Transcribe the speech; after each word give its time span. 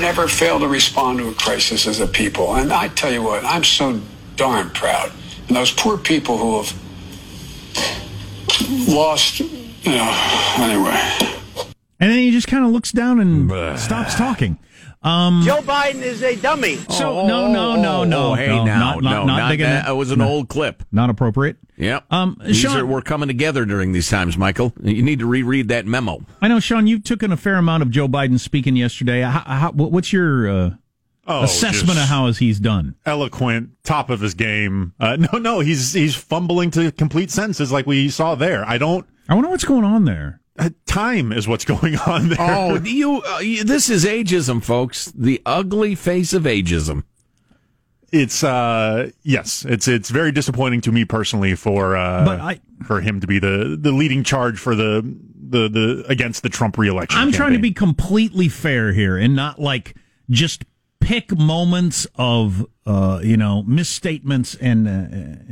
never, 0.00 0.22
never, 0.22 0.22
never 0.22 0.28
fail 0.28 0.60
to 0.60 0.68
respond 0.68 1.18
to 1.18 1.28
a 1.28 1.34
crisis 1.34 1.86
as 1.86 2.00
a 2.00 2.06
people. 2.06 2.54
And 2.54 2.72
I 2.72 2.88
tell 2.88 3.12
you 3.12 3.22
what, 3.22 3.44
I'm 3.44 3.64
so 3.64 4.00
darn 4.36 4.70
proud. 4.70 5.12
And 5.48 5.56
those 5.56 5.70
poor 5.70 5.98
people 5.98 6.38
who 6.38 6.62
have 6.62 6.72
lost, 8.88 9.40
you 9.40 9.48
know, 9.86 10.54
anyway. 10.58 11.00
And 12.00 12.10
then 12.10 12.18
he 12.18 12.30
just 12.30 12.48
kind 12.48 12.64
of 12.64 12.70
looks 12.70 12.92
down 12.92 13.20
and 13.20 13.78
stops 13.78 14.14
talking. 14.14 14.58
Um, 15.02 15.42
Joe 15.44 15.62
Biden 15.62 16.02
is 16.02 16.22
a 16.22 16.36
dummy. 16.36 16.76
So 16.90 17.26
no, 17.26 17.50
no, 17.50 17.74
no, 17.76 18.04
no. 18.04 18.32
Oh, 18.32 18.34
hey, 18.34 18.48
no, 18.48 18.64
now, 18.64 18.78
not, 18.78 19.02
not, 19.02 19.10
no, 19.10 19.24
not 19.24 19.36
not 19.38 19.48
digging 19.50 19.64
that. 19.66 19.86
it. 19.86 19.90
It 19.90 19.94
was 19.94 20.10
an 20.10 20.18
No. 20.18 20.28
old 20.28 20.48
clip. 20.48 20.82
Not 20.92 21.08
appropriate. 21.08 21.56
Yep. 21.78 22.04
Um, 22.12 22.36
These 22.44 22.58
Sean- 22.58 22.76
are, 22.76 22.84
we're 22.84 23.00
coming 23.00 23.26
together 23.28 23.64
during 23.64 23.92
these 23.92 24.10
times, 24.10 24.36
Michael. 24.36 24.74
You 24.82 25.02
need 25.02 25.20
to 25.20 25.26
reread 25.26 25.68
that 25.68 25.86
memo. 25.86 26.20
I 26.42 26.48
know, 26.48 26.60
Sean. 26.60 26.86
You 26.86 26.98
took 26.98 27.22
in 27.22 27.32
a 27.32 27.38
fair 27.38 27.54
amount 27.56 27.82
of 27.82 27.90
Joe 27.90 28.08
Biden 28.08 28.38
speaking 28.38 28.76
yesterday. 28.76 29.22
How, 29.22 29.40
how, 29.40 29.72
what's 29.72 30.12
your 30.12 30.50
uh, 30.50 30.70
Oh, 31.26 31.44
assessment 31.44 31.98
of 31.98 32.04
how 32.06 32.30
he's 32.32 32.60
done? 32.60 32.96
eloquent, 33.06 33.70
top 33.84 34.10
of 34.10 34.20
his 34.20 34.34
game. 34.34 34.92
Uh, 35.00 35.16
no, 35.32 35.38
no, 35.38 35.60
he's 35.60 35.92
he's 35.94 36.14
fumbling 36.14 36.70
to 36.72 36.92
complete 36.92 37.30
sentences 37.30 37.72
like 37.72 37.86
we 37.86 38.10
saw 38.10 38.34
there. 38.34 38.64
I 38.68 38.76
don't. 38.76 39.06
I 39.28 39.34
wonder 39.34 39.48
what's 39.48 39.64
going 39.64 39.84
on 39.84 40.04
there. 40.04 40.39
Uh, 40.58 40.70
time 40.86 41.32
is 41.32 41.46
what's 41.48 41.64
going 41.74 41.96
on 41.98 42.28
there. 42.30 42.38
Oh, 42.40 42.76
you, 42.82 43.22
uh, 43.22 43.38
you! 43.38 43.64
This 43.64 43.88
is 43.88 44.04
ageism, 44.04 44.62
folks. 44.62 45.06
The 45.06 45.40
ugly 45.46 45.94
face 45.94 46.32
of 46.32 46.42
ageism. 46.42 47.04
it's 48.12 48.42
uh 48.42 49.10
yes, 49.22 49.64
it's 49.64 49.86
it's 49.86 50.10
very 50.10 50.32
disappointing 50.32 50.80
to 50.82 50.92
me 50.92 51.04
personally 51.04 51.54
for 51.54 51.96
uh 51.96 52.24
But 52.24 52.40
I- 52.40 52.60
for 52.84 53.00
him 53.00 53.20
to 53.20 53.26
be 53.26 53.38
the 53.38 53.76
the 53.80 53.92
leading 53.92 54.24
charge 54.24 54.58
for 54.58 54.74
the 54.74 55.02
the 55.52 55.68
the 55.68 56.04
against 56.08 56.42
the 56.42 56.48
Trump 56.48 56.76
reelection. 56.78 57.20
I'm 57.20 57.30
trying 57.32 57.52
to 57.52 57.58
be 57.58 57.72
completely 57.72 58.48
fair 58.48 58.92
here 58.92 59.16
and 59.16 59.34
not 59.36 59.58
like 59.60 59.94
just 60.28 60.64
pick 61.10 61.36
moments 61.36 62.06
of 62.14 62.64
uh, 62.86 63.20
you 63.22 63.36
know 63.36 63.62
misstatements 63.64 64.54
and 64.60 64.86
uh, 64.86 64.90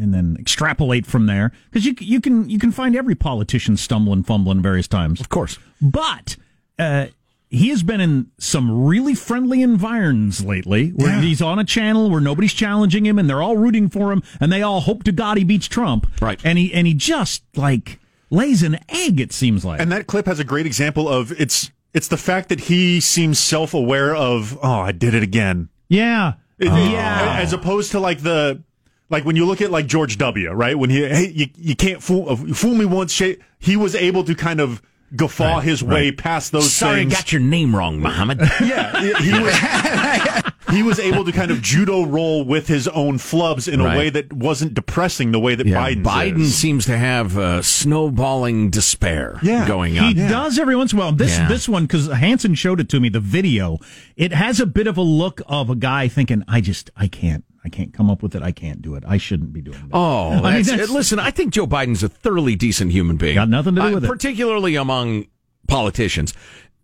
and 0.01 0.15
then 0.15 0.37
extrapolate 0.39 1.05
from 1.07 1.27
there 1.27 1.51
because 1.71 1.85
you 1.85 1.95
you 1.99 2.21
can 2.21 2.49
you 2.49 2.59
can 2.59 2.71
find 2.71 2.95
every 2.95 3.15
politician 3.15 3.77
stumbling 3.77 4.23
fumbling 4.23 4.63
various 4.63 4.87
times 4.89 5.21
Of 5.21 5.29
course. 5.29 5.59
but 5.81 6.37
uh, 6.79 7.07
he 7.51 7.71
has 7.71 7.83
been 7.83 8.01
in 8.01 8.31
some 8.39 8.85
really 8.87 9.15
friendly 9.15 9.63
environs 9.63 10.45
lately 10.45 10.91
where 10.91 11.09
Yeah. 11.17 11.23
he's 11.23 11.43
on 11.43 11.59
a 11.59 11.65
channel 11.65 12.09
where 12.11 12.21
nobody's 12.21 12.53
challenging 12.55 13.05
him 13.07 13.19
and 13.19 13.29
they're 13.29 13.43
all 13.43 13.57
rooting 13.57 13.89
for 13.89 14.13
him 14.13 14.23
and 14.41 14.53
they 14.53 14.63
all 14.63 14.81
hope 14.83 15.03
to 15.05 15.13
God 15.13 15.39
he 15.39 15.45
beats 15.45 15.67
Trump. 15.67 16.07
Right. 16.23 16.39
And 16.45 16.57
he 16.59 16.73
and 16.73 16.87
he 16.87 16.95
just 16.95 17.43
like 17.57 17.99
lays 18.31 18.63
an 18.63 18.79
egg, 18.91 19.19
it 19.21 19.33
seems 19.33 19.65
like. 19.65 19.81
And 19.81 19.91
that 19.91 20.07
clip 20.07 20.27
has 20.27 20.39
a 20.39 20.45
great 20.45 20.67
example 20.67 21.09
of 21.09 21.33
it's 21.41 21.71
it's 21.95 22.09
the 22.09 22.17
fact 22.17 22.49
that 22.51 22.61
he 22.61 23.01
seems 23.01 23.39
self 23.39 23.75
aware 23.75 24.15
of 24.15 24.59
oh 24.63 24.81
I 24.81 24.93
did 24.93 25.15
it 25.15 25.23
again. 25.23 25.69
yeah. 25.89 26.35
It- 26.59 26.67
it- 26.67 26.91
Yeah. 26.91 27.37
as 27.41 27.53
opposed 27.53 27.93
to 27.93 28.01
like 28.01 28.21
the 28.23 28.63
like 29.11 29.25
when 29.25 29.37
you 29.37 29.47
look 29.47 29.61
at 29.63 29.71
like 29.71 29.87
George 29.87 30.19
W. 30.19 30.51
Right 30.51 30.79
when 30.79 30.91
he 30.91 31.07
hey 31.09 31.31
you, 31.35 31.47
you 31.57 31.77
can't 31.77 32.03
fool 32.03 32.29
uh, 32.31 32.37
fool 32.55 32.75
me 32.75 32.85
once 32.85 33.13
shit 33.13 33.41
he 33.59 33.77
was 33.77 33.95
able 33.95 34.25
to 34.25 34.35
kind 34.35 34.61
of 34.61 34.83
guffaw 35.17 35.55
Right, 35.57 35.65
his 35.65 35.83
way 35.83 36.13
past 36.13 36.53
those 36.53 36.71
Sorry, 36.73 36.99
things. 37.01 37.15
I 37.15 37.17
got 37.17 37.33
your 37.33 37.41
name 37.41 37.75
wrong, 37.75 38.01
Mohammed. 38.01 38.41
Yeah, 38.61 39.01
he 39.21 39.33
was 39.41 39.55
he 40.71 40.83
was 40.83 40.99
able 40.99 41.25
to 41.25 41.33
kind 41.33 41.51
of 41.51 41.63
judo 41.63 42.05
roll 42.05 42.45
with 42.45 42.69
his 42.69 42.87
own 42.89 43.19
flubs 43.19 43.71
in 43.73 43.81
Right. 43.83 43.95
a 43.95 43.99
way 43.99 44.11
that 44.11 44.33
wasn't 44.33 44.75
depressing 44.75 45.33
the 45.33 45.41
way 45.41 45.55
that 45.55 45.67
Yeah, 45.67 45.77
Biden 45.91 46.03
Biden 46.05 46.41
is. 46.41 46.55
seems 46.55 46.85
to 46.87 46.97
have 46.99 47.37
uh, 47.39 47.63
snowballing 47.63 48.71
despair 48.71 49.39
Yeah. 49.43 49.67
going 49.67 49.99
on. 49.99 50.15
He 50.15 50.23
on. 50.23 50.31
does 50.31 50.59
every 50.59 50.77
once 50.77 50.93
in 50.93 50.99
a 50.99 51.03
while. 51.03 51.13
This 51.13 51.37
Yeah. 51.39 51.49
this 51.49 51.69
one 51.69 51.85
because 51.85 52.07
Hanson 52.09 52.55
showed 52.55 52.81
it 52.81 52.89
to 52.91 53.01
me. 53.01 53.09
The 53.09 53.21
video 53.21 53.79
it 54.17 54.33
has 54.33 54.61
a 54.61 54.67
bit 54.67 54.87
of 54.87 54.97
a 54.97 55.03
look 55.03 55.41
of 55.47 55.71
a 55.71 55.77
guy 55.77 56.09
thinking, 56.09 56.43
"I 56.49 56.61
just 56.61 56.91
I 56.97 57.09
can't 57.09 57.45
I 57.65 57.69
can't 57.71 57.93
come 57.93 58.11
up 58.11 58.23
with 58.23 58.35
it. 58.35 58.43
I 58.43 58.53
can't 58.53 58.81
do 58.81 58.95
it. 58.95 59.05
I 59.07 59.17
shouldn't 59.19 59.53
be 59.53 59.61
doing 59.61 59.79
that." 59.79 59.91
Oh, 59.97 60.29
I 60.31 60.33
mean, 60.35 60.43
that's- 60.43 60.67
that's- 60.69 60.91
listen, 60.91 61.19
I 61.19 61.31
think 61.31 61.53
Joe 61.53 61.67
Biden's 61.67 62.03
a 62.03 62.09
thoroughly 62.09 62.55
decent 62.57 62.93
human 62.93 63.17
being. 63.17 63.35
Got 63.35 63.49
nothing 63.51 63.75
to 63.75 63.81
do 63.81 63.87
Uh, 63.89 63.95
with 63.95 64.05
it. 64.05 64.09
Particularly 64.09 64.77
among 64.77 65.27
politicians. 65.69 66.35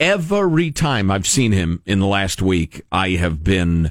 Every 0.00 0.70
time 0.70 1.10
I've 1.10 1.26
seen 1.26 1.52
him 1.52 1.82
in 1.86 1.98
the 2.00 2.06
last 2.06 2.42
week, 2.42 2.82
I 2.92 3.10
have 3.10 3.42
been, 3.44 3.90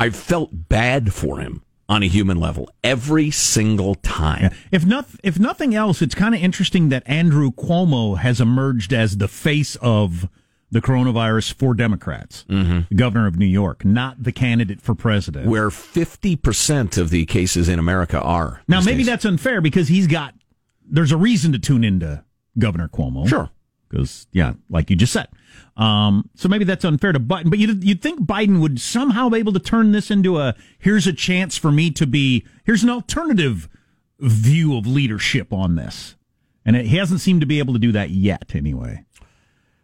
I've 0.00 0.16
felt 0.16 0.50
bad 0.68 1.12
for 1.12 1.40
him 1.40 1.62
on 1.88 2.02
a 2.02 2.06
human 2.06 2.38
level 2.38 2.68
every 2.84 3.30
single 3.30 3.94
time. 3.96 4.50
If 4.72 4.84
not, 4.84 5.06
if 5.22 5.38
nothing 5.38 5.74
else, 5.74 6.02
it's 6.02 6.14
kind 6.14 6.34
of 6.34 6.40
interesting 6.42 6.88
that 6.90 7.02
Andrew 7.06 7.50
Cuomo 7.50 8.18
has 8.18 8.40
emerged 8.40 8.92
as 8.92 9.18
the 9.18 9.28
face 9.28 9.76
of 9.76 10.28
the 10.70 10.80
coronavirus 10.82 11.54
for 11.54 11.74
Democrats, 11.74 12.44
Mm-hmm. 12.50 12.80
the 12.88 12.94
governor 12.96 13.26
of 13.28 13.36
New 13.38 13.46
York, 13.46 13.84
not 13.84 14.22
the 14.22 14.32
candidate 14.32 14.82
for 14.82 14.94
president. 14.96 15.46
Where 15.46 15.68
50% 15.70 16.98
of 16.98 17.10
the 17.10 17.24
cases 17.24 17.68
in 17.68 17.78
America 17.78 18.20
are. 18.20 18.60
now, 18.68 18.80
maybe 18.80 18.98
days. 18.98 19.06
that's 19.06 19.24
unfair 19.24 19.60
because 19.60 19.88
he's 19.88 20.08
got. 20.08 20.34
There's 20.88 21.12
a 21.12 21.16
reason 21.16 21.52
to 21.52 21.58
tune 21.60 21.84
into 21.84 22.24
Governor 22.58 22.88
Cuomo. 22.88 23.28
Sure. 23.28 23.48
Because 23.96 24.26
yeah, 24.32 24.54
like 24.68 24.90
you 24.90 24.96
just 24.96 25.12
said. 25.12 25.28
Um, 25.76 26.28
so 26.34 26.48
maybe 26.48 26.64
that's 26.64 26.84
unfair 26.84 27.12
to 27.12 27.20
Biden, 27.20 27.50
but 27.50 27.58
you'd, 27.58 27.82
you'd 27.84 28.02
think 28.02 28.20
Biden 28.20 28.60
would 28.60 28.80
somehow 28.80 29.28
be 29.28 29.38
able 29.38 29.52
to 29.52 29.58
turn 29.58 29.92
this 29.92 30.10
into 30.10 30.38
a 30.38 30.54
here's 30.78 31.06
a 31.06 31.12
chance 31.12 31.56
for 31.56 31.70
me 31.70 31.90
to 31.92 32.06
be 32.06 32.44
here's 32.64 32.82
an 32.82 32.90
alternative 32.90 33.68
view 34.18 34.76
of 34.76 34.86
leadership 34.86 35.52
on 35.52 35.76
this, 35.76 36.14
and 36.64 36.76
it, 36.76 36.86
he 36.86 36.96
hasn't 36.96 37.20
seemed 37.20 37.40
to 37.40 37.46
be 37.46 37.58
able 37.58 37.72
to 37.74 37.80
do 37.80 37.92
that 37.92 38.10
yet. 38.10 38.54
Anyway, 38.54 39.04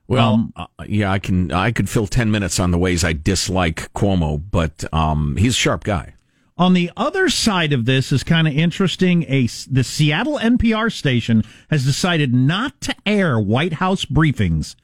Well, 0.09 0.35
Um, 0.35 0.53
uh, 0.57 0.67
yeah, 0.87 1.11
I 1.13 1.19
can. 1.19 1.53
I 1.53 1.73
could 1.73 1.89
fill 1.89 2.07
ten 2.07 2.31
minutes 2.31 2.59
on 2.59 2.71
the 2.71 2.79
ways 2.79 3.05
I 3.05 3.13
dislike 3.13 3.93
Cuomo, 3.93 4.43
but 4.51 4.85
um, 4.93 5.37
he's 5.37 5.53
a 5.53 5.57
sharp 5.59 5.85
guy. 5.85 6.15
On 6.63 6.75
the 6.75 6.93
other 6.97 7.29
side 7.29 7.73
of 7.73 7.87
this 7.87 8.13
is 8.13 8.23
kind 8.23 8.47
of 8.47 8.55
interesting. 8.55 9.25
A 9.25 9.49
the 9.69 9.83
Seattle 9.83 10.39
NPR 10.39 10.93
station 10.93 11.43
has 11.71 11.85
decided 11.85 12.33
not 12.33 12.81
to 12.83 12.95
air 13.05 13.37
White 13.41 13.75
House 13.75 14.05
briefings 14.05 14.77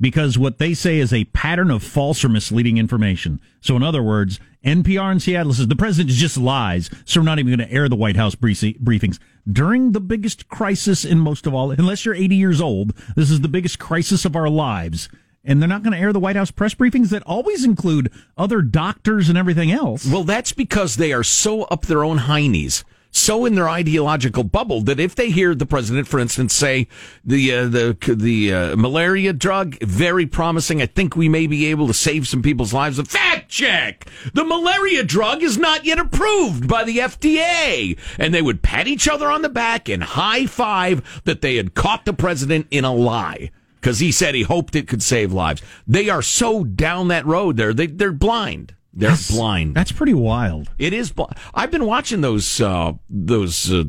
because 0.00 0.38
what 0.38 0.56
they 0.56 0.72
say 0.72 0.98
is 0.98 1.12
a 1.12 1.24
pattern 1.26 1.70
of 1.70 1.82
false 1.82 2.24
or 2.24 2.30
misleading 2.30 2.78
information. 2.78 3.38
So, 3.60 3.76
in 3.76 3.82
other 3.82 4.02
words, 4.02 4.40
NPR 4.64 5.12
in 5.12 5.20
Seattle 5.20 5.52
says 5.52 5.68
the 5.68 5.76
president 5.76 6.08
just 6.08 6.38
lies, 6.38 6.88
so 7.04 7.20
we're 7.20 7.26
not 7.26 7.38
even 7.38 7.54
going 7.54 7.68
to 7.68 7.74
air 7.74 7.90
the 7.90 7.96
White 7.96 8.16
House 8.16 8.34
briefings 8.34 9.18
during 9.50 9.92
the 9.92 10.00
biggest 10.00 10.48
crisis 10.48 11.04
in 11.04 11.18
most 11.18 11.46
of 11.46 11.52
all. 11.52 11.70
Unless 11.70 12.06
you're 12.06 12.14
80 12.14 12.34
years 12.34 12.62
old, 12.62 12.94
this 13.14 13.30
is 13.30 13.42
the 13.42 13.48
biggest 13.48 13.78
crisis 13.78 14.24
of 14.24 14.36
our 14.36 14.48
lives. 14.48 15.10
And 15.44 15.60
they're 15.60 15.68
not 15.68 15.82
going 15.82 15.94
to 15.94 15.98
air 15.98 16.12
the 16.12 16.20
White 16.20 16.36
House 16.36 16.50
press 16.50 16.74
briefings 16.74 17.08
that 17.10 17.22
always 17.24 17.64
include 17.64 18.12
other 18.36 18.60
doctors 18.60 19.28
and 19.28 19.38
everything 19.38 19.72
else. 19.72 20.06
Well, 20.06 20.24
that's 20.24 20.52
because 20.52 20.96
they 20.96 21.12
are 21.12 21.24
so 21.24 21.62
up 21.64 21.86
their 21.86 22.04
own 22.04 22.18
heinies, 22.18 22.84
so 23.10 23.44
in 23.44 23.54
their 23.54 23.68
ideological 23.68 24.44
bubble 24.44 24.82
that 24.82 25.00
if 25.00 25.14
they 25.14 25.30
hear 25.30 25.54
the 25.54 25.66
president, 25.66 26.06
for 26.06 26.20
instance, 26.20 26.54
say 26.54 26.86
the 27.24 27.52
uh, 27.52 27.64
the 27.66 28.14
the 28.16 28.52
uh, 28.52 28.76
malaria 28.76 29.32
drug 29.32 29.76
very 29.82 30.26
promising, 30.26 30.80
I 30.80 30.86
think 30.86 31.16
we 31.16 31.28
may 31.28 31.46
be 31.46 31.66
able 31.66 31.86
to 31.88 31.94
save 31.94 32.28
some 32.28 32.42
people's 32.42 32.72
lives. 32.72 32.98
A 32.98 33.04
fact 33.04 33.48
check: 33.48 34.06
the 34.32 34.44
malaria 34.44 35.02
drug 35.02 35.42
is 35.42 35.58
not 35.58 35.84
yet 35.84 35.98
approved 35.98 36.68
by 36.68 36.84
the 36.84 36.98
FDA, 36.98 37.98
and 38.18 38.32
they 38.32 38.42
would 38.42 38.62
pat 38.62 38.86
each 38.86 39.08
other 39.08 39.30
on 39.30 39.42
the 39.42 39.48
back 39.48 39.88
and 39.88 40.04
high 40.04 40.46
five 40.46 41.22
that 41.24 41.40
they 41.40 41.56
had 41.56 41.74
caught 41.74 42.04
the 42.04 42.12
president 42.12 42.68
in 42.70 42.84
a 42.84 42.94
lie. 42.94 43.50
Because 43.80 43.98
he 43.98 44.12
said 44.12 44.34
he 44.34 44.42
hoped 44.42 44.76
it 44.76 44.86
could 44.88 45.02
save 45.02 45.32
lives. 45.32 45.62
They 45.86 46.10
are 46.10 46.20
so 46.22 46.64
down 46.64 47.08
that 47.08 47.24
road 47.24 47.56
there. 47.56 47.72
They, 47.72 47.86
they're 47.86 48.12
blind. 48.12 48.74
They're 48.92 49.16
blind. 49.30 49.74
That's 49.74 49.92
pretty 49.92 50.14
wild. 50.14 50.68
It 50.78 50.92
is. 50.92 51.12
bl- 51.12 51.24
I've 51.54 51.70
been 51.70 51.86
watching 51.86 52.20
those 52.20 52.60
uh, 52.60 52.94
those 53.08 53.72
uh, 53.72 53.84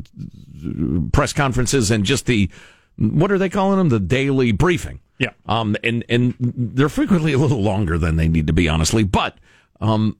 press 1.12 1.34
conferences 1.34 1.92
and 1.92 2.06
just 2.06 2.26
the 2.28 2.50
what 2.98 3.32
are 3.32 3.38
they 3.38 3.50
calling 3.50 3.78
them? 3.80 3.90
The 3.90 4.00
daily 4.00 4.52
briefing. 4.52 5.02
Yeah. 5.18 5.32
Um. 5.48 5.76
And 5.84 6.06
and 6.08 6.36
they're 6.40 6.90
frequently 6.90 7.34
a 7.34 7.38
little 7.38 7.62
longer 7.62 7.98
than 7.98 8.16
they 8.16 8.28
need 8.28 8.48
to 8.48 8.54
be, 8.54 8.70
honestly. 8.70 9.04
But 9.04 9.38
um, 9.80 10.18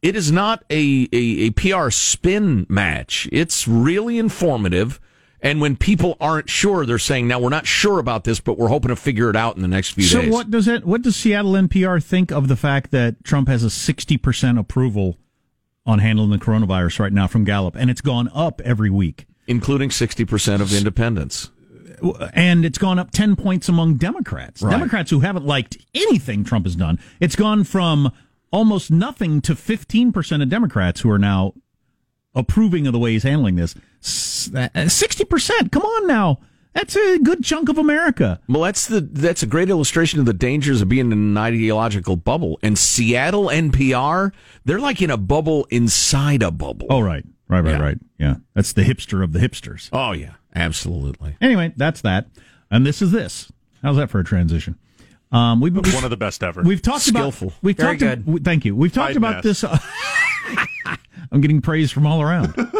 it 0.00 0.14
is 0.16 0.30
not 0.30 0.64
a 0.70 1.08
a, 1.12 1.46
a 1.46 1.50
PR 1.50 1.90
spin 1.90 2.66
match. 2.68 3.28
It's 3.32 3.66
really 3.66 4.18
informative. 4.18 5.00
And 5.42 5.60
when 5.60 5.76
people 5.76 6.16
aren't 6.20 6.50
sure, 6.50 6.84
they're 6.84 6.98
saying, 6.98 7.26
"Now 7.26 7.38
we're 7.38 7.48
not 7.48 7.66
sure 7.66 7.98
about 7.98 8.24
this, 8.24 8.40
but 8.40 8.58
we're 8.58 8.68
hoping 8.68 8.90
to 8.90 8.96
figure 8.96 9.30
it 9.30 9.36
out 9.36 9.56
in 9.56 9.62
the 9.62 9.68
next 9.68 9.90
few 9.92 10.04
So 10.04 10.20
days." 10.20 10.28
So, 10.30 10.32
what 10.34 10.50
does 10.50 10.68
it? 10.68 10.84
What 10.84 11.02
does 11.02 11.16
Seattle 11.16 11.52
NPR 11.56 11.98
think 12.02 12.30
of 12.30 12.48
the 12.48 12.56
fact 12.56 12.90
that 12.90 13.24
Trump 13.24 13.48
has 13.48 13.62
a 13.64 13.70
sixty 13.70 14.16
percent 14.18 14.58
approval 14.58 15.16
on 15.86 15.98
handling 15.98 16.30
the 16.30 16.38
coronavirus 16.38 16.98
right 17.00 17.12
now 17.12 17.26
from 17.26 17.44
Gallup, 17.44 17.74
and 17.74 17.90
it's 17.90 18.02
gone 18.02 18.28
up 18.34 18.60
every 18.64 18.90
week, 18.90 19.26
including 19.46 19.90
sixty 19.90 20.24
percent 20.26 20.60
of 20.60 20.74
independents. 20.74 21.50
and 22.34 22.64
it's 22.64 22.78
gone 22.78 22.98
up 22.98 23.10
ten 23.10 23.34
points 23.34 23.68
among 23.68 23.94
Democrats. 23.96 24.62
Right. 24.62 24.70
Democrats 24.70 25.10
who 25.10 25.20
haven't 25.20 25.46
liked 25.46 25.78
anything 25.94 26.44
Trump 26.44 26.66
has 26.66 26.76
done. 26.76 26.98
It's 27.18 27.36
gone 27.36 27.64
from 27.64 28.12
almost 28.52 28.90
nothing 28.90 29.40
to 29.42 29.54
fifteen 29.56 30.12
percent 30.12 30.42
of 30.42 30.50
Democrats 30.50 31.00
who 31.00 31.10
are 31.10 31.18
now 31.18 31.54
approving 32.34 32.86
of 32.86 32.92
the 32.92 32.98
way 32.98 33.12
he's 33.12 33.22
handling 33.22 33.56
this. 33.56 33.74
uh, 34.54 34.88
Sixty 34.88 35.24
percent. 35.24 35.72
Come 35.72 35.82
on 35.82 36.06
now. 36.06 36.38
That's 36.72 36.94
a 36.94 37.18
good 37.18 37.42
chunk 37.42 37.68
of 37.68 37.78
America. 37.78 38.40
Well, 38.48 38.62
that's 38.62 38.86
the 38.86 39.00
that's 39.00 39.42
a 39.42 39.46
great 39.46 39.68
illustration 39.70 40.20
of 40.20 40.26
the 40.26 40.32
dangers 40.32 40.80
of 40.80 40.88
being 40.88 41.06
in 41.06 41.12
an 41.12 41.36
ideological 41.36 42.14
bubble. 42.16 42.60
And 42.62 42.78
Seattle 42.78 43.46
NPR, 43.46 44.30
they're 44.64 44.78
like 44.78 45.02
in 45.02 45.10
a 45.10 45.16
bubble 45.16 45.66
inside 45.70 46.42
a 46.42 46.50
bubble. 46.52 46.86
Oh, 46.88 47.00
right. 47.00 47.24
Right, 47.48 47.60
right, 47.64 47.70
Yeah. 47.72 47.82
right. 47.82 47.98
Yeah. 48.18 48.34
That's 48.54 48.72
the 48.72 48.82
hipster 48.82 49.24
of 49.24 49.32
the 49.32 49.40
hipsters. 49.40 49.88
Oh 49.92 50.12
yeah, 50.12 50.34
absolutely. 50.54 51.36
Anyway, 51.40 51.72
that's 51.76 52.00
that. 52.02 52.28
And 52.70 52.86
this 52.86 53.02
is 53.02 53.10
this. 53.10 53.50
How's 53.82 53.96
that 53.96 54.08
for 54.10 54.20
a 54.20 54.24
transition? 54.24 54.78
Um, 55.32 55.60
we've, 55.60 55.74
we've 55.74 55.94
One 55.94 56.04
of 56.04 56.10
the 56.10 56.16
best 56.16 56.42
ever. 56.42 56.62
We've 56.62 56.82
talked 56.82 57.02
Skillful. 57.02 57.48
about 57.48 57.62
we've 57.62 57.76
Very 57.76 57.96
talked 57.98 58.00
good. 58.00 58.26
we- 58.26 58.40
thank 58.40 58.64
you. 58.64 58.74
We've 58.74 58.92
talked 58.92 59.10
I'd 59.10 59.16
about 59.16 59.44
mess. 59.44 59.60
this. 59.60 59.64
Uh, 59.64 59.78
I'm 61.32 61.40
getting 61.40 61.60
praise 61.60 61.90
from 61.92 62.06
all 62.06 62.20
around. 62.22 62.54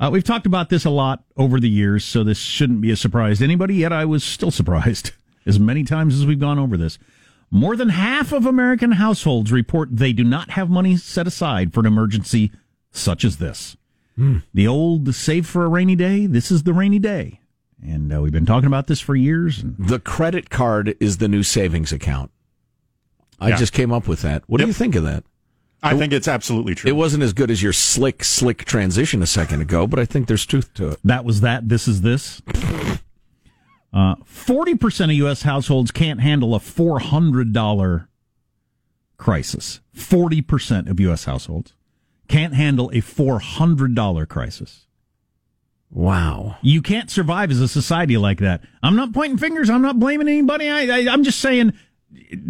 Uh, 0.00 0.10
we've 0.10 0.24
talked 0.24 0.44
about 0.44 0.68
this 0.70 0.84
a 0.84 0.90
lot 0.90 1.22
over 1.36 1.60
the 1.60 1.68
years, 1.70 2.04
so 2.04 2.24
this 2.24 2.36
shouldn't 2.36 2.80
be 2.80 2.90
a 2.90 2.96
surprise 2.96 3.38
to 3.38 3.44
anybody. 3.44 3.76
Yet 3.76 3.92
I 3.92 4.04
was 4.04 4.24
still 4.24 4.50
surprised 4.50 5.12
as 5.46 5.58
many 5.60 5.84
times 5.84 6.14
as 6.16 6.26
we've 6.26 6.38
gone 6.40 6.58
over 6.58 6.76
this. 6.76 6.98
More 7.50 7.76
than 7.76 7.90
half 7.90 8.32
of 8.32 8.44
American 8.44 8.92
households 8.92 9.52
report 9.52 9.90
they 9.96 10.12
do 10.12 10.24
not 10.24 10.50
have 10.50 10.68
money 10.68 10.96
set 10.96 11.28
aside 11.28 11.72
for 11.72 11.80
an 11.80 11.86
emergency 11.86 12.50
such 12.90 13.24
as 13.24 13.36
this. 13.38 13.76
The 14.52 14.66
old 14.66 15.14
save 15.14 15.46
for 15.46 15.64
a 15.64 15.68
rainy 15.68 15.94
day. 15.96 16.26
This 16.26 16.50
is 16.50 16.64
the 16.64 16.74
rainy 16.74 16.98
day, 16.98 17.40
and 17.84 18.12
uh, 18.12 18.20
we've 18.20 18.32
been 18.32 18.46
talking 18.46 18.66
about 18.66 18.86
this 18.88 19.00
for 19.00 19.14
years. 19.14 19.62
And 19.62 19.76
The 19.78 19.98
credit 20.00 20.50
card 20.50 20.96
is 21.00 21.18
the 21.18 21.28
new 21.28 21.42
savings 21.42 21.92
account. 21.92 22.30
I 23.38 23.50
Yeah. 23.50 23.56
just 23.56 23.72
came 23.72 23.92
up 23.92 24.08
with 24.08 24.22
that. 24.22 24.42
What 24.46 24.60
do 24.60 24.66
you 24.66 24.72
think 24.72 24.94
of 24.94 25.04
that? 25.04 25.24
I 25.82 25.96
think 25.98 26.14
it's 26.14 26.26
absolutely 26.28 26.74
true. 26.74 26.88
It 26.88 26.96
wasn't 26.96 27.22
as 27.22 27.34
good 27.34 27.50
as 27.50 27.62
your 27.62 27.74
slick, 27.74 28.24
slick 28.24 28.64
transition 28.64 29.20
a 29.22 29.26
second 29.26 29.60
ago, 29.60 29.86
but 29.86 29.98
I 29.98 30.06
think 30.06 30.28
there's 30.28 30.46
truth 30.46 30.72
to 30.74 30.88
it. 30.92 31.00
That 31.04 31.26
was 31.26 31.42
that. 31.42 31.68
This 31.68 31.86
is 31.86 32.00
this. 32.02 32.40
Uh, 33.92 34.16
Forty 34.24 34.74
percent 34.74 35.12
of 35.12 35.16
U.S. 35.18 35.42
households 35.42 35.92
can't 35.92 36.20
handle 36.20 36.52
a 36.56 36.58
four 36.58 36.98
hundred 36.98 37.52
dollar 37.52 38.08
crisis. 39.18 39.78
Forty 39.92 40.42
percent 40.42 40.88
of 40.88 40.98
U.S. 40.98 41.26
households 41.26 41.74
can't 42.26 42.54
handle 42.54 42.90
a 42.92 42.98
four 43.00 43.38
hundred 43.38 43.94
dollar 43.94 44.26
crisis. 44.26 44.83
Wow. 45.94 46.56
You 46.60 46.82
can't 46.82 47.08
survive 47.08 47.52
as 47.52 47.60
a 47.60 47.68
society 47.68 48.16
like 48.16 48.40
that. 48.40 48.62
I'm 48.82 48.96
not 48.96 49.14
pointing 49.14 49.38
fingers. 49.38 49.70
I'm 49.70 49.80
not 49.80 50.00
blaming 50.00 50.28
anybody. 50.28 50.68
I, 50.68 50.86
I, 50.86 51.08
I'm 51.08 51.22
just 51.22 51.38
saying, 51.38 51.72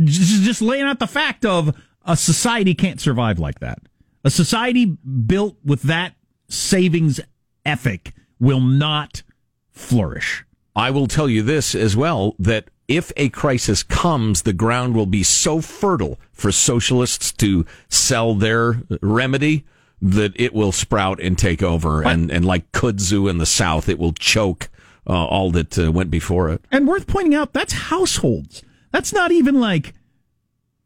just, 0.04 0.42
just 0.42 0.62
laying 0.62 0.84
out 0.84 0.98
the 0.98 1.06
fact 1.06 1.44
of 1.44 1.76
a 2.06 2.16
society 2.16 2.74
can't 2.74 3.00
survive 3.00 3.38
like 3.38 3.60
that. 3.60 3.80
A 4.24 4.30
society 4.30 4.86
built 4.86 5.58
with 5.62 5.82
that 5.82 6.14
savings 6.48 7.20
ethic 7.66 8.14
will 8.40 8.60
not 8.60 9.22
flourish. 9.70 10.44
I 10.74 10.90
will 10.90 11.06
tell 11.06 11.28
you 11.28 11.42
this 11.42 11.74
as 11.74 11.94
well 11.94 12.34
that 12.38 12.68
if 12.88 13.12
a 13.16 13.28
crisis 13.28 13.82
comes, 13.82 14.42
the 14.42 14.52
ground 14.54 14.94
will 14.94 15.06
be 15.06 15.22
so 15.22 15.60
fertile 15.60 16.18
for 16.32 16.50
socialists 16.50 17.30
to 17.32 17.66
sell 17.90 18.34
their 18.34 18.82
remedy 19.02 19.66
that 20.06 20.32
it 20.36 20.52
will 20.52 20.70
sprout 20.70 21.18
and 21.18 21.38
take 21.38 21.62
over. 21.62 22.04
And, 22.04 22.30
and 22.30 22.44
like 22.44 22.70
kudzu 22.72 23.28
in 23.28 23.38
the 23.38 23.46
South, 23.46 23.88
it 23.88 23.98
will 23.98 24.12
choke 24.12 24.68
uh, 25.08 25.12
all 25.12 25.50
that 25.52 25.78
uh, 25.78 25.90
went 25.90 26.10
before 26.10 26.50
it. 26.50 26.62
And 26.70 26.86
worth 26.86 27.06
pointing 27.06 27.34
out, 27.34 27.54
that's 27.54 27.72
households. 27.72 28.62
That's 28.92 29.14
not 29.14 29.32
even 29.32 29.58
like 29.60 29.94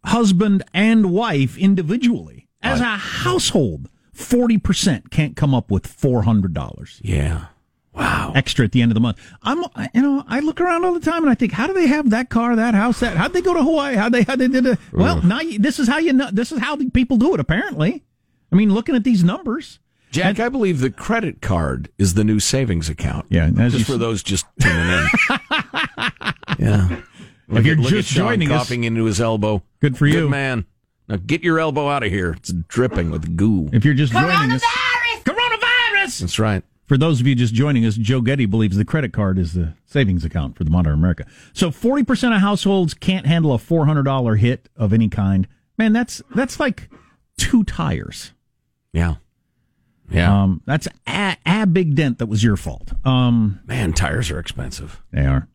husband 0.05 0.63
and 0.73 1.11
wife 1.11 1.59
individually. 1.59 2.49
As 2.63 2.81
a 2.81 2.85
household, 2.97 3.89
40% 4.15 5.11
can't 5.11 5.37
come 5.37 5.55
up 5.55 5.71
with 5.71 5.87
$400 5.87 7.01
Yeah. 7.03 7.47
Wow. 7.95 8.33
extra 8.37 8.65
at 8.65 8.71
the 8.71 8.81
end 8.83 8.93
of 8.93 8.95
the 8.95 9.01
month. 9.01 9.19
I'm, 9.43 9.65
you 9.93 10.03
know, 10.03 10.23
I 10.29 10.39
look 10.39 10.61
around 10.61 10.85
all 10.85 10.95
the 10.95 11.01
time 11.01 11.23
and 11.25 11.31
I 11.31 11.35
think, 11.35 11.51
how 11.53 11.67
do 11.67 11.73
they 11.73 11.89
have 11.89 12.11
that 12.11 12.29
car, 12.31 12.55
that 12.55 12.75
house, 12.75 13.01
that? 13.01 13.17
How'd 13.17 13.33
they 13.33 13.43
go 13.43 13.55
to 13.55 13.63
Hawaii? 13.63 13.97
How'd 13.97 14.13
they, 14.13 14.23
how 14.23 14.37
they 14.37 14.47
did 14.47 14.67
it? 14.67 14.79
Well, 14.93 15.21
now 15.23 15.41
you, 15.41 15.59
this 15.59 15.81
is 15.81 15.89
how 15.89 15.99
you 15.99 16.13
know, 16.13 16.29
this 16.33 16.53
is 16.53 16.61
how 16.61 16.77
people 16.93 17.17
do 17.17 17.35
it, 17.35 17.41
apparently. 17.41 18.05
I 18.53 18.57
mean, 18.57 18.73
looking 18.73 18.95
at 18.95 19.05
these 19.05 19.23
numbers. 19.25 19.79
Jack, 20.11 20.41
I 20.41 20.49
believe 20.49 20.81
the 20.81 20.91
credit 20.91 21.43
card 21.43 21.91
is 21.99 22.15
the 22.15 22.25
new 22.25 22.41
savings 22.41 22.89
account. 22.89 23.27
Yeah, 23.29 23.51
as 23.59 23.73
Just 23.75 23.89
you- 23.89 23.95
for 23.95 23.99
those 23.99 24.23
just 24.23 24.47
tuning 24.59 24.79
in. 24.89 25.07
yeah. 26.59 27.01
Look 27.49 27.65
you're 27.65 27.75
at- 27.75 27.81
look 27.81 27.91
just 27.91 28.11
at 28.11 28.15
Sean 28.17 28.27
joining 28.29 28.51
us- 28.51 28.59
coughing 28.63 28.85
into 28.85 29.05
his 29.05 29.21
elbow. 29.21 29.63
Good 29.81 29.99
for 29.99 30.07
you. 30.07 30.23
Good 30.23 30.31
man. 30.31 30.65
Now 31.09 31.17
get 31.17 31.43
your 31.43 31.59
elbow 31.61 31.89
out 31.89 32.03
of 32.03 32.11
here. 32.11 32.33
It's 32.39 32.53
dripping 32.69 33.11
with 33.11 33.37
goo. 33.37 33.69
If 33.73 33.85
you're 33.85 33.95
just 33.95 34.13
joining 34.13 34.53
us. 34.53 34.63
Coronavirus! 35.25 36.21
That's 36.21 36.39
right. 36.39 36.63
For 36.87 36.97
those 36.97 37.21
of 37.21 37.27
you 37.27 37.35
just 37.35 37.53
joining 37.53 37.85
us, 37.85 37.97
Joe 37.97 38.23
Getty 38.23 38.47
believes 38.47 38.77
the 38.77 38.85
credit 38.85 39.13
card 39.13 39.39
is 39.39 39.53
the 39.53 39.75
savings 39.85 40.25
account 40.25 40.57
for 40.57 40.65
the 40.65 40.71
modern 40.71 40.95
America. 40.95 41.27
So 41.53 41.71
40% 41.71 42.35
of 42.35 42.41
households 42.41 42.95
can't 42.95 43.27
handle 43.27 43.53
a 43.53 43.59
$400 43.59 44.39
hit 44.39 44.71
of 44.75 44.95
any 44.95 45.09
kind. 45.11 45.47
Man, 45.77 45.93
that's 45.93 46.23
that's 46.35 46.59
like 46.59 46.89
two 47.37 47.63
tires. 47.65 48.33
Yeah. 48.93 49.15
Yeah. 50.11 50.43
Um, 50.43 50.63
that's 50.65 50.89
a, 51.07 51.37
a 51.45 51.67
big 51.67 51.95
dent 51.95 52.19
that 52.19 52.27
was 52.27 52.43
your 52.43 52.57
fault. 52.57 52.93
Um, 53.05 53.61
Man, 53.67 53.93
tires 53.93 54.31
are 54.31 54.39
expensive. 54.39 55.03
they 55.13 55.27
are. 55.27 55.49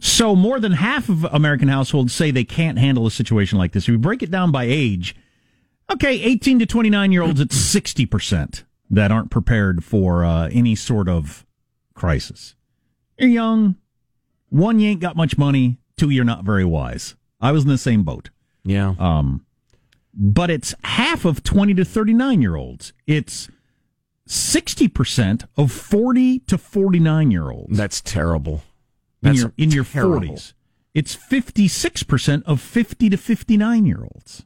So 0.00 0.34
more 0.34 0.58
than 0.58 0.72
half 0.72 1.08
of 1.08 1.24
American 1.24 1.68
households 1.68 2.12
say 2.12 2.30
they 2.30 2.44
can't 2.44 2.78
handle 2.78 3.06
a 3.06 3.10
situation 3.10 3.58
like 3.58 3.72
this. 3.72 3.84
If 3.84 3.90
we 3.90 3.96
break 3.98 4.22
it 4.22 4.30
down 4.30 4.50
by 4.50 4.64
age, 4.64 5.14
okay, 5.92 6.20
18 6.20 6.58
to 6.60 6.66
29 6.66 7.12
year 7.12 7.22
olds, 7.22 7.40
it's 7.40 7.56
60% 7.56 8.64
that 8.90 9.12
aren't 9.12 9.30
prepared 9.30 9.84
for 9.84 10.24
uh, 10.24 10.48
any 10.48 10.74
sort 10.74 11.08
of 11.08 11.46
crisis. 11.94 12.54
You're 13.18 13.28
young. 13.28 13.76
One, 14.48 14.80
you 14.80 14.90
ain't 14.90 15.00
got 15.00 15.14
much 15.14 15.38
money. 15.38 15.78
Two, 15.96 16.10
you're 16.10 16.24
not 16.24 16.44
very 16.44 16.64
wise. 16.64 17.14
I 17.40 17.52
was 17.52 17.62
in 17.62 17.68
the 17.68 17.78
same 17.78 18.02
boat. 18.02 18.30
Yeah. 18.64 18.94
Um, 18.98 19.46
but 20.14 20.50
it's 20.50 20.74
half 20.84 21.24
of 21.24 21.42
20 21.42 21.74
to 21.74 21.84
39 21.84 22.42
year 22.42 22.56
olds. 22.56 22.92
It's 23.06 23.48
60% 24.28 25.46
of 25.56 25.72
40 25.72 26.40
to 26.40 26.58
49 26.58 27.30
year 27.30 27.50
olds 27.50 27.76
That's 27.76 28.00
terrible. 28.00 28.62
in 29.22 29.28
That's 29.28 29.38
your, 29.40 29.52
in 29.56 29.70
your 29.70 29.84
terrible. 29.84 30.34
40s. 30.34 30.52
It's 30.94 31.16
56% 31.16 32.42
of 32.44 32.60
50 32.60 33.10
to 33.10 33.16
59 33.16 33.86
year 33.86 34.02
olds. 34.02 34.44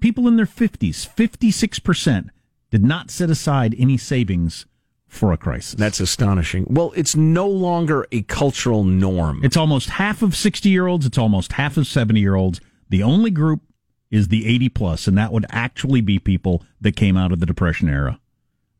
People 0.00 0.28
in 0.28 0.36
their 0.36 0.46
50s, 0.46 1.08
56% 1.08 2.28
did 2.70 2.84
not 2.84 3.10
set 3.10 3.30
aside 3.30 3.74
any 3.78 3.96
savings 3.96 4.66
for 5.08 5.32
a 5.32 5.36
crisis. 5.36 5.74
That's 5.74 6.00
astonishing. 6.00 6.66
Well, 6.68 6.92
it's 6.96 7.16
no 7.16 7.48
longer 7.48 8.06
a 8.12 8.22
cultural 8.22 8.84
norm. 8.84 9.40
It's 9.42 9.56
almost 9.56 9.90
half 9.90 10.22
of 10.22 10.36
60 10.36 10.68
year 10.68 10.86
olds. 10.86 11.06
It's 11.06 11.18
almost 11.18 11.52
half 11.52 11.76
of 11.76 11.86
70 11.86 12.20
year 12.20 12.34
olds. 12.34 12.60
The 12.88 13.02
only 13.02 13.30
group 13.30 13.62
is 14.10 14.28
the 14.28 14.46
80 14.46 14.68
plus, 14.70 15.06
and 15.06 15.18
that 15.18 15.32
would 15.32 15.46
actually 15.50 16.00
be 16.00 16.18
people 16.18 16.62
that 16.80 16.96
came 16.96 17.16
out 17.16 17.32
of 17.32 17.40
the 17.40 17.46
Depression 17.46 17.88
era 17.88 18.20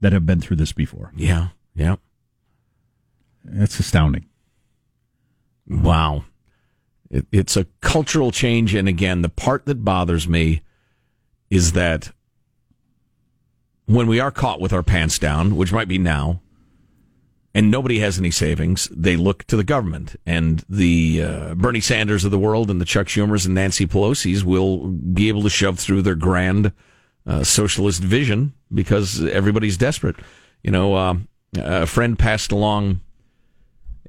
that 0.00 0.12
have 0.12 0.26
been 0.26 0.40
through 0.40 0.56
this 0.56 0.72
before. 0.72 1.12
yeah. 1.16 1.48
Yeah. 1.74 1.96
That's 3.44 3.78
astounding. 3.78 4.26
Wow. 5.68 6.24
It, 7.10 7.26
it's 7.30 7.56
a 7.56 7.66
cultural 7.80 8.32
change. 8.32 8.74
And 8.74 8.88
again, 8.88 9.22
the 9.22 9.28
part 9.28 9.66
that 9.66 9.84
bothers 9.84 10.26
me 10.26 10.62
is 11.50 11.72
that 11.72 12.12
when 13.84 14.06
we 14.06 14.18
are 14.18 14.30
caught 14.30 14.60
with 14.60 14.72
our 14.72 14.82
pants 14.82 15.18
down, 15.18 15.56
which 15.56 15.72
might 15.72 15.86
be 15.86 15.98
now, 15.98 16.40
and 17.56 17.70
nobody 17.70 18.00
has 18.00 18.18
any 18.18 18.30
savings, 18.30 18.86
they 18.92 19.16
look 19.16 19.44
to 19.44 19.56
the 19.56 19.64
government. 19.64 20.14
And 20.26 20.62
the 20.68 21.22
uh, 21.22 21.54
Bernie 21.54 21.80
Sanders 21.80 22.22
of 22.22 22.30
the 22.30 22.38
world 22.38 22.70
and 22.70 22.82
the 22.82 22.84
Chuck 22.84 23.06
Schumers 23.06 23.46
and 23.46 23.54
Nancy 23.54 23.86
Pelosi's 23.86 24.44
will 24.44 24.88
be 24.88 25.28
able 25.28 25.42
to 25.42 25.48
shove 25.48 25.78
through 25.78 26.02
their 26.02 26.14
grand 26.14 26.72
uh, 27.26 27.44
socialist 27.44 28.02
vision 28.02 28.52
because 28.74 29.24
everybody's 29.24 29.78
desperate. 29.78 30.16
You 30.62 30.70
know, 30.70 30.96
um 30.96 31.28
a 31.56 31.86
friend 31.86 32.18
passed 32.18 32.52
along 32.52 33.00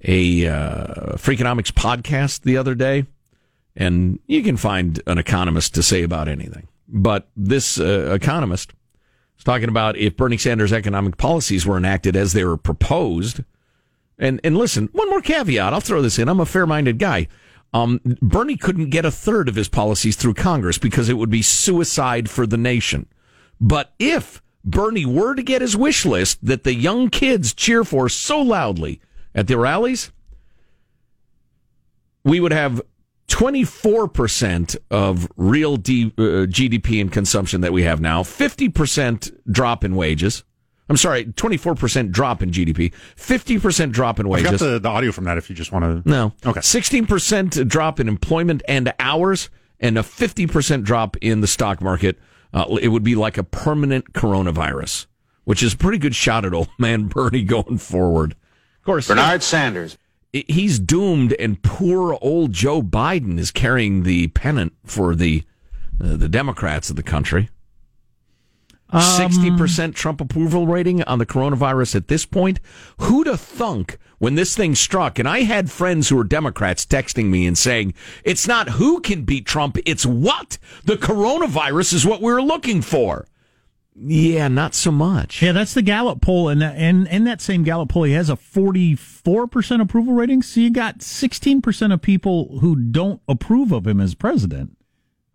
a 0.04 0.46
uh, 0.48 1.14
Freakonomics 1.14 1.72
podcast 1.72 2.42
the 2.42 2.58
other 2.58 2.76
day, 2.76 3.06
and 3.78 4.20
you 4.28 4.44
can 4.44 4.58
find 4.58 5.02
an 5.08 5.18
economist 5.18 5.74
to 5.76 5.84
say 5.84 6.04
about 6.04 6.28
anything. 6.28 6.68
But 6.90 7.30
this 7.38 7.80
uh, 7.80 8.12
economist 8.14 8.72
is 8.72 8.77
talking 9.48 9.70
about 9.70 9.96
if 9.96 10.18
Bernie 10.18 10.38
Sanders' 10.38 10.74
economic 10.74 11.16
policies 11.16 11.66
were 11.66 11.78
enacted 11.78 12.18
as 12.18 12.34
they 12.34 12.44
were 12.44 12.58
proposed. 12.58 13.46
And 14.20 14.42
and 14.44 14.58
listen, 14.58 14.90
one 14.92 15.10
more 15.10 15.22
caveat. 15.22 15.74
I'll 15.74 15.80
throw 15.80 16.02
this 16.02 16.20
in. 16.20 16.28
I'm 16.28 16.42
a 16.42 16.46
fair-minded 16.46 17.00
guy. 17.00 17.30
Um, 17.74 18.02
Bernie 18.22 18.58
couldn't 18.58 18.90
get 18.90 19.06
a 19.06 19.12
third 19.12 19.48
of 19.48 19.56
his 19.56 19.70
policies 19.70 20.18
through 20.18 20.34
Congress 20.34 20.78
because 20.78 21.08
it 21.08 21.14
would 21.14 21.30
be 21.30 21.42
suicide 21.42 22.30
for 22.30 22.46
the 22.46 22.58
nation. 22.58 23.08
But 23.62 23.94
if 24.00 24.42
Bernie 24.66 25.06
were 25.06 25.34
to 25.34 25.44
get 25.44 25.62
his 25.62 25.78
wish 25.78 26.06
list 26.06 26.46
that 26.46 26.66
the 26.66 26.74
young 26.74 27.10
kids 27.10 27.54
cheer 27.54 27.86
for 27.86 28.10
so 28.10 28.42
loudly 28.42 29.00
at 29.34 29.48
the 29.48 29.58
rallies, 29.58 30.12
we 32.26 32.42
would 32.42 32.52
have 32.52 32.82
24% 33.30 34.78
of 34.90 35.28
real 35.36 35.78
D, 35.78 36.06
uh, 36.18 36.22
GDP 36.48 37.02
and 37.02 37.12
consumption 37.12 37.62
that 37.62 37.74
we 37.74 37.84
have 37.84 38.00
now, 38.02 38.24
50% 38.24 39.32
drop 39.52 39.84
in 39.84 39.96
wages, 39.96 40.44
I'm 40.90 40.98
sorry, 40.98 41.26
24% 41.26 42.12
drop 42.12 42.42
in 42.42 42.52
GDP, 42.52 42.94
50% 43.18 43.92
drop 43.92 44.20
in 44.20 44.26
I've 44.28 44.32
wages. 44.32 44.52
got 44.52 44.60
the, 44.60 44.80
the 44.80 44.90
audio 44.90 45.12
from 45.12 45.26
that 45.26 45.38
if 45.38 45.50
you 45.50 45.56
just 45.56 45.72
want 45.72 46.04
to. 46.06 46.10
no. 46.10 46.34
Okay. 46.46 46.62
16% 46.62 47.68
drop 47.68 48.00
in 48.00 48.08
employment 48.08 48.64
and 48.68 48.94
hours, 49.00 49.50
and 49.80 49.98
a 49.98 50.02
50% 50.02 50.84
drop 50.84 51.18
in 51.18 51.42
the 51.42 51.48
stock 51.48 51.82
market. 51.82 52.18
Uh, 52.54 52.78
it 52.82 52.88
would 52.88 53.04
be 53.04 53.14
like 53.16 53.38
a 53.38 53.44
permanent 53.44 54.14
coronavirus, 54.14 55.06
which 55.44 55.62
is 55.62 55.74
a 55.74 55.78
pretty 55.78 55.98
good 55.98 56.16
shot 56.16 56.46
at 56.46 56.54
old 56.54 56.70
man 56.80 57.08
Bernie 57.08 57.44
going 57.44 57.78
forward. 57.78 58.32
Of 58.32 58.84
course, 58.86 59.08
Bernard 59.10 59.44
Sanders. 59.44 59.98
He's 60.34 60.80
doomed, 60.80 61.34
and 61.34 61.62
poor 61.62 62.18
old 62.22 62.54
Joe 62.54 62.82
Biden 62.82 63.40
is 63.40 63.52
carrying 63.52 64.04
the 64.04 64.28
pennant 64.28 64.74
for 64.86 65.16
the 65.16 65.44
uh, 66.02 66.16
the 66.18 66.30
Democrats 66.30 66.90
of 66.90 66.96
the 66.96 67.04
country. 67.04 67.50
Sixty 69.18 69.52
percent 69.58 69.96
Trump 69.96 70.22
approval 70.22 70.66
rating 70.66 71.04
on 71.04 71.20
the 71.20 71.26
coronavirus 71.26 71.96
at 71.96 72.08
this 72.08 72.26
point. 72.26 72.62
Who'd 73.00 73.28
have 73.28 73.42
thunk 73.42 73.98
when 74.18 74.36
this 74.36 74.56
thing 74.56 74.76
struck? 74.76 75.20
And 75.20 75.28
I 75.28 75.42
had 75.42 75.70
friends 75.70 76.08
who 76.08 76.16
were 76.16 76.24
Democrats 76.24 76.86
texting 76.86 77.26
me 77.26 77.46
and 77.46 77.58
saying, 77.58 77.96
"It's 78.24 78.48
not 78.48 78.70
who 78.70 79.02
can 79.02 79.24
beat 79.24 79.46
Trump; 79.46 79.78
it's 79.86 80.06
what 80.06 80.58
the 80.86 80.96
coronavirus 80.96 81.94
is 81.94 82.06
what 82.06 82.22
we're 82.22 82.42
looking 82.42 82.82
for." 82.82 83.28
Yeah, 84.00 84.48
not 84.48 84.76
so 84.76 84.92
much. 84.92 85.42
Yeah, 85.42 85.54
that's 85.54 85.74
the 85.74 85.82
Gallup 85.82 86.22
poll, 86.22 86.50
and 86.50 86.64
and 86.64 87.08
in 87.08 87.24
that 87.24 87.42
same 87.42 87.64
Gallup 87.64 87.90
poll, 87.90 88.04
he 88.04 88.14
has 88.14 88.30
a 88.30 88.36
forty 88.36 88.94
four 88.96 89.48
percent 89.48 89.82
approval 89.82 90.14
rating. 90.14 90.44
So 90.44 90.60
you 90.60 90.70
got 90.70 91.02
sixteen 91.02 91.62
percent 91.64 91.92
of 91.92 92.02
people 92.02 92.60
who 92.60 92.76
don't 92.76 93.22
approve 93.28 93.72
of 93.72 93.88
him 93.88 94.00
as 94.00 94.14
president, 94.14 94.77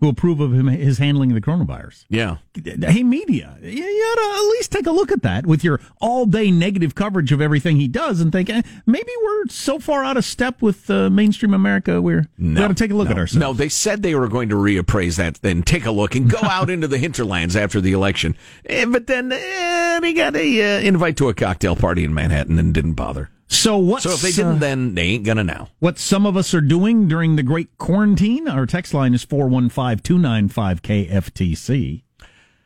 who 0.02 0.08
approve 0.08 0.40
of 0.40 0.52
him 0.52 0.66
his 0.66 0.98
handling 0.98 1.30
of 1.30 1.36
the 1.36 1.40
coronavirus. 1.40 2.06
Yeah. 2.08 2.38
Hey, 2.56 3.04
media, 3.04 3.56
you, 3.62 3.84
you 3.84 4.02
ought 4.02 4.16
to 4.16 4.42
at 4.42 4.50
least 4.50 4.72
take 4.72 4.88
a 4.88 4.90
look 4.90 5.12
at 5.12 5.22
that 5.22 5.46
with 5.46 5.62
your 5.62 5.80
all 6.00 6.26
day 6.26 6.50
negative 6.50 6.96
coverage 6.96 7.30
of 7.30 7.40
everything 7.40 7.76
he 7.76 7.86
does, 7.86 8.20
and 8.20 8.32
think 8.32 8.50
eh, 8.50 8.62
maybe 8.84 9.12
we're 9.22 9.46
so 9.46 9.78
far 9.78 10.02
out 10.02 10.16
of 10.16 10.24
step 10.24 10.60
with 10.60 10.90
uh, 10.90 11.08
mainstream 11.08 11.54
America. 11.54 12.02
We're 12.02 12.26
we 12.36 12.54
got 12.54 12.66
to 12.66 12.74
take 12.74 12.90
a 12.90 12.94
look 12.94 13.06
no, 13.06 13.12
at 13.12 13.18
ourselves. 13.18 13.40
No, 13.40 13.52
they 13.52 13.68
said 13.68 14.02
they 14.02 14.16
were 14.16 14.26
going 14.26 14.48
to 14.48 14.56
reappraise 14.56 15.18
that, 15.18 15.36
then 15.36 15.62
take 15.62 15.86
a 15.86 15.92
look 15.92 16.16
and 16.16 16.28
go 16.28 16.38
out 16.42 16.68
into 16.68 16.88
the 16.88 16.98
hinterlands 16.98 17.54
after 17.54 17.80
the 17.80 17.92
election. 17.92 18.36
Eh, 18.66 18.84
but 18.86 19.06
then 19.06 19.30
eh, 19.30 20.00
they 20.00 20.12
got 20.14 20.34
a 20.34 20.78
uh, 20.78 20.80
invite 20.80 21.16
to 21.18 21.28
a 21.28 21.34
cocktail 21.34 21.76
party 21.76 22.02
in 22.02 22.12
Manhattan 22.12 22.58
and 22.58 22.74
didn't 22.74 22.94
bother. 22.94 23.30
So 23.52 23.76
what? 23.76 24.02
So 24.02 24.10
if 24.12 24.22
they 24.22 24.32
didn't, 24.32 24.56
uh, 24.56 24.60
then 24.60 24.94
they 24.94 25.02
ain't 25.02 25.24
gonna 25.24 25.44
now. 25.44 25.68
What 25.78 25.98
some 25.98 26.26
of 26.26 26.36
us 26.36 26.54
are 26.54 26.60
doing 26.60 27.06
during 27.06 27.36
the 27.36 27.42
great 27.42 27.76
quarantine, 27.78 28.48
our 28.48 28.66
text 28.66 28.94
line 28.94 29.14
is 29.14 29.24
415-295-KFTC. 29.26 32.02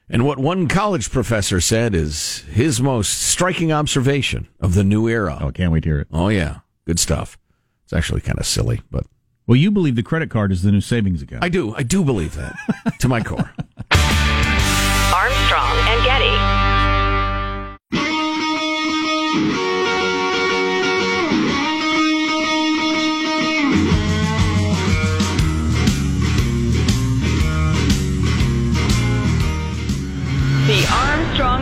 And 0.09 0.25
what 0.25 0.38
one 0.38 0.69
college 0.69 1.11
professor 1.11 1.61
said 1.61 1.93
is 1.95 2.45
his 2.50 2.81
most 2.81 3.21
striking 3.21 3.73
observation 3.73 4.47
of 4.61 4.75
the 4.75 4.85
new 4.85 5.09
era. 5.09 5.37
Oh, 5.40 5.50
can't 5.50 5.73
wait 5.73 5.83
to 5.83 5.88
hear 5.88 5.99
it. 6.00 6.07
Oh 6.12 6.28
yeah, 6.28 6.59
good 6.87 7.00
stuff. 7.00 7.37
It's 7.85 7.93
actually 7.93 8.21
kind 8.21 8.38
of 8.38 8.47
silly, 8.47 8.83
but 8.90 9.05
Well, 9.49 9.57
you 9.57 9.73
believe 9.73 9.97
the 9.97 10.02
credit 10.05 10.31
card 10.31 10.52
is 10.52 10.62
the 10.62 10.71
new 10.71 10.81
savings 10.81 11.23
account. 11.23 11.43
I 11.43 11.49
do, 11.49 11.75
I 11.75 11.83
do 11.83 12.05
believe 12.05 12.37
that 12.37 12.55
to 13.00 13.09
my 13.09 13.21
core. 13.21 13.52
Armstrong 15.12 15.76
and 15.88 16.05
Getty. 16.05 16.65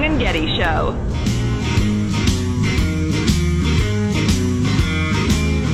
Armstrong 0.05 0.11
and 0.11 0.21
Getty 0.21 0.57
Show. 0.57 1.01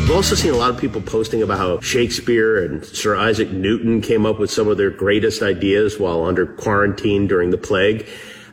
I've 0.04 0.16
also 0.16 0.34
seen 0.34 0.52
a 0.52 0.56
lot 0.56 0.70
of 0.70 0.78
people 0.78 1.00
posting 1.00 1.42
about 1.42 1.58
how 1.58 1.80
Shakespeare 1.80 2.64
and 2.64 2.84
Sir 2.84 3.16
Isaac 3.16 3.50
Newton 3.50 4.00
came 4.00 4.26
up 4.26 4.38
with 4.38 4.50
some 4.50 4.68
of 4.68 4.76
their 4.76 4.90
greatest 4.90 5.42
ideas 5.42 5.98
while 5.98 6.24
under 6.24 6.46
quarantine 6.46 7.26
during 7.26 7.50
the 7.50 7.58
plague. 7.58 8.08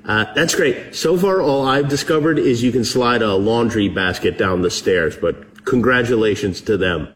Uh, 0.05 0.31
that's 0.36 0.55
great. 0.55 0.96
So 0.96 1.17
far, 1.17 1.41
all 1.41 1.65
I've 1.65 1.89
discovered 1.89 2.39
is 2.39 2.63
you 2.63 2.72
can 2.72 2.86
slide 2.86 3.22
a 3.22 3.36
laundry 3.36 3.89
basket 3.89 4.38
down 4.38 4.62
the 4.62 4.69
stairs, 4.72 5.17
but 5.17 5.65
congratulations 5.65 6.62
to 6.62 6.77
them. 6.77 7.13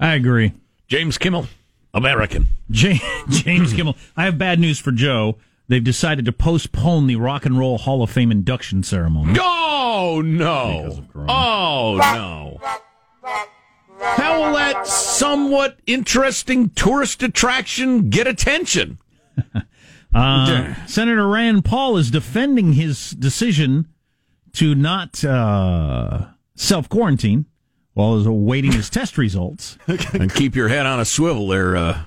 I 0.00 0.14
agree. 0.14 0.52
James 0.88 1.18
Kimmel, 1.18 1.46
American. 1.94 2.48
Ja- 2.68 2.98
James 3.28 3.72
Kimmel. 3.72 3.96
I 4.16 4.24
have 4.24 4.38
bad 4.38 4.58
news 4.58 4.78
for 4.80 4.90
Joe. 4.90 5.36
They've 5.68 5.82
decided 5.82 6.24
to 6.26 6.32
postpone 6.32 7.06
the 7.06 7.16
Rock 7.16 7.46
and 7.46 7.58
Roll 7.58 7.78
Hall 7.78 8.02
of 8.02 8.10
Fame 8.10 8.30
induction 8.30 8.82
ceremony. 8.82 9.38
Oh 9.40 10.22
no! 10.24 11.06
Oh 11.14 11.98
no! 11.98 12.60
How 14.00 14.42
will 14.42 14.54
that 14.54 14.86
somewhat 14.86 15.78
interesting 15.86 16.70
tourist 16.70 17.22
attraction 17.22 18.10
get 18.10 18.26
attention? 18.26 18.98
Uh, 20.14 20.74
Senator 20.86 21.26
Rand 21.26 21.64
Paul 21.64 21.96
is 21.96 22.10
defending 22.10 22.74
his 22.74 23.12
decision 23.12 23.88
to 24.52 24.74
not 24.74 25.24
uh, 25.24 26.26
self 26.54 26.88
quarantine 26.88 27.46
while 27.94 28.18
he's 28.18 28.26
awaiting 28.26 28.72
his 28.72 28.90
test 28.90 29.16
results. 29.16 29.78
and 30.12 30.34
keep 30.34 30.54
your 30.54 30.68
head 30.68 30.84
on 30.84 31.00
a 31.00 31.04
swivel 31.06 31.48
there, 31.48 31.76
uh, 31.76 32.04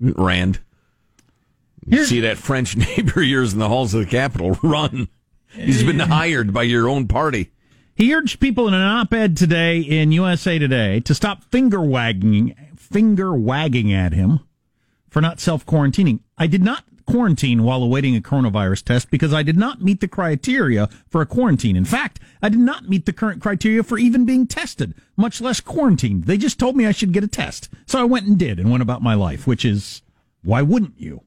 Rand. 0.00 0.60
You 1.86 2.04
see 2.04 2.20
that 2.20 2.36
French 2.36 2.76
neighbor 2.96 3.20
of 3.20 3.26
yours 3.26 3.52
in 3.52 3.58
the 3.58 3.68
halls 3.68 3.94
of 3.94 4.00
the 4.00 4.10
Capitol 4.10 4.58
run. 4.62 5.08
He's 5.48 5.82
been 5.82 6.00
hired 6.00 6.52
by 6.52 6.64
your 6.64 6.88
own 6.88 7.06
party. 7.06 7.52
He 7.94 8.14
urged 8.14 8.40
people 8.40 8.68
in 8.68 8.74
an 8.74 8.82
op-ed 8.82 9.36
today 9.36 9.78
in 9.78 10.12
USA 10.12 10.58
Today 10.58 11.00
to 11.00 11.14
stop 11.14 11.44
finger 11.44 11.80
wagging, 11.80 12.54
finger 12.76 13.34
wagging 13.34 13.92
at 13.92 14.12
him 14.12 14.40
for 15.08 15.22
not 15.22 15.40
self-quarantining. 15.40 16.20
I 16.36 16.46
did 16.46 16.62
not 16.62 16.84
quarantine 17.06 17.62
while 17.62 17.82
awaiting 17.82 18.16
a 18.16 18.20
coronavirus 18.20 18.84
test 18.84 19.10
because 19.10 19.32
I 19.32 19.42
did 19.42 19.56
not 19.56 19.80
meet 19.80 20.00
the 20.00 20.08
criteria 20.08 20.88
for 21.08 21.22
a 21.22 21.26
quarantine. 21.26 21.76
In 21.76 21.84
fact, 21.84 22.20
I 22.42 22.48
did 22.48 22.58
not 22.58 22.88
meet 22.88 23.06
the 23.06 23.12
current 23.12 23.40
criteria 23.40 23.82
for 23.82 23.96
even 23.96 24.26
being 24.26 24.46
tested, 24.46 24.92
much 25.16 25.40
less 25.40 25.60
quarantined. 25.60 26.24
They 26.24 26.36
just 26.36 26.58
told 26.58 26.76
me 26.76 26.84
I 26.84 26.92
should 26.92 27.12
get 27.12 27.24
a 27.24 27.28
test. 27.28 27.70
So 27.86 28.00
I 28.00 28.04
went 28.04 28.26
and 28.26 28.36
did 28.36 28.58
and 28.58 28.70
went 28.70 28.82
about 28.82 29.02
my 29.02 29.14
life, 29.14 29.46
which 29.46 29.64
is 29.64 30.02
why 30.42 30.60
wouldn't 30.62 31.00
you? 31.00 31.22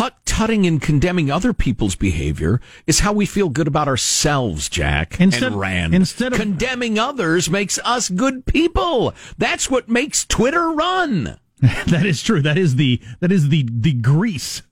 Tut 0.00 0.14
tutting 0.24 0.64
and 0.64 0.80
condemning 0.80 1.30
other 1.30 1.52
people's 1.52 1.94
behavior 1.94 2.58
is 2.86 3.00
how 3.00 3.12
we 3.12 3.26
feel 3.26 3.50
good 3.50 3.68
about 3.68 3.86
ourselves, 3.86 4.70
Jack 4.70 5.20
Instead- 5.20 5.52
and 5.52 5.60
Rand. 5.60 5.94
instead 5.94 6.32
of- 6.32 6.38
condemning 6.38 6.98
others 6.98 7.50
makes 7.50 7.78
us 7.84 8.08
good 8.08 8.46
people. 8.46 9.12
That's 9.36 9.68
what 9.68 9.90
makes 9.90 10.24
Twitter 10.24 10.70
run. 10.70 11.36
that 11.60 12.06
is 12.06 12.22
true. 12.22 12.40
That 12.40 12.56
is 12.56 12.76
the 12.76 12.98
that 13.20 13.30
is 13.30 13.50
the 13.50 13.68
the 13.70 13.92
grease 13.92 14.62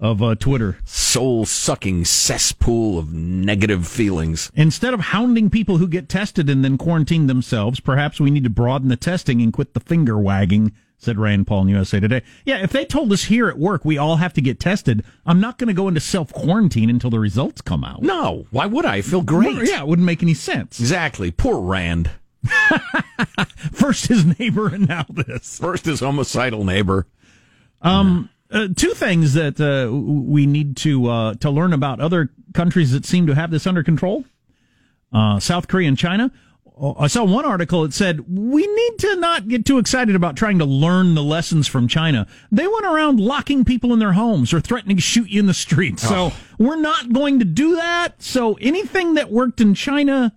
of 0.00 0.22
uh, 0.22 0.36
Twitter. 0.36 0.78
Soul 0.86 1.44
sucking 1.44 2.06
cesspool 2.06 2.98
of 2.98 3.12
negative 3.12 3.86
feelings. 3.86 4.50
Instead 4.54 4.94
of 4.94 5.00
hounding 5.00 5.50
people 5.50 5.76
who 5.76 5.86
get 5.86 6.08
tested 6.08 6.48
and 6.48 6.64
then 6.64 6.78
quarantine 6.78 7.26
themselves, 7.26 7.78
perhaps 7.78 8.18
we 8.18 8.30
need 8.30 8.44
to 8.44 8.48
broaden 8.48 8.88
the 8.88 8.96
testing 8.96 9.42
and 9.42 9.52
quit 9.52 9.74
the 9.74 9.80
finger 9.80 10.18
wagging, 10.18 10.72
said 11.02 11.18
Rand 11.18 11.46
Paul 11.46 11.62
in 11.62 11.68
USA 11.68 11.98
Today. 12.00 12.22
Yeah, 12.44 12.62
if 12.62 12.70
they 12.70 12.84
told 12.84 13.12
us 13.12 13.24
here 13.24 13.48
at 13.48 13.58
work 13.58 13.84
we 13.84 13.98
all 13.98 14.16
have 14.16 14.32
to 14.34 14.40
get 14.40 14.60
tested, 14.60 15.04
I'm 15.26 15.40
not 15.40 15.58
going 15.58 15.68
to 15.68 15.74
go 15.74 15.88
into 15.88 16.00
self 16.00 16.32
quarantine 16.32 16.88
until 16.88 17.10
the 17.10 17.18
results 17.18 17.60
come 17.60 17.84
out. 17.84 18.02
No, 18.02 18.46
why 18.50 18.66
would 18.66 18.84
I? 18.84 18.96
I 18.96 19.02
feel 19.02 19.22
great. 19.22 19.68
Yeah, 19.68 19.80
it 19.80 19.88
wouldn't 19.88 20.06
make 20.06 20.22
any 20.22 20.34
sense. 20.34 20.78
Exactly. 20.78 21.30
Poor 21.30 21.60
Rand. 21.60 22.10
First 23.72 24.06
his 24.06 24.38
neighbor 24.38 24.68
and 24.68 24.88
now 24.88 25.06
this. 25.08 25.58
First 25.58 25.86
his 25.86 26.00
homicidal 26.00 26.64
neighbor. 26.64 27.06
Uh, 27.82 28.68
two 28.76 28.90
things 28.90 29.32
that 29.34 29.58
uh, 29.60 29.90
we 29.92 30.44
need 30.46 30.76
to 30.76 31.08
uh, 31.08 31.34
to 31.34 31.50
learn 31.50 31.72
about 31.72 32.00
other 32.00 32.30
countries 32.52 32.92
that 32.92 33.04
seem 33.06 33.26
to 33.26 33.34
have 33.34 33.50
this 33.50 33.66
under 33.66 33.82
control. 33.82 34.24
Uh, 35.12 35.40
South 35.40 35.68
Korea 35.68 35.88
and 35.88 35.98
China. 35.98 36.30
Uh, 36.82 36.94
I 36.98 37.06
saw 37.06 37.24
one 37.24 37.44
article 37.44 37.82
that 37.82 37.94
said 37.94 38.24
we 38.28 38.66
need 38.66 38.98
to 38.98 39.16
not 39.16 39.48
get 39.48 39.64
too 39.64 39.78
excited 39.78 40.16
about 40.16 40.36
trying 40.36 40.58
to 40.58 40.64
learn 40.64 41.14
the 41.14 41.22
lessons 41.22 41.68
from 41.68 41.86
China. 41.86 42.26
They 42.50 42.66
went 42.66 42.84
around 42.84 43.20
locking 43.20 43.64
people 43.64 43.92
in 43.92 44.00
their 44.00 44.14
homes 44.14 44.52
or 44.52 44.60
threatening 44.60 44.96
to 44.96 45.02
shoot 45.02 45.30
you 45.30 45.40
in 45.40 45.46
the 45.46 45.54
street. 45.54 46.00
So 46.00 46.32
we're 46.58 46.80
not 46.80 47.12
going 47.12 47.38
to 47.38 47.44
do 47.44 47.76
that. 47.76 48.20
So 48.20 48.58
anything 48.60 49.14
that 49.14 49.30
worked 49.30 49.60
in 49.60 49.74
China 49.74 50.34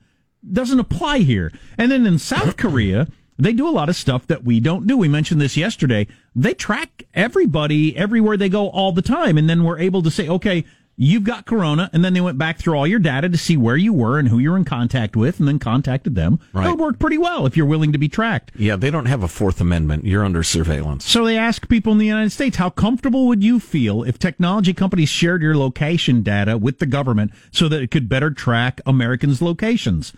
doesn't 0.49 0.79
apply 0.79 1.19
here. 1.19 1.51
And 1.77 1.91
then 1.91 2.05
in 2.05 2.19
South 2.19 2.55
Korea, 2.57 3.07
they 3.37 3.51
do 3.51 3.67
a 3.67 3.71
lot 3.71 3.89
of 3.89 3.95
stuff 3.95 4.27
that 4.27 4.43
we 4.43 4.59
don't 4.59 4.87
do. 4.87 4.97
We 4.97 5.09
mentioned 5.09 5.41
this 5.41 5.57
yesterday. 5.57 6.07
They 6.35 6.53
track 6.53 7.03
everybody 7.13 7.97
everywhere 7.97 8.37
they 8.37 8.49
go 8.49 8.69
all 8.69 8.91
the 8.91 9.01
time. 9.01 9.37
And 9.37 9.49
then 9.49 9.63
we're 9.63 9.79
able 9.79 10.03
to 10.03 10.11
say, 10.11 10.29
okay, 10.29 10.63
you've 10.97 11.23
got 11.23 11.45
corona, 11.45 11.89
and 11.93 12.03
then 12.03 12.13
they 12.13 12.21
went 12.21 12.37
back 12.37 12.57
through 12.57 12.75
all 12.75 12.87
your 12.87 12.99
data 12.99 13.29
to 13.29 13.37
see 13.37 13.57
where 13.57 13.75
you 13.75 13.93
were 13.93 14.17
and 14.17 14.27
who 14.27 14.39
you're 14.39 14.57
in 14.57 14.65
contact 14.65 15.15
with, 15.15 15.39
and 15.39 15.47
then 15.47 15.59
contacted 15.59 16.15
them. 16.15 16.39
Right. 16.53 16.63
That 16.63 16.71
would 16.71 16.79
work 16.79 16.99
pretty 16.99 17.17
well 17.17 17.45
if 17.45 17.57
you're 17.57 17.65
willing 17.65 17.91
to 17.91 17.97
be 17.97 18.07
tracked. 18.07 18.51
Yeah, 18.55 18.75
they 18.75 18.91
don't 18.91 19.05
have 19.05 19.23
a 19.23 19.27
Fourth 19.27 19.59
Amendment. 19.59 20.05
You're 20.05 20.23
under 20.23 20.43
surveillance. 20.43 21.05
So 21.05 21.25
they 21.25 21.37
ask 21.37 21.67
people 21.67 21.91
in 21.91 21.97
the 21.97 22.05
United 22.05 22.31
States, 22.31 22.57
how 22.57 22.69
comfortable 22.69 23.27
would 23.27 23.43
you 23.43 23.59
feel 23.59 24.03
if 24.03 24.17
technology 24.17 24.73
companies 24.73 25.09
shared 25.09 25.41
your 25.41 25.57
location 25.57 26.23
data 26.23 26.57
with 26.57 26.79
the 26.79 26.85
government 26.85 27.31
so 27.51 27.67
that 27.69 27.81
it 27.81 27.91
could 27.91 28.09
better 28.09 28.31
track 28.31 28.81
Americans' 28.85 29.41
locations? 29.41 30.13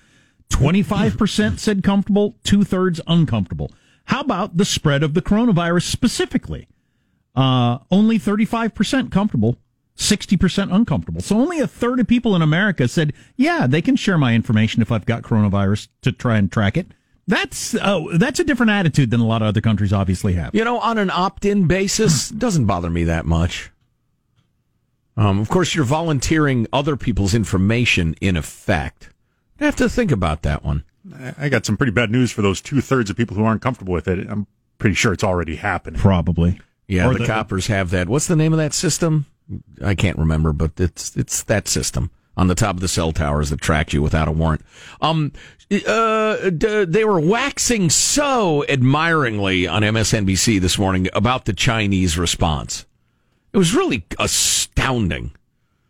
25% 0.49 1.59
said 1.59 1.83
comfortable, 1.83 2.35
two 2.43 2.63
thirds 2.63 3.01
uncomfortable. 3.07 3.71
How 4.05 4.21
about 4.21 4.55
the 4.55 4.65
spread 4.65 5.03
of 5.03 5.13
the 5.13 5.21
coronavirus 5.21 5.83
specifically? 5.83 6.67
Uh, 7.35 7.79
only 7.91 8.17
35% 8.17 9.11
comfortable, 9.11 9.57
60% 9.97 10.73
uncomfortable. 10.73 11.21
So 11.21 11.37
only 11.37 11.59
a 11.59 11.67
third 11.67 11.99
of 11.99 12.07
people 12.07 12.35
in 12.35 12.41
America 12.41 12.87
said, 12.87 13.13
yeah, 13.35 13.67
they 13.67 13.81
can 13.81 13.95
share 13.95 14.17
my 14.17 14.33
information 14.35 14.81
if 14.81 14.91
I've 14.91 15.05
got 15.05 15.23
coronavirus 15.23 15.87
to 16.03 16.11
try 16.11 16.37
and 16.37 16.51
track 16.51 16.77
it. 16.77 16.87
That's, 17.27 17.75
oh, 17.81 18.15
that's 18.17 18.39
a 18.39 18.43
different 18.43 18.69
attitude 18.71 19.11
than 19.11 19.19
a 19.19 19.25
lot 19.25 19.41
of 19.41 19.49
other 19.49 19.59
countries 19.59 19.91
obviously 19.91 20.33
have. 20.33 20.55
You 20.55 20.63
know, 20.63 20.79
on 20.79 20.97
an 20.97 21.09
opt-in 21.09 21.67
basis, 21.67 22.29
doesn't 22.45 22.65
bother 22.65 22.89
me 22.89 23.03
that 23.05 23.25
much. 23.25 23.71
Um, 25.17 25.39
of 25.39 25.49
course, 25.49 25.73
you're 25.73 25.83
volunteering 25.83 26.67
other 26.71 26.95
people's 26.95 27.33
information 27.33 28.15
in 28.21 28.37
effect. 28.37 29.09
I 29.59 29.65
have 29.65 29.75
to 29.77 29.89
think 29.89 30.11
about 30.11 30.43
that 30.43 30.63
one. 30.63 30.83
I- 31.13 31.33
I 31.37 31.49
got 31.49 31.65
some 31.65 31.75
pretty 31.75 31.91
bad 31.91 32.11
news 32.11 32.31
for 32.31 32.41
those 32.43 32.61
two 32.61 32.81
thirds 32.81 33.09
of 33.09 33.17
people 33.17 33.35
who 33.35 33.43
aren't 33.43 33.61
comfortable 33.63 33.93
with 33.93 34.07
it. 34.07 34.27
I'm 34.29 34.45
pretty 34.77 34.93
sure 34.93 35.11
it's 35.13 35.23
already 35.23 35.55
happening. 35.55 35.99
Probably. 35.99 36.61
Yeah, 36.87 37.07
Or 37.07 37.13
the, 37.13 37.19
the- 37.19 37.25
coppers 37.25 37.67
have 37.67 37.89
that. 37.89 38.07
What's 38.07 38.27
the 38.27 38.35
name 38.35 38.53
of 38.53 38.59
that 38.59 38.73
system? 38.73 39.25
I 39.83 39.95
can't 39.95 40.17
remember, 40.17 40.53
but 40.53 40.71
it's 40.77 41.15
it's 41.15 41.43
that 41.43 41.67
system 41.67 42.11
on 42.35 42.47
the 42.47 42.55
top 42.55 42.75
of 42.75 42.81
the 42.81 42.87
cell 42.87 43.11
towers 43.11 43.49
that 43.49 43.61
track 43.61 43.93
you 43.93 44.01
without 44.01 44.27
a 44.27 44.31
warrant. 44.31 44.61
Um, 45.01 45.31
uh, 45.71 46.49
d- 46.51 46.85
they 46.85 47.03
were 47.03 47.19
waxing 47.19 47.89
so 47.89 48.63
admiringly 48.69 49.67
on 49.67 49.81
MSNBC 49.81 50.61
this 50.61 50.77
morning 50.77 51.09
about 51.13 51.45
the 51.45 51.53
Chinese 51.53 52.17
response. 52.17 52.85
It 53.53 53.57
was 53.57 53.73
really 53.73 54.05
astounding. 54.19 55.31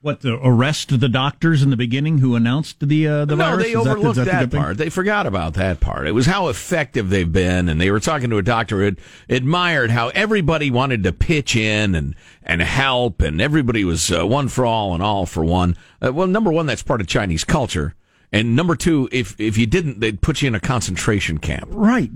What 0.07 0.21
the 0.21 0.39
arrest 0.41 0.93
of 0.93 1.01
the 1.01 1.09
doctors 1.09 1.61
in 1.61 1.69
the 1.69 1.75
beginning 1.75 2.19
who 2.19 2.35
announced 2.35 2.77
the 2.79 3.05
uh, 3.05 3.25
the 3.25 3.35
no, 3.35 3.43
virus? 3.43 3.63
they 3.65 3.71
Is 3.71 3.75
overlooked 3.75 4.15
that 4.15 4.25
that, 4.27 4.51
thing? 4.51 4.61
part. 4.61 4.77
They 4.77 4.89
forgot 4.89 5.27
about 5.27 5.55
that 5.55 5.81
part. 5.81 6.07
It 6.07 6.13
was 6.13 6.25
how 6.25 6.47
effective 6.47 7.09
they've 7.09 7.29
been, 7.29 7.67
and 7.67 7.81
they 7.81 7.91
were 7.91 7.99
talking 7.99 8.29
to 8.29 8.37
a 8.37 8.41
doctor 8.41 8.79
who 8.89 8.95
admired 9.27 9.91
how 9.91 10.07
everybody 10.15 10.71
wanted 10.71 11.03
to 11.03 11.11
pitch 11.11 11.57
in 11.57 11.93
and 11.93 12.15
and 12.41 12.61
help, 12.61 13.21
and 13.21 13.41
everybody 13.41 13.83
was 13.83 14.09
uh, 14.09 14.25
one 14.25 14.47
for 14.47 14.65
all 14.65 14.93
and 14.93 15.03
all 15.03 15.25
for 15.25 15.43
one. 15.43 15.75
Uh, 16.01 16.13
well, 16.13 16.25
number 16.25 16.53
one, 16.53 16.67
that's 16.67 16.83
part 16.83 17.01
of 17.01 17.07
Chinese 17.07 17.43
culture, 17.43 17.93
and 18.31 18.55
number 18.55 18.75
two, 18.75 19.07
if 19.11 19.39
if 19.39 19.57
you 19.57 19.65
didn't, 19.65 19.99
they'd 19.99 20.21
put 20.21 20.41
you 20.41 20.47
in 20.47 20.55
a 20.55 20.59
concentration 20.59 21.37
camp 21.37 21.65
Right. 21.69 22.11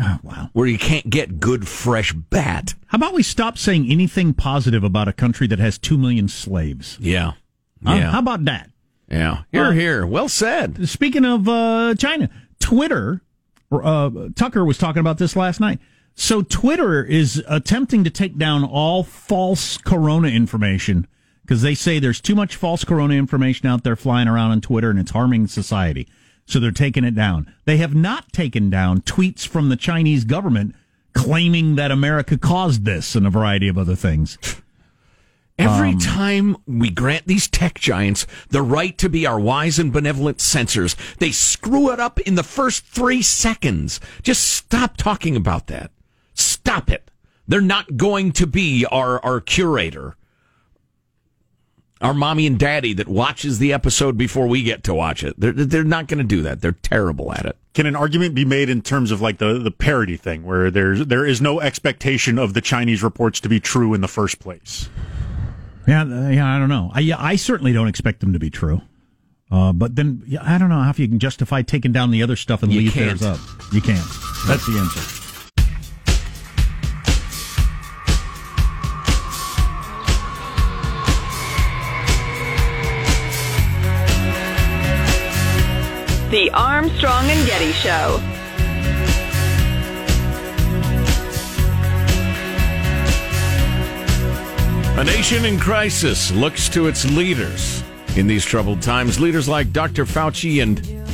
Oh, 0.00 0.18
wow. 0.22 0.50
where 0.52 0.66
you 0.66 0.78
can't 0.78 1.10
get 1.10 1.40
good 1.40 1.68
fresh 1.68 2.12
bat. 2.12 2.74
How 2.86 2.96
about 2.96 3.14
we 3.14 3.22
stop 3.22 3.58
saying 3.58 3.90
anything 3.90 4.34
positive 4.34 4.82
about 4.84 5.08
a 5.08 5.12
country 5.12 5.46
that 5.48 5.58
has 5.58 5.78
two 5.78 5.98
million 5.98 6.28
slaves? 6.28 6.96
Yeah, 7.00 7.32
Huh? 7.84 7.94
yeah, 7.94 8.10
How 8.12 8.18
about 8.20 8.44
that? 8.46 8.70
yeah. 9.10 9.42
Here, 9.52 9.64
Uh, 9.66 9.70
here. 9.72 10.06
Well 10.06 10.28
said. 10.28 10.88
Speaking 10.88 11.24
of 11.24 11.48
uh, 11.48 11.94
China, 11.96 12.30
Twitter, 12.60 13.20
uh, 13.70 14.10
Tucker 14.34 14.64
was 14.64 14.78
talking 14.78 15.00
about 15.00 15.18
this 15.18 15.36
last 15.36 15.60
night. 15.60 15.78
So 16.14 16.42
Twitter 16.42 17.02
is 17.02 17.42
attempting 17.48 18.04
to 18.04 18.10
take 18.10 18.36
down 18.36 18.64
all 18.64 19.02
false 19.02 19.78
corona 19.78 20.28
information 20.28 21.06
because 21.52 21.60
they 21.60 21.74
say 21.74 21.98
there's 21.98 22.22
too 22.22 22.34
much 22.34 22.56
false 22.56 22.82
corona 22.82 23.12
information 23.12 23.66
out 23.66 23.84
there 23.84 23.94
flying 23.94 24.26
around 24.26 24.52
on 24.52 24.60
Twitter 24.62 24.88
and 24.88 24.98
it's 24.98 25.10
harming 25.10 25.46
society. 25.46 26.08
So 26.46 26.58
they're 26.58 26.70
taking 26.70 27.04
it 27.04 27.14
down. 27.14 27.52
They 27.66 27.76
have 27.76 27.94
not 27.94 28.32
taken 28.32 28.70
down 28.70 29.02
tweets 29.02 29.46
from 29.46 29.68
the 29.68 29.76
Chinese 29.76 30.24
government 30.24 30.74
claiming 31.12 31.74
that 31.74 31.90
America 31.90 32.38
caused 32.38 32.86
this 32.86 33.14
and 33.14 33.26
a 33.26 33.30
variety 33.30 33.68
of 33.68 33.76
other 33.76 33.94
things. 33.94 34.38
Every 35.58 35.90
um, 35.90 35.98
time 35.98 36.56
we 36.66 36.88
grant 36.88 37.26
these 37.26 37.48
tech 37.48 37.78
giants 37.78 38.26
the 38.48 38.62
right 38.62 38.96
to 38.96 39.10
be 39.10 39.26
our 39.26 39.38
wise 39.38 39.78
and 39.78 39.92
benevolent 39.92 40.40
censors, 40.40 40.96
they 41.18 41.32
screw 41.32 41.92
it 41.92 42.00
up 42.00 42.18
in 42.20 42.34
the 42.34 42.42
first 42.42 42.86
three 42.86 43.20
seconds. 43.20 44.00
Just 44.22 44.42
stop 44.54 44.96
talking 44.96 45.36
about 45.36 45.66
that. 45.66 45.90
Stop 46.32 46.90
it. 46.90 47.10
They're 47.46 47.60
not 47.60 47.98
going 47.98 48.32
to 48.32 48.46
be 48.46 48.86
our, 48.86 49.22
our 49.22 49.42
curator, 49.42 50.16
our 52.02 52.12
mommy 52.14 52.46
and 52.46 52.58
daddy 52.58 52.92
that 52.94 53.08
watches 53.08 53.58
the 53.58 53.72
episode 53.72 54.18
before 54.18 54.46
we 54.46 54.62
get 54.62 54.82
to 54.84 54.94
watch 54.94 55.22
it. 55.24 55.34
They're, 55.38 55.52
they're 55.52 55.84
not 55.84 56.08
going 56.08 56.18
to 56.18 56.24
do 56.24 56.42
that. 56.42 56.60
They're 56.60 56.72
terrible 56.72 57.32
at 57.32 57.46
it. 57.46 57.56
Can 57.74 57.86
an 57.86 57.96
argument 57.96 58.34
be 58.34 58.44
made 58.44 58.68
in 58.68 58.82
terms 58.82 59.10
of 59.10 59.20
like 59.20 59.38
the, 59.38 59.58
the 59.58 59.70
parody 59.70 60.16
thing 60.16 60.44
where 60.44 60.70
there's 60.70 61.06
there 61.06 61.24
is 61.24 61.40
no 61.40 61.60
expectation 61.60 62.38
of 62.38 62.52
the 62.54 62.60
Chinese 62.60 63.02
reports 63.02 63.40
to 63.40 63.48
be 63.48 63.60
true 63.60 63.94
in 63.94 64.00
the 64.02 64.08
first 64.08 64.38
place? 64.40 64.90
Yeah, 65.88 66.02
uh, 66.02 66.28
yeah, 66.28 66.54
I 66.54 66.58
don't 66.58 66.68
know. 66.68 66.90
I, 66.92 67.00
yeah, 67.00 67.16
I 67.18 67.36
certainly 67.36 67.72
don't 67.72 67.88
expect 67.88 68.20
them 68.20 68.32
to 68.34 68.38
be 68.38 68.50
true. 68.50 68.82
Uh, 69.50 69.72
but 69.72 69.96
then 69.96 70.22
yeah, 70.26 70.40
I 70.42 70.58
don't 70.58 70.68
know 70.68 70.80
how 70.82 70.90
if 70.90 70.98
you 70.98 71.08
can 71.08 71.18
justify 71.18 71.62
taking 71.62 71.92
down 71.92 72.10
the 72.10 72.22
other 72.22 72.36
stuff 72.36 72.62
and 72.62 72.72
You 72.72 72.80
leave 72.80 72.92
can't. 72.92 73.18
theirs 73.18 73.22
up. 73.22 73.40
You 73.72 73.80
can't. 73.80 74.04
That's 74.46 74.66
the 74.66 74.78
answer. 74.78 75.21
The 86.32 86.50
Armstrong 86.52 87.26
and 87.28 87.46
Getty 87.46 87.72
Show. 87.72 88.18
A 94.98 95.04
nation 95.04 95.44
in 95.44 95.60
crisis 95.60 96.30
looks 96.30 96.70
to 96.70 96.86
its 96.86 97.04
leaders 97.04 97.84
in 98.16 98.26
these 98.26 98.46
troubled 98.46 98.80
times. 98.80 99.20
Leaders 99.20 99.46
like 99.46 99.74
Dr. 99.74 100.06
Fauci 100.06 100.62
and 100.62 101.04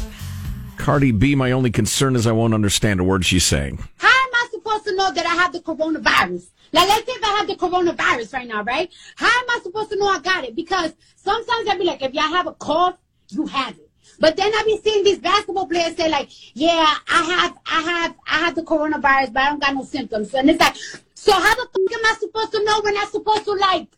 Cardi 0.77 1.11
B. 1.11 1.35
My 1.35 1.51
only 1.51 1.73
concern 1.73 2.15
is 2.15 2.29
I 2.29 2.31
won't 2.31 2.55
understand 2.55 3.01
a 3.01 3.03
word 3.03 3.25
she's 3.25 3.45
saying. 3.45 3.79
How 3.97 4.07
am 4.07 4.31
I 4.35 4.49
supposed 4.53 4.85
to 4.85 4.95
know 4.95 5.11
that 5.11 5.27
I 5.27 5.35
have 5.35 5.53
the 5.53 5.59
coronavirus? 5.59 6.47
Like, 6.71 6.87
let's 6.87 7.07
say 7.07 7.13
if 7.15 7.25
I 7.25 7.39
have 7.39 7.49
the 7.49 7.57
coronavirus 7.57 8.35
right 8.35 8.47
now, 8.47 8.63
right? 8.63 8.89
How 9.17 9.27
am 9.27 9.51
I 9.51 9.59
supposed 9.65 9.91
to 9.91 9.99
know 9.99 10.07
I 10.07 10.21
got 10.21 10.45
it? 10.45 10.55
Because 10.55 10.95
sometimes 11.17 11.69
I'd 11.69 11.77
be 11.77 11.87
like, 11.87 12.03
if 12.03 12.15
y'all 12.15 12.23
have 12.23 12.47
a 12.47 12.55
cough, 12.55 12.97
you 13.31 13.45
have 13.47 13.77
it. 13.77 13.88
But 14.21 14.37
then 14.37 14.53
I 14.53 14.63
be 14.65 14.79
seeing 14.83 15.05
these 15.05 15.19
basketball 15.19 15.67
players 15.67 15.97
say 15.97 16.09
like, 16.09 16.29
yeah, 16.55 16.95
I 17.09 17.23
have, 17.23 17.59
I 17.67 17.81
have, 17.83 18.15
I 18.27 18.39
have 18.39 18.55
the 18.55 18.63
coronavirus, 18.63 19.33
but 19.33 19.43
I 19.43 19.51
don't 19.51 19.61
got 19.61 19.75
no 19.75 19.85
symptoms. 19.85 20.35
And 20.35 20.51
it's 20.51 20.61
like, 20.61 20.77
so 21.15 21.33
how 21.33 21.55
the 21.55 21.69
fuck 21.73 21.93
am 21.93 22.07
I 22.07 22.17
supposed 22.19 22.53
to 22.53 22.65
know 22.65 22.81
when 22.83 22.97
I'm 22.97 23.09
supposed 23.09 23.45
to 23.45 23.53
like 23.53 23.89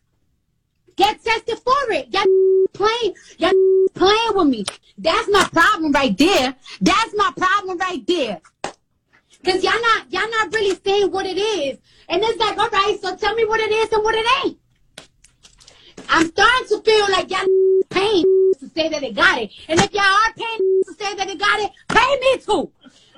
get 0.97 1.23
tested 1.25 1.59
for 1.59 1.93
it? 1.93 2.09
Y'all 2.13 2.67
playing, 2.73 3.15
y'all 3.39 3.53
playing 3.95 4.35
with 4.35 4.49
me. 4.49 4.65
That's 4.99 5.29
my 5.31 5.49
problem 5.53 5.93
right 5.93 6.17
there. 6.17 6.55
That's 6.81 7.15
my 7.17 7.33
problem 7.37 7.79
right 7.79 8.07
there. 8.07 8.41
Cause 9.43 9.65
y'all 9.65 9.81
not 9.81 10.13
y'all 10.13 10.31
not 10.31 10.53
really 10.53 10.79
saying 10.85 11.11
what 11.11 11.25
it 11.25 11.39
is. 11.39 11.79
And 12.11 12.23
it's 12.23 12.39
like, 12.39 12.59
all 12.59 12.69
right, 12.69 12.99
so 13.01 13.17
tell 13.17 13.35
me 13.35 13.47
what 13.47 13.61
it 13.61 13.73
is 13.73 13.91
and 13.91 14.03
what 14.03 14.15
it 14.15 14.27
ain't. 14.45 14.59
I'm 16.11 16.27
starting 16.27 16.69
to 16.69 16.83
feel 16.83 17.11
like 17.11 17.31
y'all 17.31 17.47
paying 17.89 18.23
to 18.23 18.40
say 18.81 18.89
that 18.89 19.01
they 19.01 19.13
got 19.13 19.39
it. 19.39 19.51
And 19.69 19.81
if 19.81 19.93
y'all 19.93 20.03
are 20.03 20.33
paying 20.37 20.83
to 20.87 20.95
say 20.99 21.15
that 21.15 21.27
they 21.27 21.37
got 21.37 21.61
it, 21.61 21.71
pay 21.89 22.19
me 22.21 22.39
too. 22.39 22.73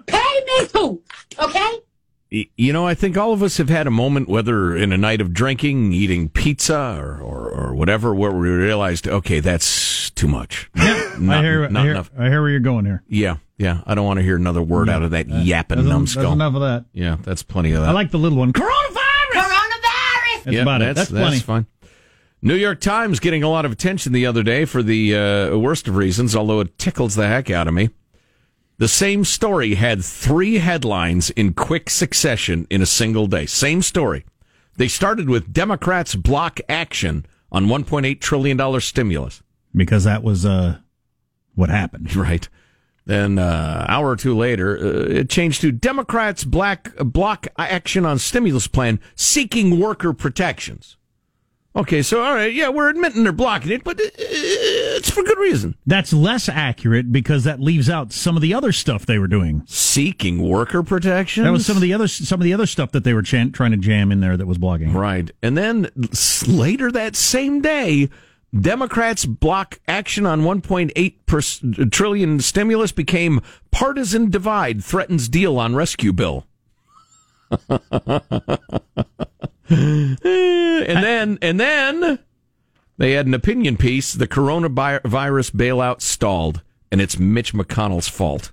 Pay 0.06 0.40
me 0.46 0.66
too. 0.66 1.02
Okay? 1.38 1.78
You 2.56 2.72
know, 2.72 2.86
I 2.86 2.94
think 2.94 3.18
all 3.18 3.34
of 3.34 3.42
us 3.42 3.58
have 3.58 3.68
had 3.68 3.86
a 3.86 3.90
moment, 3.90 4.26
whether 4.26 4.74
in 4.74 4.90
a 4.90 4.96
night 4.96 5.20
of 5.20 5.34
drinking, 5.34 5.92
eating 5.92 6.30
pizza, 6.30 6.74
or, 6.98 7.18
or, 7.20 7.50
or 7.50 7.74
whatever, 7.74 8.14
where 8.14 8.32
we 8.32 8.48
realized, 8.48 9.06
okay, 9.06 9.40
that's 9.40 10.08
too 10.10 10.28
much. 10.28 10.70
I 10.74 11.16
Not- 11.18 11.44
hear, 11.44 11.68
not 11.68 11.80
I, 11.80 11.82
hear 11.82 11.90
enough. 11.92 12.10
I 12.18 12.28
hear 12.28 12.40
where 12.40 12.50
you're 12.50 12.60
going 12.60 12.86
here. 12.86 13.02
Yeah, 13.06 13.36
yeah. 13.58 13.82
I 13.86 13.94
don't 13.94 14.06
want 14.06 14.18
to 14.18 14.22
hear 14.24 14.36
another 14.36 14.62
word 14.62 14.88
out 14.88 15.02
of 15.02 15.10
that 15.10 15.28
yapping 15.28 15.76
That's, 15.76 15.88
numbskull. 15.88 16.22
that's 16.22 16.32
enough 16.32 16.54
of 16.54 16.62
that. 16.62 16.86
Yeah, 16.94 17.18
that's 17.22 17.42
plenty 17.42 17.72
of 17.72 17.82
that. 17.82 17.90
I 17.90 17.92
like 17.92 18.10
the 18.10 18.18
little 18.18 18.38
one. 18.38 18.54
Coronavirus. 18.54 19.32
Coronavirus! 19.34 20.44
That's 20.44 20.54
yeah, 20.56 20.62
about 20.62 20.78
that's, 20.78 20.90
it. 20.90 20.94
That's 20.94 21.10
that's 21.10 21.22
plenty. 21.28 21.40
fine. 21.40 21.66
New 22.44 22.56
York 22.56 22.80
Times 22.80 23.20
getting 23.20 23.44
a 23.44 23.48
lot 23.48 23.64
of 23.64 23.70
attention 23.70 24.12
the 24.12 24.26
other 24.26 24.42
day 24.42 24.64
for 24.64 24.82
the 24.82 25.14
uh, 25.16 25.56
worst 25.56 25.86
of 25.86 25.94
reasons, 25.94 26.34
although 26.34 26.58
it 26.58 26.76
tickles 26.76 27.14
the 27.14 27.28
heck 27.28 27.50
out 27.50 27.68
of 27.68 27.74
me. 27.74 27.90
The 28.78 28.88
same 28.88 29.24
story 29.24 29.76
had 29.76 30.04
three 30.04 30.58
headlines 30.58 31.30
in 31.30 31.54
quick 31.54 31.88
succession 31.88 32.66
in 32.68 32.82
a 32.82 32.86
single 32.86 33.28
day. 33.28 33.46
Same 33.46 33.80
story. 33.80 34.24
They 34.76 34.88
started 34.88 35.28
with 35.28 35.52
Democrats 35.52 36.16
block 36.16 36.58
action 36.68 37.26
on 37.52 37.66
$1.8 37.66 38.20
trillion 38.20 38.80
stimulus. 38.80 39.40
Because 39.72 40.02
that 40.02 40.24
was 40.24 40.44
uh, 40.44 40.78
what 41.54 41.70
happened. 41.70 42.16
Right. 42.16 42.48
Then 43.04 43.38
uh, 43.38 43.84
hour 43.88 44.10
or 44.10 44.16
two 44.16 44.36
later, 44.36 44.78
uh, 44.78 45.20
it 45.20 45.30
changed 45.30 45.60
to 45.60 45.72
Democrats 45.72 46.44
black 46.44 46.94
block 46.96 47.48
action 47.58 48.04
on 48.06 48.18
stimulus 48.18 48.68
plan 48.68 49.00
seeking 49.16 49.80
worker 49.80 50.12
protections. 50.12 50.96
Okay, 51.74 52.02
so 52.02 52.22
all 52.22 52.34
right, 52.34 52.52
yeah, 52.52 52.68
we're 52.68 52.90
admitting 52.90 53.22
they're 53.22 53.32
blocking 53.32 53.72
it, 53.72 53.82
but 53.82 53.98
uh, 53.98 54.04
it's 54.18 55.10
for 55.10 55.22
good 55.22 55.38
reason. 55.38 55.74
That's 55.86 56.12
less 56.12 56.46
accurate 56.48 57.10
because 57.10 57.44
that 57.44 57.60
leaves 57.60 57.88
out 57.88 58.12
some 58.12 58.36
of 58.36 58.42
the 58.42 58.52
other 58.52 58.72
stuff 58.72 59.06
they 59.06 59.18
were 59.18 59.26
doing. 59.26 59.62
Seeking 59.66 60.46
worker 60.46 60.82
protection. 60.82 61.44
That 61.44 61.52
was 61.52 61.64
some 61.64 61.76
of 61.76 61.82
the 61.82 61.94
other 61.94 62.08
some 62.08 62.40
of 62.40 62.44
the 62.44 62.52
other 62.52 62.66
stuff 62.66 62.92
that 62.92 63.04
they 63.04 63.14
were 63.14 63.22
trying 63.22 63.52
to 63.52 63.76
jam 63.78 64.12
in 64.12 64.20
there 64.20 64.36
that 64.36 64.46
was 64.46 64.58
blocking. 64.58 64.92
Right. 64.92 65.30
And 65.42 65.56
then 65.56 65.88
later 66.46 66.92
that 66.92 67.16
same 67.16 67.62
day, 67.62 68.10
Democrats 68.58 69.24
block 69.24 69.80
action 69.88 70.26
on 70.26 70.42
1.8 70.42 71.14
per- 71.24 71.86
trillion 71.88 72.38
stimulus 72.40 72.92
became 72.92 73.40
partisan 73.70 74.28
divide 74.30 74.84
threatens 74.84 75.26
deal 75.26 75.58
on 75.58 75.74
rescue 75.74 76.12
bill. 76.12 76.46
and 79.68 80.18
then 81.04 81.38
and 81.40 81.58
then 81.58 82.18
they 82.98 83.12
had 83.12 83.26
an 83.26 83.34
opinion 83.34 83.76
piece, 83.76 84.12
the 84.12 84.28
coronavirus 84.28 85.52
bailout 85.52 86.00
stalled 86.00 86.62
and 86.90 87.00
it's 87.00 87.18
Mitch 87.18 87.54
McConnell's 87.54 88.08
fault. 88.08 88.52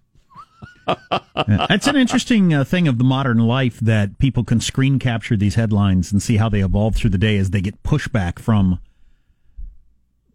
That's 1.35 1.87
an 1.87 1.95
interesting 1.95 2.53
uh, 2.53 2.63
thing 2.63 2.87
of 2.87 2.97
the 2.97 3.03
modern 3.03 3.37
life 3.37 3.79
that 3.79 4.17
people 4.17 4.43
can 4.43 4.59
screen 4.59 4.97
capture 4.97 5.37
these 5.37 5.55
headlines 5.55 6.11
and 6.11 6.21
see 6.21 6.37
how 6.37 6.49
they 6.49 6.61
evolve 6.61 6.95
through 6.95 7.11
the 7.11 7.17
day 7.19 7.37
as 7.37 7.51
they 7.51 7.61
get 7.61 7.83
pushback 7.83 8.39
from 8.39 8.79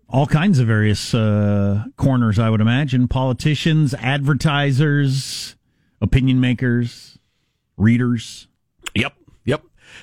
all 0.09 0.27
kinds 0.27 0.61
of 0.61 0.69
various 0.69 1.13
uh, 1.13 1.85
corners, 1.97 2.39
I 2.39 2.51
would 2.51 2.61
imagine 2.61 3.09
politicians, 3.09 3.95
advertisers, 3.95 5.57
opinion 6.01 6.41
makers, 6.41 7.19
readers. 7.77 8.47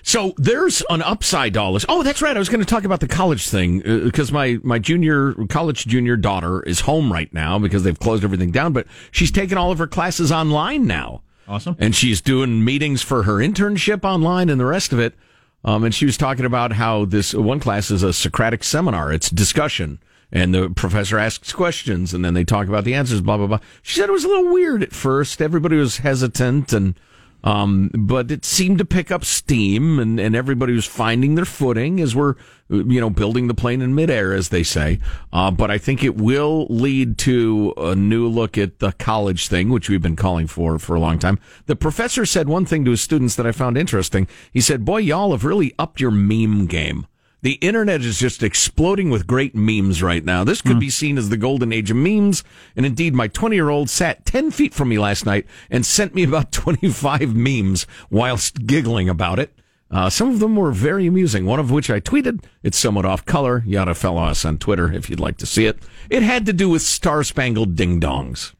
So 0.04 0.34
there's 0.38 0.84
an 0.90 1.02
upside 1.02 1.54
to 1.54 1.62
all 1.62 1.74
this. 1.74 1.86
Oh, 1.88 2.04
that's 2.04 2.22
right. 2.22 2.36
I 2.36 2.40
was 2.40 2.50
going 2.50 2.60
to 2.60 2.66
talk 2.66 2.84
about 2.84 3.00
the 3.00 3.08
college 3.08 3.48
thing 3.48 3.80
because 3.80 4.32
my, 4.32 4.60
my 4.64 4.80
junior, 4.80 5.34
college 5.50 5.86
junior 5.86 6.18
daughter 6.18 6.62
is 6.64 6.82
home 6.82 7.12
right 7.12 7.32
now 7.34 7.60
because 7.60 7.84
they've 7.84 8.00
closed 8.00 8.24
everything 8.24 8.52
down, 8.52 8.74
but 8.74 8.88
she's 9.12 9.32
taking 9.32 9.58
all 9.58 9.72
of 9.72 9.78
her 9.78 9.88
classes 9.88 10.32
online 10.32 10.88
now. 10.88 11.22
Awesome. 11.48 11.76
And 11.80 11.96
she's 11.96 12.22
doing 12.22 12.64
meetings 12.64 13.02
for 13.02 13.24
her 13.24 13.36
internship 13.36 14.04
online 14.06 14.50
and 14.50 14.60
the 14.60 14.66
rest 14.66 14.94
of 14.94 15.00
it. 15.00 15.16
Um, 15.64 15.84
and 15.84 15.94
she 15.94 16.06
was 16.06 16.18
talking 16.18 16.46
about 16.46 16.74
how 16.74 17.06
this 17.06 17.34
one 17.34 17.60
class 17.60 17.92
is 17.92 18.04
a 18.04 18.14
Socratic 18.14 18.64
seminar. 18.64 19.12
It's 19.12 19.30
discussion. 19.30 20.00
And 20.32 20.56
the 20.56 20.70
professor 20.70 21.20
asks 21.20 21.52
questions 21.52 22.14
and 22.14 22.24
then 22.24 22.34
they 22.34 22.46
talk 22.46 22.68
about 22.68 22.86
the 22.86 22.94
answers, 22.94 23.22
blah, 23.22 23.38
blah, 23.38 23.48
blah. 23.48 23.60
She 23.82 24.00
said 24.00 24.08
it 24.08 24.14
was 24.14 24.24
a 24.24 24.30
little 24.30 24.52
weird 24.54 24.82
at 24.82 24.94
first. 24.94 25.42
Everybody 25.42 25.76
was 25.76 25.98
hesitant 25.98 26.72
and, 26.72 26.96
um, 27.44 27.90
but 27.94 28.32
it 28.32 28.46
seemed 28.46 28.78
to 28.78 28.86
pick 28.86 29.12
up 29.12 29.26
steam 29.26 30.00
and, 30.00 30.20
and 30.20 30.36
everybody 30.36 30.74
was 30.74 30.86
finding 30.86 31.36
their 31.36 31.46
footing 31.46 32.00
as 32.00 32.16
we're, 32.16 32.36
you 32.70 33.02
know, 33.02 33.10
building 33.10 33.48
the 33.48 33.54
plane 33.54 33.82
in 33.82 33.96
midair, 33.96 34.34
as 34.34 34.50
they 34.50 34.64
say. 34.64 35.00
Uh, 35.34 35.52
but 35.52 35.72
I 35.72 35.78
think 35.78 36.04
it 36.04 36.16
will 36.16 36.68
lead 36.70 37.18
to 37.20 37.74
a 37.78 37.96
new 37.96 38.28
look 38.28 38.58
at 38.58 38.80
the 38.80 38.92
college 38.94 39.48
thing, 39.48 39.70
which 39.70 39.90
we've 39.90 40.02
been 40.02 40.16
calling 40.16 40.48
for 40.48 40.78
for 40.78 40.96
a 40.96 41.00
long 41.00 41.20
time. 41.20 41.40
The 41.66 41.76
professor 41.76 42.26
said 42.26 42.48
one 42.48 42.66
thing 42.66 42.86
to 42.86 42.92
his 42.92 43.02
students 43.02 43.36
that 43.36 43.48
I 43.48 43.52
found 43.52 43.78
interesting. 43.78 44.28
He 44.52 44.62
said, 44.62 44.86
boy, 44.86 45.00
y'all 45.00 45.32
have 45.32 45.44
really 45.44 45.74
upped 45.80 46.00
your 46.00 46.12
meme 46.12 46.68
game. 46.68 47.08
The 47.44 47.54
internet 47.54 48.02
is 48.02 48.20
just 48.20 48.44
exploding 48.44 49.10
with 49.10 49.26
great 49.26 49.56
memes 49.56 50.04
right 50.04 50.24
now. 50.24 50.44
This 50.44 50.62
could 50.62 50.80
be 50.80 50.92
seen 50.92 51.18
as 51.18 51.30
the 51.30 51.38
golden 51.38 51.74
age 51.74 51.90
of 51.90 51.98
memes. 51.98 52.44
And 52.76 52.86
indeed, 52.86 53.16
my 53.16 53.28
20 53.28 53.56
year 53.56 53.70
old 53.70 53.90
sat 53.90 54.26
10 54.26 54.52
feet 54.52 54.76
from 54.76 54.90
me 54.90 55.00
last 55.00 55.26
night 55.26 55.48
and 55.72 55.84
sent 55.84 56.14
me 56.14 56.22
about 56.22 56.52
25 56.52 57.36
memes 57.36 57.88
whilst 58.12 58.68
giggling 58.68 59.10
about 59.10 59.40
it. 59.40 59.52
Uh, 59.90 60.10
some 60.10 60.30
of 60.30 60.40
them 60.40 60.56
were 60.56 60.72
very 60.72 61.08
amusing, 61.08 61.46
one 61.46 61.60
of 61.60 61.72
which 61.72 61.90
I 61.90 62.00
tweeted. 62.00 62.46
It's 62.62 62.78
somewhat 62.78 63.06
off 63.06 63.26
color. 63.26 63.64
You 63.66 63.80
ought 63.80 63.86
to 63.86 63.96
follow 63.96 64.22
us 64.24 64.46
on 64.46 64.58
Twitter 64.60 64.94
if 64.94 65.10
you'd 65.10 65.20
like 65.20 65.38
to 65.38 65.46
see 65.48 65.66
it. 65.66 65.80
It 66.10 66.22
had 66.24 66.46
to 66.46 66.54
do 66.54 66.70
with 66.70 66.84
Star 66.84 67.24
Spangled 67.24 67.76
Ding 67.76 68.00
Dongs, 68.00 68.54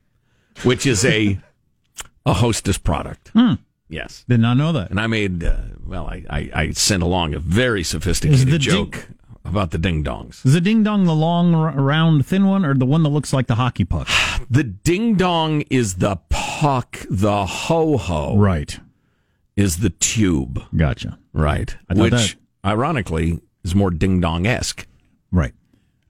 which 0.64 0.88
is 0.88 1.06
a, 1.06 1.40
a 2.26 2.34
hostess 2.34 2.80
product. 2.80 3.32
Yes. 3.92 4.24
Did 4.28 4.40
not 4.40 4.56
know 4.56 4.72
that. 4.72 4.90
And 4.90 5.00
I 5.00 5.08
made, 5.08 5.44
uh, 5.44 5.58
well, 5.86 6.08
I, 6.08 6.24
I, 6.30 6.50
I 6.54 6.72
sent 6.72 7.04
along 7.04 7.34
a 7.34 7.40
very 7.40 7.84
sophisticated 7.84 8.62
joke 8.62 9.08
about 9.44 9.72
the 9.72 9.78
ding 9.78 10.04
dongs. 10.04 10.46
Is 10.46 10.54
the 10.54 10.62
ding 10.62 10.82
dong 10.84 11.04
the 11.04 11.14
long, 11.14 11.54
round, 11.54 12.26
thin 12.26 12.48
one, 12.48 12.64
or 12.64 12.74
the 12.74 12.86
one 12.86 13.04
that 13.04 13.10
looks 13.10 13.34
like 13.34 13.48
the 13.48 13.56
hockey 13.56 13.86
puck? 13.86 14.08
The 14.50 14.64
ding 14.64 15.16
dong 15.16 15.62
is 15.70 15.96
the 15.96 16.18
puck, 16.30 17.06
the 17.10 17.46
ho 17.46 17.98
ho 17.98 18.36
right. 18.38 18.80
is 19.56 19.78
the 19.78 19.92
tube, 19.92 20.64
Gotcha. 20.76 21.20
right? 21.32 21.74
Which, 21.94 22.12
that- 22.12 22.36
ironically, 22.66 23.40
is 23.64 23.76
more 23.76 23.92
ding 23.92 24.20
dong 24.20 24.46
esque 24.48 24.88
Right. 25.32 25.54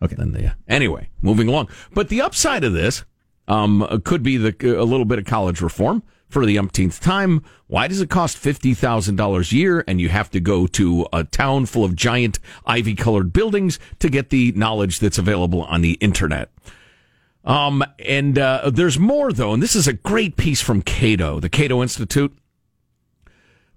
Okay. 0.02 0.16
than 0.16 0.32
the. 0.32 0.56
Anyway, 0.68 1.10
moving 1.22 1.48
along. 1.50 1.68
But 1.94 2.10
the 2.10 2.22
upside 2.22 2.64
of 2.64 2.74
this 2.74 3.04
um, 3.48 4.02
could 4.06 4.24
be 4.24 4.38
the, 4.38 4.56
a 4.80 4.84
little 4.86 5.06
bit 5.06 5.20
of 5.20 5.26
college 5.26 5.62
reform 5.62 6.02
for 6.32 6.46
the 6.46 6.58
umpteenth 6.58 7.00
time. 7.00 7.44
Why 7.68 7.88
does 7.88 8.02
it 8.02 8.10
cost 8.10 8.38
fifty 8.38 8.74
thousand 8.74 9.18
dollars 9.18 9.52
a 9.52 9.56
year, 9.56 9.84
and 9.88 10.00
you 10.00 10.10
have 10.10 10.30
to 10.32 10.40
go 10.40 10.68
to 10.68 11.08
a 11.14 11.24
town 11.24 11.66
full 11.66 11.84
of 11.84 11.96
giant 11.96 12.40
ivy-colored 12.66 13.32
buildings 13.34 13.80
to 14.00 14.10
get 14.10 14.30
the 14.30 14.52
knowledge 14.54 15.00
that's 15.00 15.18
available 15.18 15.64
on 15.64 15.82
the 15.82 15.94
internet? 15.94 16.50
Um, 17.44 17.84
and 18.00 18.38
uh, 18.38 18.70
there's 18.72 19.00
more 19.00 19.34
though, 19.34 19.54
and 19.54 19.64
this 19.64 19.76
is 19.76 19.88
a 19.88 19.94
great 19.94 20.38
piece 20.38 20.62
from 20.62 20.82
Cato, 20.82 21.40
the 21.40 21.50
Cato 21.50 21.82
Institute. 21.82 22.38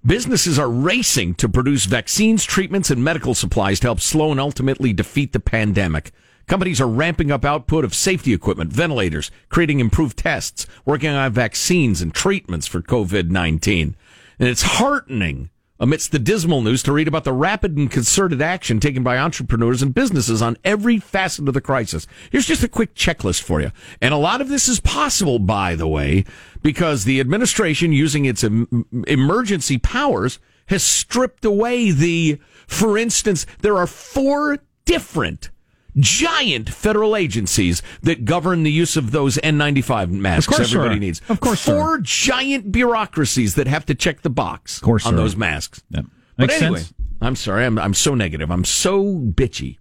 Businesses 0.04 0.58
are 0.58 0.68
racing 0.68 1.34
to 1.36 1.48
produce 1.48 1.86
vaccines, 1.86 2.44
treatments, 2.44 2.90
and 2.90 3.02
medical 3.02 3.34
supplies 3.34 3.80
to 3.80 3.86
help 3.86 4.00
slow 4.00 4.30
and 4.30 4.38
ultimately 4.38 4.92
defeat 4.92 5.32
the 5.32 5.40
pandemic. 5.40 6.12
Companies 6.46 6.80
are 6.80 6.88
ramping 6.88 7.30
up 7.30 7.44
output 7.44 7.84
of 7.84 7.94
safety 7.94 8.32
equipment, 8.32 8.72
ventilators, 8.72 9.30
creating 9.48 9.80
improved 9.80 10.18
tests, 10.18 10.66
working 10.84 11.10
on 11.10 11.32
vaccines 11.32 12.02
and 12.02 12.14
treatments 12.14 12.66
for 12.66 12.82
COVID-19. 12.82 13.94
And 14.38 14.48
it's 14.48 14.62
heartening 14.62 15.50
amidst 15.80 16.12
the 16.12 16.18
dismal 16.18 16.62
news 16.62 16.82
to 16.82 16.92
read 16.92 17.08
about 17.08 17.24
the 17.24 17.32
rapid 17.32 17.76
and 17.76 17.90
concerted 17.90 18.40
action 18.40 18.78
taken 18.78 19.02
by 19.02 19.18
entrepreneurs 19.18 19.82
and 19.82 19.94
businesses 19.94 20.40
on 20.40 20.56
every 20.64 20.98
facet 20.98 21.48
of 21.48 21.54
the 21.54 21.60
crisis. 21.60 22.06
Here's 22.30 22.46
just 22.46 22.62
a 22.62 22.68
quick 22.68 22.94
checklist 22.94 23.42
for 23.42 23.60
you. 23.60 23.70
And 24.00 24.14
a 24.14 24.18
lot 24.18 24.40
of 24.40 24.48
this 24.48 24.68
is 24.68 24.80
possible, 24.80 25.38
by 25.38 25.74
the 25.74 25.88
way, 25.88 26.24
because 26.62 27.04
the 27.04 27.20
administration 27.20 27.92
using 27.92 28.24
its 28.24 28.44
em- 28.44 29.04
emergency 29.06 29.78
powers 29.78 30.38
has 30.66 30.82
stripped 30.82 31.44
away 31.44 31.90
the, 31.90 32.38
for 32.66 32.96
instance, 32.96 33.44
there 33.60 33.76
are 33.76 33.86
four 33.86 34.58
different 34.84 35.50
giant 35.98 36.68
federal 36.70 37.14
agencies 37.16 37.82
that 38.02 38.24
govern 38.24 38.62
the 38.62 38.72
use 38.72 38.96
of 38.96 39.10
those 39.12 39.36
N95 39.38 40.10
masks 40.10 40.48
Of 40.48 40.56
course 40.56 40.70
everybody 40.74 40.96
are. 40.96 41.00
needs. 41.00 41.20
Of 41.28 41.40
course 41.40 41.64
Four 41.64 41.98
giant 42.00 42.72
bureaucracies 42.72 43.54
that 43.54 43.66
have 43.66 43.86
to 43.86 43.94
check 43.94 44.22
the 44.22 44.30
box 44.30 44.78
of 44.78 44.82
course 44.82 45.06
on 45.06 45.14
are. 45.14 45.16
those 45.18 45.36
masks. 45.36 45.82
Yep. 45.90 46.06
But 46.36 46.48
Makes 46.48 46.62
anyway, 46.62 46.78
sense. 46.80 46.94
I'm 47.20 47.36
sorry. 47.36 47.64
I'm, 47.64 47.78
I'm 47.78 47.94
so 47.94 48.14
negative. 48.14 48.50
I'm 48.50 48.64
so 48.64 49.04
bitchy. 49.04 49.78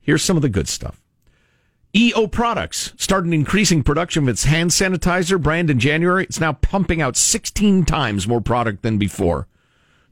Here's 0.00 0.22
some 0.22 0.36
of 0.36 0.42
the 0.42 0.48
good 0.48 0.68
stuff. 0.68 1.02
EO 1.94 2.26
Products 2.28 2.92
started 2.96 3.32
increasing 3.32 3.82
production 3.82 4.22
of 4.24 4.28
its 4.28 4.44
hand 4.44 4.70
sanitizer 4.70 5.40
brand 5.40 5.70
in 5.70 5.78
January. 5.80 6.24
It's 6.24 6.38
now 6.40 6.52
pumping 6.52 7.00
out 7.00 7.16
16 7.16 7.84
times 7.86 8.28
more 8.28 8.40
product 8.40 8.82
than 8.82 8.98
before. 8.98 9.48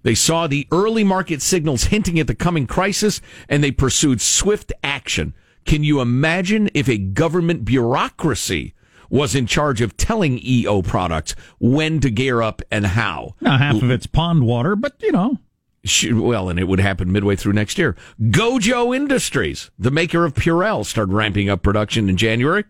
They 0.03 0.15
saw 0.15 0.47
the 0.47 0.67
early 0.73 1.05
market 1.05 1.41
signals 1.43 1.85
hinting 1.85 2.19
at 2.19 2.27
the 2.27 2.35
coming 2.35 2.67
crisis 2.67 3.21
and 3.49 3.63
they 3.63 3.71
pursued 3.71 4.21
swift 4.21 4.73
action. 4.83 5.35
Can 5.65 5.85
you 5.85 6.01
imagine 6.01 6.71
if 6.75 6.89
a 6.89 6.99
government 6.99 7.65
bureaucracy 7.65 8.75
was 9.11 9.35
in 9.35 9.47
charge 9.47 9.81
of 9.81 9.97
telling 9.97 10.39
EO 10.45 10.83
products 10.83 11.35
when 11.59 12.01
to 12.01 12.11
gear 12.11 12.43
up 12.43 12.63
and 12.71 12.87
how? 12.87 13.35
Now, 13.41 13.59
half 13.59 13.83
of 13.83 13.91
it's 13.91 14.07
pond 14.07 14.45
water, 14.45 14.77
but 14.77 14.95
you 15.01 15.13
know. 15.13 15.39
Well, 16.11 16.49
and 16.49 16.59
it 16.59 16.67
would 16.67 16.81
happen 16.81 17.13
midway 17.13 17.37
through 17.37 17.53
next 17.53 17.77
year. 17.79 17.95
Gojo 18.21 18.97
Industries, 18.97 19.71
the 19.79 19.91
maker 19.91 20.25
of 20.25 20.35
Purell, 20.35 20.85
started 20.85 21.13
ramping 21.13 21.51
up 21.51 21.63
production 21.63 22.09
in 22.09 22.17
January. 22.17 22.65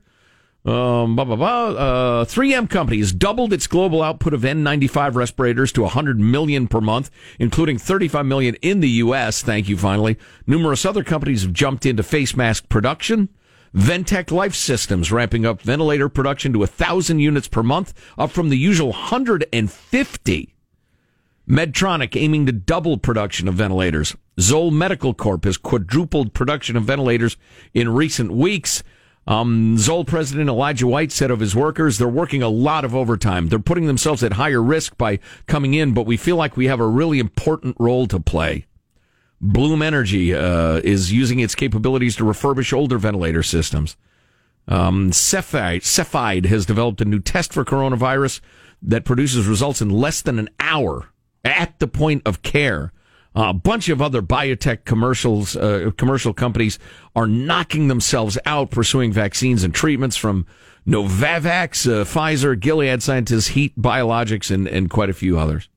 Um, 0.66 1.14
blah, 1.14 1.24
blah, 1.24 1.37
blah. 1.37 1.66
Uh, 1.68 2.24
3M 2.24 2.70
Company 2.70 2.98
has 2.98 3.12
doubled 3.12 3.53
its 3.53 3.66
global 3.66 4.03
output 4.03 4.33
of 4.33 4.40
N95 4.40 5.14
respirators 5.14 5.72
to 5.72 5.83
100 5.83 6.18
million 6.18 6.68
per 6.68 6.81
month, 6.81 7.11
including 7.38 7.77
35 7.77 8.24
million 8.24 8.55
in 8.62 8.81
the 8.81 8.88
U.S. 8.88 9.42
Thank 9.42 9.68
you, 9.68 9.77
finally. 9.77 10.16
Numerous 10.46 10.87
other 10.87 11.05
companies 11.05 11.42
have 11.42 11.53
jumped 11.53 11.85
into 11.85 12.03
face 12.03 12.35
mask 12.35 12.70
production. 12.70 13.29
Ventec 13.74 14.31
Life 14.31 14.55
Systems 14.55 15.12
ramping 15.12 15.44
up 15.44 15.61
ventilator 15.61 16.09
production 16.09 16.53
to 16.55 16.61
1,000 16.61 17.18
units 17.18 17.48
per 17.48 17.62
month, 17.62 17.92
up 18.16 18.31
from 18.31 18.48
the 18.48 18.57
usual 18.57 18.90
150. 18.90 20.55
Medtronic 21.46 22.16
aiming 22.16 22.46
to 22.46 22.53
double 22.53 22.96
production 22.96 23.48
of 23.48 23.55
ventilators. 23.55 24.16
Zoll 24.40 24.70
Medical 24.70 25.12
Corp 25.12 25.44
has 25.44 25.59
quadrupled 25.59 26.33
production 26.33 26.74
of 26.74 26.85
ventilators 26.85 27.37
in 27.74 27.90
recent 27.90 28.33
weeks. 28.33 28.83
Um, 29.26 29.78
Zoll 29.78 30.04
president 30.04 30.50
Elijah 30.50 30.87
White 30.87 31.10
said 31.10 31.30
of 31.30 31.40
his 31.40 31.56
workers, 31.56 31.96
they're 31.96 32.08
working 32.08 32.42
a 32.42 32.48
lot 32.48 32.84
of 32.84 32.94
overtime. 32.94 33.48
They're 33.48 33.58
putting 33.58 33.87
themselves 33.87 34.22
at 34.22 34.34
higher 34.34 34.62
risk 34.62 34.98
by 34.98 35.18
coming 35.46 35.74
in, 35.74 35.94
but 35.94 36.04
we 36.06 36.16
feel 36.16 36.37
like 36.37 36.56
we 36.56 36.66
have 36.66 36.80
a 36.80 36.87
really 36.87 37.18
important 37.18 37.76
role 37.78 38.06
to 38.08 38.20
play. 38.20 38.66
Bloom 39.40 39.82
Energy 39.82 40.34
uh, 40.34 40.80
is 40.84 41.12
using 41.12 41.40
its 41.40 41.54
capabilities 41.54 42.16
to 42.16 42.24
refurbish 42.24 42.72
older 42.72 42.98
ventilator 42.98 43.42
systems. 43.42 43.96
Um, 44.66 45.10
Cepheid, 45.10 45.82
Cepheid 45.82 46.46
has 46.46 46.64
developed 46.64 47.00
a 47.00 47.04
new 47.04 47.20
test 47.20 47.52
for 47.52 47.64
coronavirus 47.64 48.40
that 48.82 49.04
produces 49.04 49.46
results 49.46 49.82
in 49.82 49.90
less 49.90 50.22
than 50.22 50.38
an 50.38 50.48
hour 50.60 51.10
at 51.44 51.78
the 51.78 51.88
point 51.88 52.22
of 52.24 52.42
care. 52.42 52.92
A 53.35 53.53
bunch 53.53 53.88
of 53.88 54.01
other 54.01 54.23
biotech 54.23 54.85
commercials, 54.85 55.57
uh, 55.57 55.90
commercial 55.97 56.33
companies 56.33 56.79
are 57.16 57.27
knocking 57.27 57.88
themselves 57.88 58.38
out 58.47 58.70
pursuing 58.70 59.12
vaccines 59.12 59.64
and 59.64 59.75
treatments 59.75 60.16
from 60.16 60.47
Novavax, 60.87 61.90
uh, 61.90 62.05
Pfizer, 62.05 62.59
Gilead 62.59 63.03
Sciences, 63.03 63.49
Heat 63.49 63.77
Biologics, 63.77 64.53
and, 64.53 64.68
and 64.68 64.88
quite 64.88 65.11
a 65.11 65.14
few 65.14 65.38
others. 65.38 65.68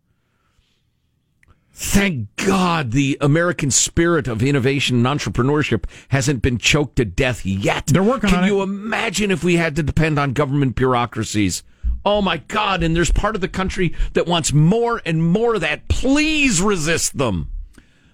Thank 1.80 2.36
God 2.38 2.92
the 2.92 3.18
American 3.22 3.70
spirit 3.70 4.28
of 4.28 4.42
innovation 4.42 5.06
and 5.06 5.20
entrepreneurship 5.20 5.86
hasn't 6.10 6.42
been 6.42 6.58
choked 6.58 6.96
to 6.96 7.06
death 7.06 7.46
yet. 7.46 7.86
They're 7.88 8.02
working 8.02 8.32
Can 8.32 8.40
on 8.40 8.46
it. 8.46 8.48
you 8.48 8.62
imagine 8.64 9.30
if 9.30 9.44
we 9.44 9.58
had 9.58 9.76
to 9.76 9.84
depend 9.84 10.18
on 10.18 10.34
government 10.34 10.76
bureaucracies? 10.76 11.64
Oh 12.08 12.22
my 12.22 12.38
God. 12.38 12.84
And 12.84 12.96
there's 12.96 13.12
part 13.12 13.36
of 13.36 13.42
the 13.42 13.50
country 13.50 13.94
that 14.14 14.26
wants 14.26 14.54
more 14.54 15.02
and 15.06 15.28
more 15.30 15.56
of 15.56 15.62
that. 15.62 15.90
Please 15.90 16.62
resist 16.62 17.18
them. 17.18 17.52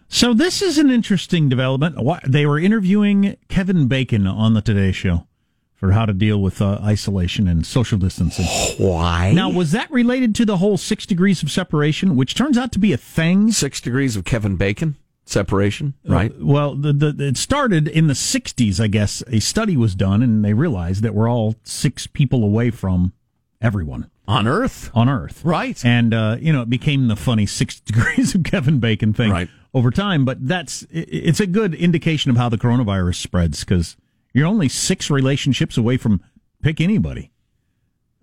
So 0.07 0.33
this 0.33 0.63
is 0.63 0.79
an 0.79 0.89
interesting 0.89 1.47
development. 1.47 1.99
They 2.27 2.47
were 2.47 2.57
interviewing 2.57 3.37
Kevin 3.49 3.87
Bacon 3.87 4.25
on 4.25 4.55
the 4.55 4.63
Today 4.63 4.91
Show 4.91 5.27
for 5.75 5.91
how 5.91 6.07
to 6.07 6.13
deal 6.13 6.41
with 6.41 6.59
uh, 6.59 6.79
isolation 6.83 7.47
and 7.47 7.67
social 7.67 7.99
distancing. 7.99 8.45
Why? 8.83 9.31
Now, 9.31 9.51
was 9.51 9.71
that 9.73 9.91
related 9.91 10.33
to 10.35 10.45
the 10.45 10.57
whole 10.57 10.77
six 10.77 11.05
degrees 11.05 11.43
of 11.43 11.51
separation, 11.51 12.15
which 12.15 12.33
turns 12.33 12.57
out 12.57 12.71
to 12.71 12.79
be 12.79 12.93
a 12.93 12.97
thing? 12.97 13.51
six 13.51 13.79
degrees 13.79 14.15
of 14.15 14.25
Kevin 14.25 14.55
Bacon 14.55 14.95
separation, 15.25 15.93
right? 16.03 16.31
Uh, 16.31 16.45
well, 16.45 16.75
the, 16.75 16.93
the, 16.93 17.27
it 17.27 17.37
started 17.37 17.87
in 17.87 18.07
the 18.07 18.15
60s, 18.15 18.79
I 18.79 18.87
guess. 18.87 19.21
A 19.27 19.39
study 19.39 19.77
was 19.77 19.93
done, 19.93 20.23
and 20.23 20.43
they 20.43 20.55
realized 20.55 21.03
that 21.03 21.13
we're 21.13 21.29
all 21.29 21.55
six 21.63 22.07
people 22.07 22.43
away 22.43 22.71
from 22.71 23.13
everyone 23.63 24.09
On 24.27 24.47
Earth. 24.47 24.91
on 24.93 25.09
Earth. 25.09 25.43
Right. 25.43 25.83
And, 25.85 26.13
uh, 26.13 26.37
you 26.39 26.53
know, 26.53 26.61
it 26.61 26.69
became 26.69 27.07
the 27.07 27.15
funny 27.15 27.45
six 27.45 27.79
degrees 27.79 28.35
of 28.35 28.43
Kevin 28.43 28.79
Bacon 28.79 29.13
thing 29.13 29.31
Right. 29.31 29.49
over 29.73 29.89
time. 29.89 30.25
But 30.25 30.47
that's 30.47 30.85
it's 30.91 31.39
a 31.39 31.47
good 31.47 31.73
indication 31.73 32.29
of 32.29 32.37
how 32.37 32.49
the 32.49 32.57
coronavirus 32.57 33.15
spreads 33.15 33.61
because 33.63 33.97
you're 34.33 34.47
only 34.47 34.69
six 34.69 35.09
relationships 35.09 35.77
away 35.77 35.97
from 35.97 36.21
pick 36.61 36.79
anybody. 36.81 37.31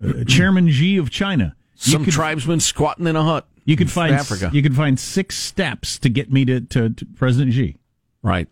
Uh, 0.03 0.23
Chairman 0.25 0.69
Xi 0.69 0.97
of 0.97 1.09
China. 1.09 1.55
Some 1.75 2.05
could- 2.05 2.13
tribesman 2.13 2.59
squatting 2.59 3.07
in 3.07 3.15
a 3.15 3.23
hut. 3.23 3.47
You 3.65 3.75
could 3.75 3.87
in 3.87 3.91
find 3.91 4.15
Africa. 4.15 4.49
you 4.51 4.63
could 4.63 4.75
find 4.75 4.99
six 4.99 5.37
steps 5.37 5.99
to 5.99 6.09
get 6.09 6.31
me 6.31 6.45
to, 6.45 6.61
to, 6.61 6.89
to 6.89 7.05
President 7.15 7.53
Xi. 7.53 7.77
right. 8.23 8.47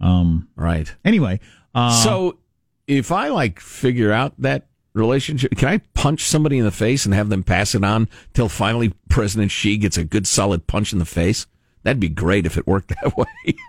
Um. 0.00 0.48
Right. 0.56 0.92
Anyway, 1.04 1.40
uh, 1.74 1.90
so 2.02 2.38
if 2.86 3.12
I 3.12 3.28
like 3.28 3.60
figure 3.60 4.10
out 4.12 4.34
that 4.38 4.66
relationship, 4.94 5.56
can 5.56 5.68
I 5.68 5.78
punch 5.94 6.24
somebody 6.24 6.58
in 6.58 6.64
the 6.64 6.70
face 6.70 7.04
and 7.04 7.14
have 7.14 7.28
them 7.28 7.42
pass 7.42 7.74
it 7.74 7.84
on 7.84 8.08
till 8.32 8.48
finally 8.48 8.94
President 9.08 9.50
Xi 9.50 9.76
gets 9.76 9.96
a 9.96 10.04
good 10.04 10.26
solid 10.26 10.66
punch 10.66 10.92
in 10.92 10.98
the 10.98 11.04
face? 11.04 11.46
That'd 11.82 12.00
be 12.00 12.08
great 12.08 12.46
if 12.46 12.56
it 12.56 12.66
worked 12.66 12.88
that 13.02 13.16
way. 13.16 13.26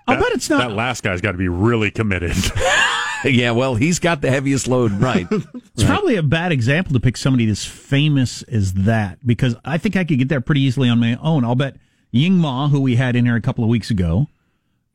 I'll 0.08 0.18
bet 0.18 0.32
it's 0.32 0.50
not. 0.50 0.70
That 0.70 0.76
last 0.76 1.04
guy's 1.04 1.22
got 1.22 1.34
to 1.34 1.38
be 1.38 1.50
really 1.50 1.92
committed. 1.92 2.36
yeah, 3.26 3.52
well, 3.52 3.76
he's 3.76 4.00
got 4.00 4.22
the 4.22 4.30
heaviest 4.30 4.68
load, 4.68 4.92
right? 4.94 5.28
It's 5.78 5.84
probably 5.84 6.16
a 6.16 6.24
bad 6.24 6.54
example 6.54 6.94
to 6.94 7.02
pick 7.02 7.18
somebody 7.18 7.50
as 7.50 7.66
famous 7.66 8.44
as 8.44 8.72
that 8.74 9.20
because 9.28 9.58
I 9.66 9.78
think 9.78 9.98
I 9.98 10.06
could 10.06 10.18
get 10.18 10.30
there 10.30 10.40
pretty 10.40 10.62
easily 10.62 10.88
on 10.88 11.02
my 11.02 11.18
own. 11.22 11.44
I'll 11.44 11.56
bet 11.56 11.76
Ying 12.12 12.38
Ma, 12.38 12.70
who 12.70 12.80
we 12.80 12.96
had 12.96 13.18
in 13.18 13.26
here 13.26 13.36
a 13.36 13.42
couple 13.42 13.66
of 13.66 13.70
weeks 13.70 13.90
ago, 13.92 14.28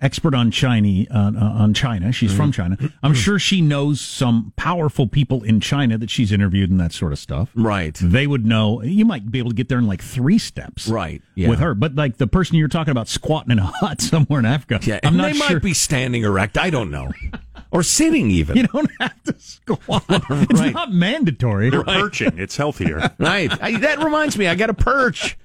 expert 0.02 0.34
on 0.34 0.50
China, 0.50 1.04
uh, 1.10 1.32
uh, 1.36 1.44
on 1.62 1.74
China. 1.74 2.10
She's 2.12 2.32
from 2.34 2.52
China. 2.52 2.78
I'm 3.02 3.14
sure 3.14 3.38
she 3.38 3.60
knows 3.60 4.00
some 4.00 4.52
powerful 4.56 5.06
people 5.06 5.42
in 5.42 5.60
China 5.60 5.98
that 5.98 6.10
she's 6.10 6.32
interviewed 6.32 6.70
and 6.70 6.80
that 6.80 6.92
sort 6.92 7.12
of 7.12 7.18
stuff. 7.18 7.50
right. 7.54 7.94
They 8.00 8.26
would 8.26 8.46
know. 8.46 8.82
You 8.82 9.04
might 9.04 9.30
be 9.30 9.38
able 9.38 9.50
to 9.50 9.56
get 9.56 9.68
there 9.68 9.78
in 9.78 9.86
like 9.86 10.02
three 10.02 10.38
steps, 10.38 10.88
Right, 10.88 11.20
yeah. 11.34 11.48
With 11.48 11.58
her, 11.58 11.74
but 11.74 11.94
like 11.94 12.16
the 12.16 12.26
person 12.26 12.56
you're 12.56 12.68
talking 12.68 12.92
about 12.92 13.08
squatting 13.08 13.50
in 13.52 13.58
a 13.58 13.64
hut 13.80 14.00
somewhere 14.00 14.40
in 14.40 14.46
Africa, 14.46 14.80
Yeah, 14.82 15.00
I'm 15.02 15.08
and 15.08 15.16
not 15.18 15.32
they 15.32 15.38
sure. 15.38 15.50
might 15.56 15.62
be 15.62 15.74
standing 15.74 16.22
erect. 16.24 16.56
I 16.58 16.70
don't 16.70 16.90
know. 16.90 17.12
or 17.70 17.82
sitting 17.82 18.30
even. 18.30 18.56
you 18.56 18.66
don't 18.66 18.90
have 19.00 19.22
to 19.24 19.34
squat. 19.38 20.04
It's 20.30 20.60
Right. 20.60 20.74
not 20.74 20.92
mandatory. 20.92 21.70
They're 21.70 21.84
perching. 21.84 22.38
It's 22.38 22.56
healthier. 22.56 23.10
right. 23.18 23.52
I, 23.62 23.78
that 23.78 24.02
reminds 24.02 24.36
me, 24.38 24.46
I 24.48 24.54
got 24.54 24.70
a 24.70 24.74
perch. 24.74 25.36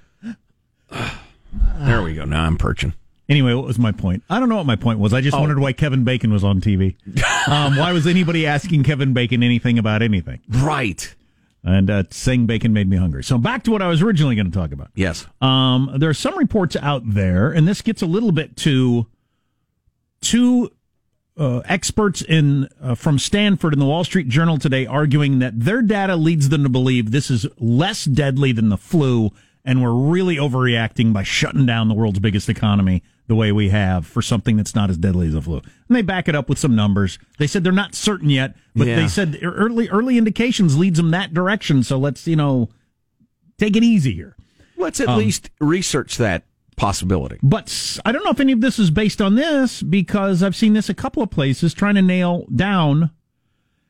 there 1.78 2.02
we 2.02 2.14
go. 2.14 2.24
Now 2.24 2.44
I'm 2.44 2.56
perching. 2.56 2.94
Anyway, 3.28 3.52
what 3.54 3.64
was 3.64 3.78
my 3.78 3.90
point? 3.92 4.22
I 4.30 4.38
don't 4.38 4.48
know 4.48 4.56
what 4.56 4.66
my 4.66 4.76
point 4.76 4.98
was. 5.00 5.12
I 5.12 5.18
Oh. 5.18 5.20
just 5.20 5.36
wondered 5.38 5.58
why 5.58 5.72
Kevin 5.72 6.04
Bacon 6.04 6.32
was 6.32 6.44
on 6.44 6.60
TV. 6.60 6.94
um, 7.48 7.76
why 7.76 7.92
was 7.92 8.06
anybody 8.06 8.46
asking 8.46 8.84
Kevin 8.84 9.12
Bacon 9.14 9.42
anything 9.42 9.78
about 9.78 10.00
anything? 10.02 10.40
Right. 10.48 11.12
And 11.64 11.90
uh, 11.90 12.04
saying 12.10 12.46
bacon 12.46 12.72
made 12.72 12.88
me 12.88 12.96
hungry. 12.96 13.24
So 13.24 13.38
back 13.38 13.64
to 13.64 13.72
what 13.72 13.82
I 13.82 13.88
was 13.88 14.00
originally 14.00 14.36
going 14.36 14.48
to 14.48 14.56
talk 14.56 14.70
about. 14.70 14.90
Yes. 14.94 15.26
Um, 15.40 15.90
there 15.98 16.08
are 16.08 16.14
some 16.14 16.38
reports 16.38 16.76
out 16.76 17.02
there, 17.04 17.50
and 17.50 17.66
this 17.66 17.82
gets 17.82 18.02
a 18.02 18.06
little 18.06 18.30
bit 18.30 18.56
to 18.58 19.08
two 20.20 20.70
uh, 21.36 21.62
experts 21.66 22.22
in 22.22 22.68
uh, 22.80 22.94
from 22.94 23.18
Stanford 23.18 23.72
in 23.72 23.78
the 23.80 23.84
Wall 23.86 24.04
Street 24.04 24.28
Journal 24.28 24.58
today 24.58 24.86
arguing 24.86 25.40
that 25.40 25.58
their 25.58 25.82
data 25.82 26.14
leads 26.16 26.48
them 26.48 26.62
to 26.62 26.68
believe 26.68 27.10
this 27.10 27.30
is 27.30 27.46
less 27.58 28.04
deadly 28.04 28.52
than 28.52 28.68
the 28.68 28.78
flu, 28.78 29.30
and 29.64 29.82
we're 29.82 29.92
really 29.92 30.36
overreacting 30.36 31.12
by 31.12 31.24
shutting 31.24 31.66
down 31.66 31.88
the 31.88 31.94
world's 31.94 32.20
biggest 32.20 32.48
economy 32.48 33.02
the 33.28 33.34
way 33.34 33.50
we 33.52 33.68
have 33.70 34.06
for 34.06 34.22
something 34.22 34.56
that's 34.56 34.74
not 34.74 34.88
as 34.90 34.96
deadly 34.98 35.26
as 35.28 35.34
the 35.34 35.42
flu. 35.42 35.56
And 35.56 35.96
they 35.96 36.02
back 36.02 36.28
it 36.28 36.34
up 36.34 36.48
with 36.48 36.58
some 36.58 36.76
numbers. 36.76 37.18
They 37.38 37.46
said 37.46 37.64
they're 37.64 37.72
not 37.72 37.94
certain 37.94 38.30
yet, 38.30 38.54
but 38.74 38.86
Yeah. 38.86 38.96
they 38.96 39.08
said 39.08 39.38
early 39.42 39.88
early 39.88 40.16
indications 40.18 40.76
leads 40.78 40.96
them 40.98 41.10
that 41.10 41.34
direction. 41.34 41.82
So 41.82 41.98
let's 41.98 42.26
you 42.28 42.36
know 42.36 42.68
take 43.58 43.76
it 43.76 43.82
easy 43.82 44.12
here. 44.12 44.36
Let's 44.76 45.00
at 45.00 45.08
Um, 45.08 45.18
least 45.18 45.50
research 45.60 46.18
that 46.18 46.44
possibility. 46.76 47.38
But 47.42 47.98
I 48.04 48.12
don't 48.12 48.22
know 48.22 48.30
if 48.30 48.38
any 48.40 48.52
of 48.52 48.60
this 48.60 48.78
is 48.78 48.90
based 48.90 49.22
on 49.22 49.34
this 49.34 49.82
because 49.82 50.42
I've 50.42 50.54
seen 50.54 50.74
this 50.74 50.88
a 50.90 50.94
couple 50.94 51.22
of 51.22 51.30
places 51.30 51.72
trying 51.72 51.94
to 51.94 52.02
nail 52.02 52.46
down 52.54 53.10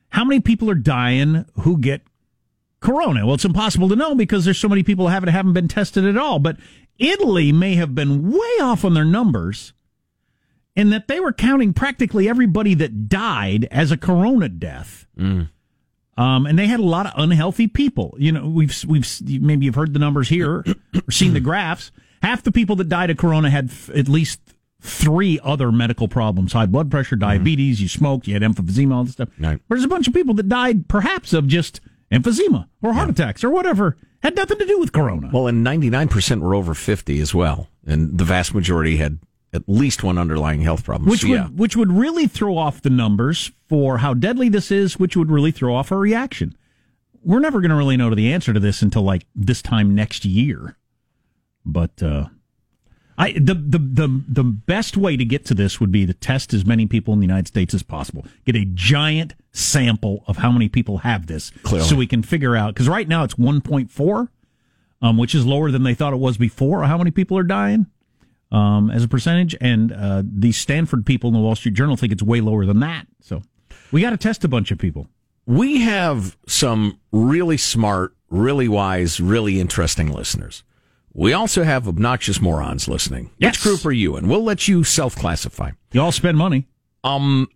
how 0.09 0.23
many 0.23 0.39
people 0.39 0.69
are 0.69 0.75
dying 0.75 1.43
who 1.59 1.77
get 1.77 2.01
corona. 2.87 3.25
Well, 3.25 3.35
it's 3.35 3.45
impossible 3.45 3.89
to 3.89 3.95
know 3.95 4.15
because 4.15 4.45
there's 4.45 4.57
so 4.57 4.69
many 4.69 4.81
people 4.81 5.07
who 5.07 5.13
haven't 5.13 5.29
haven't 5.29 5.53
been 5.53 5.67
tested 5.67 6.05
at 6.05 6.17
all. 6.17 6.39
But 6.39 6.57
Italy 6.97 7.51
may 7.51 7.75
have 7.75 7.93
been 7.93 8.31
way 8.31 8.57
off 8.61 8.85
on 8.85 8.93
their 8.93 9.05
numbers 9.05 9.73
in 10.75 10.89
that 10.91 11.07
they 11.09 11.19
were 11.19 11.33
counting 11.33 11.73
practically 11.73 12.29
everybody 12.29 12.73
that 12.75 13.09
died 13.09 13.67
as 13.71 13.91
a 13.91 13.97
corona 13.97 14.47
death. 14.47 15.05
Um, 16.17 16.45
and 16.45 16.57
they 16.57 16.67
had 16.67 16.79
a 16.79 16.83
lot 16.83 17.05
of 17.07 17.13
unhealthy 17.17 17.67
people. 17.67 18.15
You 18.17 18.31
know, 18.31 18.47
we've 18.47 18.73
we've 18.87 19.07
maybe 19.41 19.65
you've 19.65 19.75
heard 19.75 19.93
the 19.93 19.99
numbers 19.99 20.29
here 20.29 20.63
or 21.05 21.11
seen 21.11 21.33
the 21.33 21.39
graphs. 21.39 21.91
Half 22.23 22.43
the 22.43 22.51
people 22.51 22.75
that 22.77 22.89
died 22.89 23.09
of 23.09 23.17
corona 23.17 23.49
had 23.49 23.69
f- 23.69 23.89
at 23.89 24.07
least 24.07 24.39
three 24.81 25.39
other 25.43 25.71
medical 25.71 26.07
problems: 26.07 26.53
high 26.53 26.65
blood 26.65 26.89
pressure, 26.89 27.17
diabetes. 27.17 27.81
You 27.81 27.89
smoked, 27.89 28.27
you 28.27 28.33
had 28.33 28.43
emphysema, 28.43 28.95
all 28.95 29.03
this 29.03 29.13
stuff. 29.13 29.29
Right. 29.37 29.59
There's 29.67 29.83
a 29.83 29.89
bunch 29.89 30.07
of 30.07 30.13
people 30.13 30.33
that 30.35 30.47
died 30.49 30.87
perhaps 30.87 31.33
of 31.33 31.47
just 31.47 31.81
emphysema 32.11 32.67
or 32.81 32.93
heart 32.93 33.09
attacks 33.09 33.43
or 33.43 33.49
whatever. 33.49 33.97
Had 34.23 34.35
nothing 34.35 34.57
to 34.57 34.65
do 34.65 34.79
with 34.79 34.91
corona. 34.91 35.29
Well, 35.31 35.47
and 35.47 35.65
99% 35.65 36.41
were 36.41 36.55
over 36.55 36.73
50 36.73 37.19
as 37.19 37.35
well. 37.35 37.67
And 37.85 38.17
the 38.17 38.23
vast 38.23 38.53
majority 38.53 38.97
had 38.97 39.19
at 39.53 39.63
least 39.67 40.03
one 40.03 40.17
underlying 40.17 40.61
health 40.61 40.83
problem. 40.83 41.09
which 41.09 41.21
So, 41.21 41.29
would 41.29 41.35
yeah. 41.35 41.47
which 41.47 41.75
would 41.75 41.91
really 41.91 42.27
throw 42.27 42.57
off 42.57 42.81
the 42.81 42.89
numbers 42.89 43.51
for 43.69 43.99
how 43.99 44.13
deadly 44.13 44.49
this 44.49 44.71
is, 44.71 44.99
which 44.99 45.15
would 45.15 45.31
really 45.31 45.51
throw 45.51 45.75
off 45.75 45.91
our 45.91 45.99
reaction. 45.99 46.55
We're 47.23 47.39
never 47.39 47.61
going 47.61 47.69
to 47.71 47.75
really 47.75 47.97
know 47.97 48.13
the 48.13 48.31
answer 48.33 48.53
to 48.53 48.59
this 48.59 48.81
until 48.81 49.03
like 49.03 49.25
this 49.35 49.61
time 49.61 49.93
next 49.95 50.25
year. 50.25 50.77
But 51.65 52.01
uh, 52.01 52.27
I 53.17 53.31
the, 53.31 53.55
the 53.55 53.79
the 53.79 54.23
the 54.27 54.43
best 54.43 54.95
way 54.95 55.17
to 55.17 55.25
get 55.25 55.43
to 55.45 55.53
this 55.53 55.79
would 55.79 55.91
be 55.91 56.05
to 56.05 56.13
test 56.13 56.53
as 56.53 56.65
many 56.65 56.85
people 56.85 57.13
in 57.13 57.19
the 57.19 57.25
United 57.25 57.47
States 57.47 57.73
as 57.73 57.81
possible. 57.83 58.25
Get 58.45 58.55
a 58.55 58.65
giant 58.65 59.33
sample 59.51 60.23
of 60.27 60.37
how 60.37 60.51
many 60.51 60.69
people 60.69 60.99
have 60.99 61.25
this, 61.27 61.49
Clearly. 61.63 61.87
so 61.87 61.95
we 61.95 62.05
can 62.07 62.21
figure 62.21 62.55
out. 62.55 62.73
Because 62.75 62.87
right 62.87 63.07
now 63.07 63.23
it's 63.23 63.33
1.4, 63.33 64.29
um, 65.01 65.17
which 65.17 65.33
is 65.33 65.45
lower 65.47 65.71
than 65.71 65.81
they 65.83 65.95
thought 65.95 66.13
it 66.13 66.17
was 66.17 66.37
before. 66.37 66.83
How 66.83 66.97
many 66.97 67.11
people 67.11 67.37
are 67.37 67.43
dying? 67.43 67.87
um, 68.51 68.89
as 68.91 69.03
a 69.03 69.07
percentage, 69.07 69.55
and 69.59 69.91
uh, 69.91 70.23
the 70.25 70.51
Stanford 70.53 71.05
people 71.05 71.27
in 71.27 71.33
the 71.33 71.39
Wall 71.41 71.55
Street 71.55 71.73
Journal 71.73 71.97
think 71.97 72.13
it's 72.13 72.23
way 72.23 72.39
lower 72.39 72.65
than 72.65 72.79
that. 72.79 73.05
So 73.19 73.41
we 73.91 74.01
got 74.01 74.11
to 74.11 74.17
test 74.17 74.43
a 74.43 74.47
bunch 74.47 74.71
of 74.71 74.77
people. 74.77 75.07
We 75.45 75.81
have 75.81 76.37
some 76.47 76.99
really 77.11 77.57
smart, 77.57 78.15
really 78.29 78.67
wise, 78.69 79.19
really 79.19 79.59
interesting 79.59 80.09
listeners. 80.11 80.63
We 81.17 81.33
also 81.33 81.63
have 81.63 81.87
obnoxious 81.87 82.39
morons 82.39 82.87
listening. 82.87 83.31
Yes. 83.39 83.55
Which 83.55 83.63
group 83.63 83.85
are 83.87 83.91
you 83.91 84.15
in? 84.17 84.27
We'll 84.27 84.43
let 84.43 84.67
you 84.67 84.83
self 84.83 85.15
classify. 85.15 85.71
You 85.91 86.01
all 86.01 86.11
spend 86.11 86.37
money. 86.37 86.67
Um, 87.03 87.47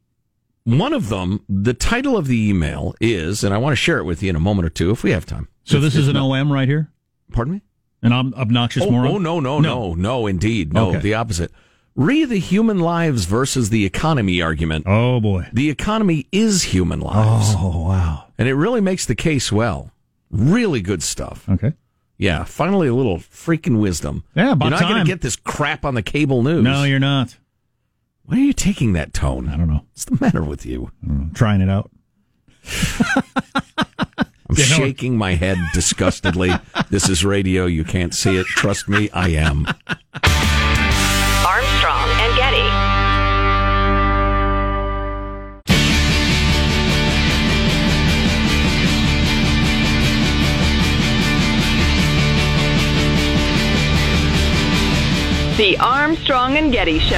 one 0.63 0.93
of 0.93 1.10
them, 1.10 1.45
the 1.47 1.74
title 1.76 2.17
of 2.17 2.26
the 2.28 2.50
email 2.50 2.95
is, 3.00 3.43
and 3.43 3.54
I 3.54 3.60
want 3.60 3.74
to 3.74 3.76
share 3.76 4.00
it 4.00 4.04
with 4.04 4.24
you 4.24 4.32
in 4.32 4.36
a 4.36 4.39
moment 4.39 4.65
or 4.65 4.69
two 4.69 4.89
if 4.89 5.04
we 5.04 5.12
have 5.12 5.26
time. 5.28 5.47
So 5.63 5.78
If- 5.78 5.84
this 5.84 5.95
is 5.95 6.08
an 6.08 6.15
not- 6.15 6.26
OM 6.32 6.52
right 6.52 6.67
here, 6.67 6.89
Pardon 7.32 7.54
me? 7.56 7.62
an 8.02 8.12
ob- 8.13 8.34
obnoxious 8.34 8.84
Oh, 8.84 8.89
moron. 8.91 9.12
oh, 9.12 9.17
no, 9.19 9.39
no, 9.39 9.60
no, 9.60 9.93
no, 9.93 10.26
indeed. 10.28 10.74
No, 10.74 10.89
Okay. 10.89 11.00
the 11.00 11.13
opposite. 11.13 11.52
Re 11.95 12.26
the 12.26 12.39
human 12.39 12.80
lives 12.80 13.26
versus 13.26 13.69
the 13.69 13.86
economy 13.86 14.41
argument. 14.41 14.86
Oh 14.88 15.19
boy. 15.19 15.47
The 15.54 15.69
economy 15.69 16.26
is 16.32 16.63
human 16.63 17.00
lives. 17.00 17.54
Oh 17.58 17.86
wow. 17.88 18.24
And 18.39 18.47
it 18.47 18.56
really 18.56 18.82
makes 18.82 19.06
the 19.06 19.13
case 19.15 19.52
well. 19.52 19.91
Really 20.32 20.82
good 20.82 21.04
stuff. 21.04 21.47
Okay. 21.50 21.74
Yeah, 22.22 22.44
finally 22.44 22.88
a 22.88 22.94
little 22.94 23.18
freaking 23.18 23.80
wisdom. 23.80 24.24
Yeah, 24.36 24.52
about 24.52 24.66
You're 24.66 24.80
not 24.80 24.90
going 24.90 25.04
to 25.04 25.12
get 25.12 25.22
this 25.22 25.36
crap 25.36 25.84
on 25.84 25.96
the 25.96 26.04
cable 26.04 26.44
news. 26.44 26.64
No, 26.64 26.84
you're 26.84 27.00
not. 27.00 27.36
Why 28.26 28.38
are 28.38 28.42
you 28.42 28.54
taking 28.54 28.94
that 28.94 29.12
tone? 29.12 29.50
I 29.50 29.58
don't 29.58 29.68
know. 29.68 29.86
What's 29.92 30.06
the 30.06 30.20
matter 30.22 30.44
with 30.44 30.64
you? 30.64 30.92
Trying 31.34 31.62
it 31.62 31.70
out. 31.70 31.90
I'm 34.48 34.56
shaking 34.56 35.18
my 35.18 35.34
head 35.34 35.58
disgustedly. 35.74 36.52
this 36.92 37.10
is 37.10 37.26
radio. 37.26 37.66
You 37.66 37.84
can't 37.84 38.14
see 38.14 38.38
it. 38.38 38.46
Trust 38.46 38.88
me, 38.88 39.10
I 39.10 39.30
am. 39.30 39.66
The 55.58 55.78
Armstrong 55.80 56.58
and 56.58 56.72
Getty 56.72 57.00
Show. 57.00 57.16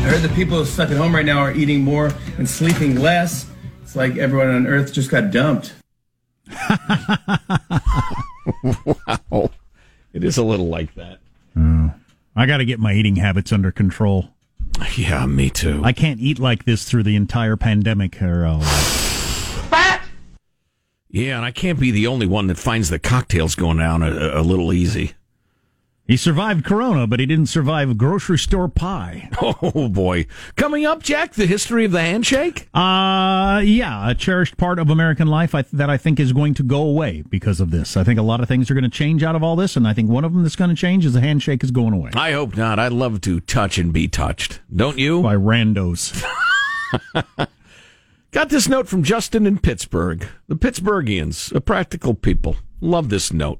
I 0.00 0.10
heard 0.10 0.22
the 0.22 0.28
people 0.34 0.64
stuck 0.64 0.90
at 0.90 0.96
home 0.96 1.14
right 1.14 1.26
now 1.26 1.38
are 1.38 1.52
eating 1.52 1.82
more 1.82 2.12
and 2.38 2.48
sleeping 2.48 2.96
less. 2.96 3.46
It's 3.82 3.96
like 3.96 4.16
everyone 4.16 4.48
on 4.48 4.66
Earth 4.66 4.92
just 4.92 5.10
got 5.10 5.30
dumped. 5.30 5.74
wow. 8.62 9.50
It 10.12 10.24
is 10.24 10.38
a 10.38 10.44
little 10.44 10.68
like 10.68 10.94
that. 10.94 11.18
I 12.38 12.46
got 12.46 12.58
to 12.58 12.64
get 12.64 12.78
my 12.78 12.92
eating 12.92 13.16
habits 13.16 13.52
under 13.52 13.72
control. 13.72 14.28
Yeah, 14.96 15.26
me 15.26 15.50
too. 15.50 15.80
I 15.82 15.92
can't 15.92 16.20
eat 16.20 16.38
like 16.38 16.64
this 16.64 16.84
through 16.84 17.02
the 17.02 17.16
entire 17.16 17.56
pandemic. 17.56 18.22
Or, 18.22 18.46
uh, 18.46 18.60
yeah, 21.10 21.36
and 21.36 21.44
I 21.44 21.50
can't 21.50 21.80
be 21.80 21.90
the 21.90 22.06
only 22.06 22.26
one 22.26 22.46
that 22.48 22.58
finds 22.58 22.90
the 22.90 22.98
cocktails 22.98 23.54
going 23.54 23.78
down 23.78 24.02
a, 24.02 24.40
a 24.40 24.42
little 24.42 24.72
easy. 24.72 25.12
he 26.06 26.16
survived 26.16 26.64
Corona, 26.64 27.06
but 27.06 27.20
he 27.20 27.26
didn't 27.26 27.46
survive 27.46 27.96
grocery 27.98 28.38
store 28.38 28.68
pie. 28.68 29.30
Oh 29.60 29.88
boy. 29.88 30.26
Coming 30.56 30.84
up, 30.86 31.02
Jack, 31.02 31.32
the 31.34 31.46
history 31.46 31.84
of 31.84 31.92
the 31.92 32.00
handshake? 32.00 32.68
Uh, 32.74 33.60
yeah, 33.64 34.08
a 34.10 34.14
cherished 34.14 34.56
part 34.56 34.78
of 34.78 34.88
American 34.90 35.26
life 35.28 35.54
I, 35.54 35.62
that 35.72 35.90
I 35.90 35.96
think 35.96 36.20
is 36.20 36.32
going 36.32 36.54
to 36.54 36.62
go 36.62 36.82
away 36.82 37.22
because 37.28 37.60
of 37.60 37.70
this. 37.70 37.96
I 37.96 38.04
think 38.04 38.18
a 38.18 38.22
lot 38.22 38.40
of 38.40 38.48
things 38.48 38.70
are 38.70 38.74
going 38.74 38.84
to 38.84 38.90
change 38.90 39.22
out 39.22 39.34
of 39.34 39.42
all 39.42 39.56
this, 39.56 39.76
and 39.76 39.86
I 39.86 39.94
think 39.94 40.08
one 40.10 40.24
of 40.24 40.32
them 40.32 40.42
that's 40.42 40.56
going 40.56 40.70
to 40.70 40.76
change 40.76 41.04
is 41.04 41.12
the 41.14 41.20
handshake 41.20 41.64
is 41.64 41.70
going 41.70 41.92
away 41.92 42.10
I 42.14 42.32
hope 42.32 42.56
not. 42.56 42.78
I'd 42.78 42.92
love 42.92 43.20
to 43.22 43.40
touch 43.40 43.78
and 43.78 43.92
be 43.92 44.06
touched. 44.08 44.60
Don't 44.74 44.98
you? 44.98 45.22
by 45.22 45.34
randos. 45.36 46.24
Got 48.30 48.50
this 48.50 48.68
note 48.68 48.88
from 48.88 49.02
Justin 49.02 49.46
in 49.46 49.58
Pittsburgh. 49.58 50.26
The 50.48 50.56
Pittsburghians, 50.56 51.54
a 51.54 51.62
practical 51.62 52.14
people. 52.14 52.56
Love 52.80 53.08
this 53.08 53.32
note. 53.32 53.58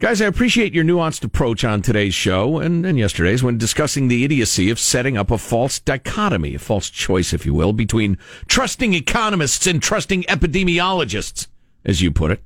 Guys, 0.00 0.20
I 0.20 0.26
appreciate 0.26 0.74
your 0.74 0.84
nuanced 0.84 1.24
approach 1.24 1.64
on 1.64 1.80
today's 1.80 2.12
show 2.12 2.58
and, 2.58 2.84
and 2.84 2.98
yesterday's 2.98 3.42
when 3.42 3.56
discussing 3.56 4.08
the 4.08 4.24
idiocy 4.24 4.68
of 4.68 4.80
setting 4.80 5.16
up 5.16 5.30
a 5.30 5.38
false 5.38 5.78
dichotomy, 5.78 6.56
a 6.56 6.58
false 6.58 6.90
choice, 6.90 7.32
if 7.32 7.46
you 7.46 7.54
will, 7.54 7.72
between 7.72 8.18
trusting 8.48 8.92
economists 8.92 9.66
and 9.66 9.80
trusting 9.80 10.24
epidemiologists, 10.24 11.46
as 11.84 12.02
you 12.02 12.10
put 12.10 12.32
it. 12.32 12.42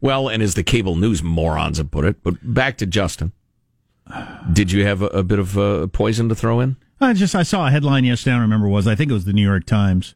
Well, 0.00 0.28
and 0.28 0.42
as 0.42 0.54
the 0.54 0.64
cable 0.64 0.96
news 0.96 1.22
morons 1.22 1.76
have 1.78 1.90
put 1.90 2.04
it. 2.04 2.22
But 2.22 2.36
back 2.42 2.78
to 2.78 2.86
Justin. 2.86 3.32
Did 4.52 4.72
you 4.72 4.84
have 4.84 5.02
a, 5.02 5.08
a 5.08 5.22
bit 5.22 5.38
of 5.38 5.58
uh, 5.58 5.88
poison 5.88 6.30
to 6.30 6.34
throw 6.34 6.58
in? 6.58 6.76
I 7.00 7.12
just 7.12 7.34
I 7.34 7.42
saw 7.42 7.66
a 7.66 7.70
headline 7.70 8.04
yesterday. 8.04 8.32
I 8.32 8.34
don't 8.36 8.42
remember 8.42 8.66
what 8.66 8.72
it 8.72 8.78
was. 8.78 8.88
I 8.88 8.94
think 8.94 9.10
it 9.10 9.14
was 9.14 9.26
the 9.26 9.32
New 9.32 9.46
York 9.46 9.66
Times. 9.66 10.14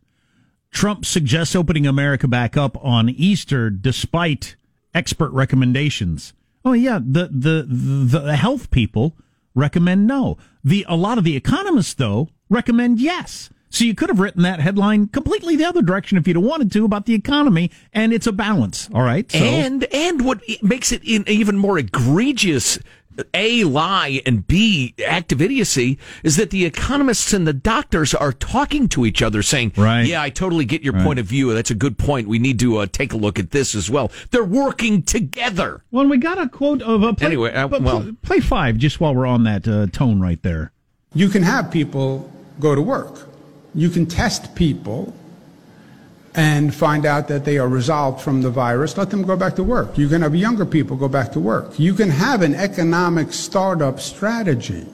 Trump 0.73 1.05
suggests 1.05 1.55
opening 1.55 1.87
America 1.87 2.27
back 2.27 2.57
up 2.57 2.83
on 2.83 3.09
Easter 3.09 3.71
despite 3.71 4.57
expert 4.95 5.31
recommendations. 5.31 6.33
Oh 6.65 6.73
yeah, 6.73 6.99
the 6.99 7.29
the 7.31 7.67
the 7.69 8.37
health 8.37 8.71
people 8.71 9.15
recommend 9.55 10.07
no. 10.07 10.39
The 10.65 10.85
a 10.89 10.97
lot 10.97 11.19
of 11.19 11.25
the 11.25 11.37
economists 11.37 11.95
though 11.95 12.29
recommend 12.49 13.01
yes. 13.01 13.51
So 13.69 13.85
you 13.87 13.95
could 13.95 14.11
have 14.11 14.21
written 14.21 14.43
that 14.43 14.61
headline 14.61 15.09
completely 15.09 15.57
the 15.57 15.65
other 15.65 15.81
direction 15.81 16.19
if 16.19 16.29
you'd 16.29 16.37
have 16.37 16.45
wanted 16.45 16.71
to 16.73 16.85
about 16.85 17.07
the 17.07 17.15
economy, 17.15 17.71
and 17.95 18.13
it's 18.13 18.27
a 18.27 18.33
balance. 18.33 18.89
All 18.93 19.03
right, 19.03 19.31
so 19.33 19.39
and 19.39 19.85
and 19.85 20.25
what 20.25 20.43
makes 20.63 20.93
it 20.93 21.03
in 21.05 21.25
even 21.27 21.57
more 21.57 21.79
egregious 21.79 22.79
a 23.35 23.65
lie 23.65 24.21
and 24.27 24.47
b 24.47 24.95
active 25.07 25.41
idiocy 25.43 25.99
is 26.23 26.37
that 26.37 26.51
the 26.51 26.65
economists 26.65 27.33
and 27.33 27.47
the 27.47 27.53
doctors 27.53 28.15
are 28.15 28.33
talking 28.33 28.89
to 28.89 29.05
each 29.07 29.23
other 29.23 29.43
saying 29.43 29.73
Right. 29.77 30.07
yeah 30.07 30.23
i 30.23 30.31
totally 30.31 30.65
get 30.65 30.83
your 30.83 30.95
point 30.95 31.19
of 31.19 31.27
view 31.27 31.53
that's 31.55 31.71
a 31.71 31.75
good 31.75 31.99
point 31.99 32.29
we 32.29 32.39
need 32.39 32.59
to 32.61 32.79
uh, 32.79 32.87
take 32.91 33.13
a 33.13 33.17
look 33.17 33.39
at 33.39 33.51
this 33.51 33.75
as 33.75 33.91
well 33.91 34.11
they're 34.31 34.45
working 34.45 35.03
together 35.03 35.83
Well, 35.91 36.07
we 36.09 36.17
got 36.19 36.39
a 36.39 36.49
quote 36.49 36.83
of 36.83 37.03
a 37.03 37.15
play, 37.15 37.27
Anyway, 37.27 37.53
uh, 37.53 37.69
well- 37.69 38.01
play, 38.03 38.13
play 38.23 38.41
five 38.41 38.77
just 38.79 39.01
while 39.01 39.15
we're 39.15 39.27
on 39.27 39.45
that 39.45 39.67
uh, 39.69 39.87
tone 39.93 40.21
right 40.21 40.43
there. 40.43 40.73
You 41.15 41.29
can 41.29 41.43
have 41.43 41.71
people 41.71 42.31
go 42.61 42.75
to 42.75 42.81
work. 42.81 43.29
You 43.75 43.91
can 43.91 44.07
test 44.07 44.55
people 44.55 45.15
and 46.35 46.75
find 46.75 47.05
out 47.05 47.29
that 47.29 47.45
they 47.45 47.59
are 47.59 47.69
resolved 47.69 48.21
from 48.23 48.43
the 48.43 48.51
virus. 48.51 48.97
Let 48.97 49.11
them 49.11 49.23
go 49.23 49.37
back 49.37 49.55
to 49.57 49.63
work. 49.65 49.99
You 49.99 50.09
can 50.09 50.23
have 50.23 50.35
younger 50.35 50.65
people 50.65 50.97
go 50.97 51.09
back 51.09 51.33
to 51.33 51.41
work. 51.41 51.79
You 51.79 51.95
can 51.95 52.09
have 52.11 52.43
an 52.43 52.55
economic 52.55 53.33
startup 53.33 54.01
strategy 54.01 54.87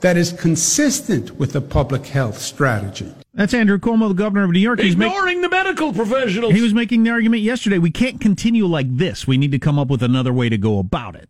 that 0.00 0.16
is 0.16 0.32
consistent 0.32 1.36
with 1.38 1.52
the 1.52 1.60
public 1.60 2.06
health 2.06 2.38
strategy. 2.38 3.10
That's 3.32 3.54
Andrew 3.54 3.78
Cuomo, 3.78 4.08
the 4.08 4.14
governor 4.14 4.44
of 4.44 4.50
New 4.50 4.60
York. 4.60 4.80
He's 4.80 4.96
make- 4.96 5.10
ignoring 5.12 5.40
the 5.40 5.48
medical 5.48 5.92
professionals 5.92 6.54
he 6.54 6.60
was 6.62 6.74
making 6.74 7.02
the 7.04 7.10
argument 7.10 7.42
yesterday. 7.42 7.78
We 7.78 7.90
can't 7.90 8.20
continue 8.20 8.66
like 8.66 8.94
this. 8.96 9.26
We 9.26 9.36
need 9.38 9.52
to 9.52 9.58
come 9.58 9.78
up 9.78 9.88
with 9.88 10.02
another 10.02 10.32
way 10.32 10.48
to 10.48 10.58
go 10.58 10.78
about 10.78 11.16
it. 11.16 11.28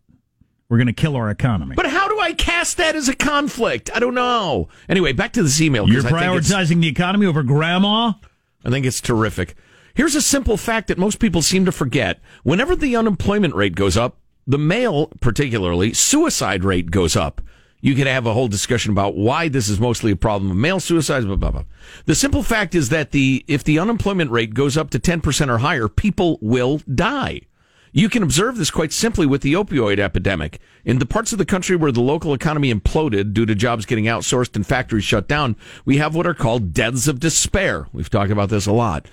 We're 0.69 0.77
going 0.77 0.87
to 0.87 0.93
kill 0.93 1.15
our 1.15 1.29
economy. 1.29 1.75
but 1.75 1.85
how 1.85 2.09
do 2.09 2.19
i 2.19 2.33
cast 2.33 2.75
that 2.75 2.93
as 2.93 3.07
a 3.07 3.15
conflict 3.15 3.89
i 3.95 3.99
don't 3.99 4.13
know 4.13 4.67
anyway 4.89 5.13
back 5.13 5.31
to 5.33 5.41
this 5.43 5.61
email 5.61 5.85
'cause 5.85 5.93
You're 5.93 6.05
I 6.07 6.09
think 6.09 6.43
prioritizing 6.43 6.81
the 6.81 6.89
economy 6.89 7.25
over 7.25 7.41
grandma? 7.41 8.11
I 8.67 8.69
think 8.69 8.85
it's 8.85 8.99
terrific. 8.99 9.55
Here's 9.95 10.13
a 10.13 10.21
simple 10.21 10.57
fact 10.57 10.89
that 10.89 10.97
most 10.97 11.19
people 11.19 11.41
seem 11.41 11.63
to 11.65 11.71
forget. 11.71 12.19
Whenever 12.43 12.75
the 12.75 12.97
unemployment 12.97 13.55
rate 13.55 13.75
goes 13.75 13.95
up, 13.95 14.17
the 14.45 14.57
male, 14.57 15.07
particularly, 15.21 15.93
suicide 15.93 16.65
rate 16.65 16.91
goes 16.91 17.15
up. 17.15 17.41
You 17.79 17.95
could 17.95 18.07
have 18.07 18.25
a 18.25 18.33
whole 18.33 18.49
discussion 18.49 18.91
about 18.91 19.15
why 19.15 19.47
this 19.47 19.69
is 19.69 19.79
mostly 19.79 20.11
a 20.11 20.17
problem 20.17 20.51
of 20.51 20.57
male 20.57 20.81
suicides, 20.81 21.25
blah, 21.25 21.37
blah, 21.37 21.51
blah. 21.51 21.63
The 22.05 22.15
simple 22.15 22.43
fact 22.43 22.75
is 22.75 22.89
that 22.89 23.11
the, 23.11 23.45
if 23.47 23.63
the 23.63 23.79
unemployment 23.79 24.31
rate 24.31 24.53
goes 24.53 24.75
up 24.75 24.89
to 24.89 24.99
10% 24.99 25.49
or 25.49 25.59
higher, 25.59 25.87
people 25.87 26.37
will 26.41 26.81
die. 26.93 27.41
You 27.97 28.09
can 28.09 28.21
observe 28.21 28.57
this 28.57 28.69
quite 28.69 28.93
simply 28.93 29.25
with 29.25 29.41
the 29.41 29.53
opioid 29.53 29.97
epidemic. 29.97 30.59
In 30.85 30.99
the 30.99 31.05
parts 31.07 31.31
of 31.31 31.39
the 31.39 31.45
country 31.45 31.75
where 31.75 31.91
the 31.91 31.99
local 31.99 32.31
economy 32.31 32.71
imploded 32.71 33.33
due 33.33 33.47
to 33.47 33.55
jobs 33.55 33.87
getting 33.87 34.05
outsourced 34.05 34.55
and 34.55 34.67
factories 34.67 35.03
shut 35.03 35.27
down, 35.27 35.55
we 35.83 35.97
have 35.97 36.13
what 36.13 36.27
are 36.27 36.35
called 36.35 36.73
deaths 36.73 37.07
of 37.07 37.19
despair. 37.19 37.87
We've 37.91 38.07
talked 38.07 38.29
about 38.29 38.49
this 38.49 38.67
a 38.67 38.71
lot. 38.71 39.07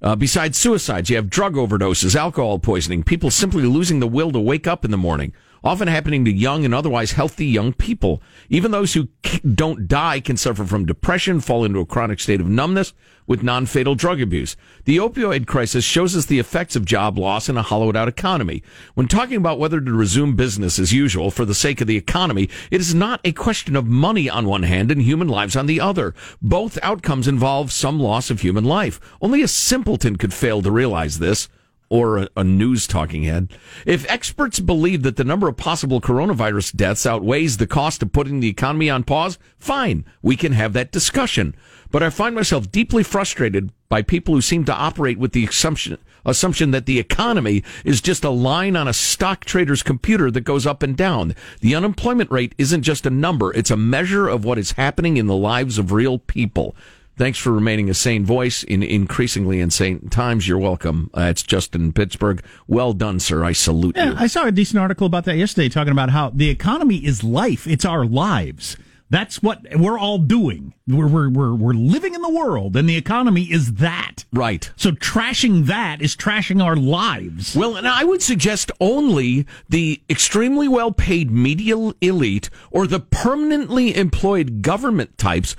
Uh, 0.00 0.14
besides 0.14 0.56
suicides, 0.56 1.10
you 1.10 1.16
have 1.16 1.28
drug 1.28 1.54
overdoses, 1.54 2.14
alcohol 2.14 2.60
poisoning, 2.60 3.02
people 3.02 3.32
simply 3.32 3.64
losing 3.64 3.98
the 3.98 4.06
will 4.06 4.30
to 4.30 4.38
wake 4.38 4.68
up 4.68 4.84
in 4.84 4.92
the 4.92 4.96
morning, 4.96 5.32
often 5.62 5.88
happening 5.88 6.24
to 6.24 6.32
young 6.32 6.64
and 6.64 6.74
otherwise 6.74 7.12
healthy 7.12 7.46
young 7.46 7.72
people. 7.72 8.22
Even 8.48 8.70
those 8.70 8.94
who 8.94 9.08
don't 9.54 9.88
die 9.88 10.20
can 10.20 10.36
suffer 10.36 10.64
from 10.64 10.86
depression, 10.86 11.40
fall 11.40 11.64
into 11.64 11.80
a 11.80 11.86
chronic 11.86 12.20
state 12.20 12.40
of 12.40 12.48
numbness 12.48 12.92
with 13.26 13.42
non-fatal 13.42 13.94
drug 13.94 14.20
abuse. 14.20 14.56
The 14.84 14.96
opioid 14.96 15.46
crisis 15.46 15.84
shows 15.84 16.16
us 16.16 16.26
the 16.26 16.38
effects 16.38 16.74
of 16.74 16.86
job 16.86 17.18
loss 17.18 17.48
in 17.48 17.58
a 17.58 17.62
hollowed 17.62 17.94
out 17.94 18.08
economy. 18.08 18.62
When 18.94 19.06
talking 19.06 19.36
about 19.36 19.58
whether 19.58 19.80
to 19.80 19.92
resume 19.92 20.34
business 20.34 20.78
as 20.78 20.94
usual 20.94 21.30
for 21.30 21.44
the 21.44 21.54
sake 21.54 21.80
of 21.80 21.86
the 21.86 21.96
economy, 21.96 22.48
it 22.70 22.80
is 22.80 22.94
not 22.94 23.20
a 23.24 23.32
question 23.32 23.76
of 23.76 23.86
money 23.86 24.30
on 24.30 24.46
one 24.46 24.62
hand 24.62 24.90
and 24.90 25.02
human 25.02 25.28
lives 25.28 25.56
on 25.56 25.66
the 25.66 25.80
other. 25.80 26.14
Both 26.40 26.78
outcomes 26.82 27.28
involve 27.28 27.70
some 27.70 28.00
loss 28.00 28.30
of 28.30 28.40
human 28.40 28.64
life. 28.64 28.98
Only 29.20 29.42
a 29.42 29.48
simpleton 29.48 30.16
could 30.16 30.32
fail 30.32 30.62
to 30.62 30.70
realize 30.70 31.18
this 31.18 31.48
or 31.90 32.18
a, 32.18 32.28
a 32.36 32.44
news 32.44 32.86
talking 32.86 33.24
head. 33.24 33.52
If 33.86 34.10
experts 34.10 34.60
believe 34.60 35.02
that 35.02 35.16
the 35.16 35.24
number 35.24 35.48
of 35.48 35.56
possible 35.56 36.00
coronavirus 36.00 36.76
deaths 36.76 37.06
outweighs 37.06 37.56
the 37.56 37.66
cost 37.66 38.02
of 38.02 38.12
putting 38.12 38.40
the 38.40 38.48
economy 38.48 38.90
on 38.90 39.04
pause, 39.04 39.38
fine, 39.56 40.04
we 40.22 40.36
can 40.36 40.52
have 40.52 40.72
that 40.74 40.92
discussion. 40.92 41.54
But 41.90 42.02
I 42.02 42.10
find 42.10 42.34
myself 42.34 42.70
deeply 42.70 43.02
frustrated 43.02 43.72
by 43.88 44.02
people 44.02 44.34
who 44.34 44.42
seem 44.42 44.64
to 44.66 44.74
operate 44.74 45.18
with 45.18 45.32
the 45.32 45.46
assumption 45.46 45.98
assumption 46.24 46.72
that 46.72 46.86
the 46.86 46.98
economy 46.98 47.62
is 47.84 48.00
just 48.00 48.24
a 48.24 48.30
line 48.30 48.76
on 48.76 48.86
a 48.86 48.92
stock 48.92 49.44
trader's 49.44 49.82
computer 49.82 50.30
that 50.30 50.42
goes 50.42 50.66
up 50.66 50.82
and 50.82 50.96
down. 50.96 51.34
The 51.60 51.74
unemployment 51.74 52.30
rate 52.30 52.54
isn't 52.58 52.82
just 52.82 53.06
a 53.06 53.10
number, 53.10 53.52
it's 53.54 53.70
a 53.70 53.76
measure 53.76 54.28
of 54.28 54.44
what 54.44 54.58
is 54.58 54.72
happening 54.72 55.16
in 55.16 55.26
the 55.26 55.36
lives 55.36 55.78
of 55.78 55.92
real 55.92 56.18
people. 56.18 56.76
Thanks 57.18 57.38
for 57.38 57.50
remaining 57.50 57.90
a 57.90 57.94
sane 57.94 58.24
voice 58.24 58.62
in 58.62 58.82
increasingly 58.84 59.58
insane 59.60 60.08
times. 60.08 60.46
You're 60.46 60.58
welcome. 60.58 61.10
Uh, 61.12 61.22
it's 61.22 61.42
Justin 61.42 61.92
Pittsburgh. 61.92 62.42
Well 62.68 62.92
done, 62.92 63.18
sir. 63.18 63.42
I 63.44 63.52
salute 63.52 63.96
Yeah, 63.96 64.10
you. 64.10 64.16
I 64.16 64.28
saw 64.28 64.46
a 64.46 64.52
decent 64.52 64.78
article 64.78 65.06
about 65.06 65.24
that 65.24 65.36
yesterday 65.36 65.68
talking 65.68 65.90
about 65.92 66.10
how 66.10 66.30
the 66.30 66.48
economy 66.48 67.04
is 67.04 67.24
life. 67.24 67.66
It's 67.66 67.84
our 67.84 68.06
lives. 68.06 68.76
That's 69.10 69.42
what 69.42 69.62
we're 69.74 69.98
all 69.98 70.18
doing. 70.18 70.74
We're, 70.86 71.08
we're, 71.08 71.30
we're, 71.30 71.54
we're 71.54 71.72
living 71.72 72.14
in 72.14 72.20
the 72.22 72.28
world 72.30 72.76
and 72.76 72.86
the 72.88 72.96
economy 72.96 73.44
is 73.50 73.74
that. 73.74 74.26
right. 74.34 74.70
So 74.76 74.92
trashing 74.92 75.64
that 75.66 76.02
is 76.02 76.14
trashing 76.14 76.62
our 76.62 76.76
lives. 76.76 77.56
Well, 77.56 77.76
and 77.76 77.88
I 77.88 78.04
would 78.04 78.22
suggest 78.22 78.70
only 78.80 79.46
the 79.68 80.00
extremely 80.10 80.68
well 80.68 80.92
paid 80.92 81.30
media 81.30 81.74
elite 82.02 82.50
or 82.70 82.86
the 82.86 83.00
permanently 83.00 83.96
employed 83.96 84.60
government 84.62 85.16
types 85.16 85.56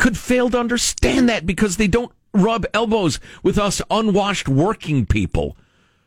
could 0.00 0.18
fail 0.18 0.50
to 0.50 0.58
understand 0.58 1.28
that 1.28 1.46
because 1.46 1.76
they 1.76 1.86
don't 1.86 2.10
rub 2.32 2.64
elbows 2.72 3.20
with 3.42 3.58
us 3.58 3.82
unwashed 3.90 4.48
working 4.48 5.04
people 5.04 5.56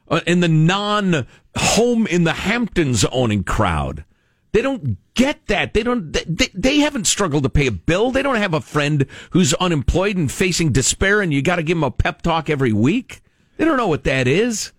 uh, 0.10 0.20
and 0.26 0.42
the 0.42 0.48
non 0.48 1.28
home 1.56 2.08
in 2.08 2.24
the 2.24 2.34
Hamptons 2.34 3.06
owning 3.06 3.44
crowd. 3.44 4.04
They 4.52 4.62
don't 4.62 4.98
get 5.14 5.48
that. 5.48 5.74
They 5.74 5.84
don't. 5.84 6.12
They, 6.12 6.50
they 6.54 6.78
haven't 6.80 7.06
struggled 7.06 7.44
to 7.44 7.50
pay 7.50 7.68
a 7.68 7.72
bill. 7.72 8.12
They 8.12 8.22
don't 8.22 8.36
have 8.36 8.54
a 8.54 8.62
friend 8.62 9.06
who's 9.32 9.54
unemployed 9.56 10.18
and 10.18 10.32
facing 10.32 10.72
despair, 10.72 11.22
and 11.22 11.34
you 11.34 11.42
got 11.42 11.56
to 11.56 11.64
give 11.64 11.78
them 11.78 11.84
a 11.84 11.92
pep 11.92 12.22
talk 12.22 12.50
every 12.50 12.74
week. 12.74 13.22
They 13.58 13.66
don't 13.66 13.78
know 13.78 13.88
what 13.88 14.04
that 14.04 14.28
is. 14.28 14.72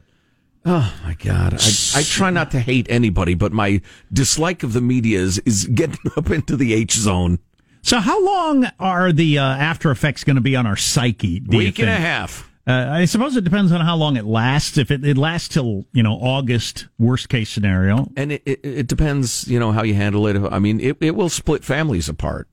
Oh 0.65 0.95
my 1.05 1.15
God! 1.15 1.55
I, 1.55 2.01
I 2.01 2.03
try 2.03 2.31
not 2.31 2.51
to 2.53 2.61
hate 2.61 2.87
anybody, 2.89 3.35
but 3.35 3.53
my 3.53 3.81
dislike 4.13 4.63
of 4.63 4.73
the 4.73 4.81
media 4.81 5.21
is, 5.21 5.39
is 5.41 5.67
getting 5.67 5.99
up 6.17 6.31
into 6.31 6.57
the 6.57 6.73
H 6.75 6.93
zone. 6.95 7.39
So 7.85 8.01
how 8.01 8.25
long 8.25 8.67
are 8.81 9.13
the 9.13 9.39
uh, 9.39 9.45
after 9.45 9.91
effects 9.91 10.25
going 10.25 10.37
to 10.37 10.43
be 10.43 10.57
on 10.57 10.67
our 10.67 10.77
psyche? 10.77 11.43
Week 11.47 11.79
and 11.79 11.91
a 11.91 11.95
half. 11.95 12.51
Uh, 12.67 12.89
I 12.91 13.05
suppose 13.05 13.37
it 13.37 13.45
depends 13.45 13.73
on 13.73 13.83
how 13.83 13.95
long 13.95 14.17
it 14.17 14.25
lasts. 14.25 14.79
If 14.79 14.91
it, 14.91 15.05
it 15.05 15.19
lasts 15.19 15.49
till 15.49 15.85
you 15.93 16.03
know 16.03 16.15
August, 16.15 16.87
worst 16.99 17.29
case 17.29 17.51
scenario. 17.51 18.11
And 18.17 18.33
it, 18.33 18.43
it, 18.47 18.61
it 18.65 18.87
depends, 18.87 19.47
you 19.49 19.61
know, 19.61 19.71
how 19.71 19.83
you 19.83 19.93
handle 19.93 20.27
it. 20.27 20.37
I 20.51 20.59
mean, 20.61 20.81
it, 20.81 20.97
it 21.03 21.15
will 21.15 21.29
split 21.29 21.63
families 21.63 22.09
apart. 22.09 22.49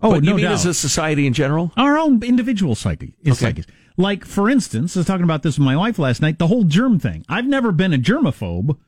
Oh, 0.00 0.12
but 0.12 0.22
no 0.22 0.30
you 0.30 0.36
mean 0.36 0.44
doubt. 0.46 0.54
as 0.54 0.64
a 0.64 0.72
society 0.72 1.26
in 1.26 1.34
general? 1.34 1.70
our 1.76 1.98
own 1.98 2.22
individual 2.22 2.74
psyche 2.74 3.14
is 3.22 3.36
Okay. 3.36 3.50
psyches. 3.50 3.66
Like, 3.98 4.24
for 4.24 4.48
instance, 4.48 4.96
I 4.96 5.00
was 5.00 5.06
talking 5.06 5.24
about 5.24 5.42
this 5.42 5.58
with 5.58 5.66
my 5.66 5.76
wife 5.76 5.98
last 5.98 6.22
night, 6.22 6.38
the 6.38 6.46
whole 6.46 6.64
germ 6.64 6.98
thing. 6.98 7.26
I've 7.28 7.44
never 7.44 7.70
been 7.72 7.92
a 7.92 7.98
germaphobe 7.98 8.78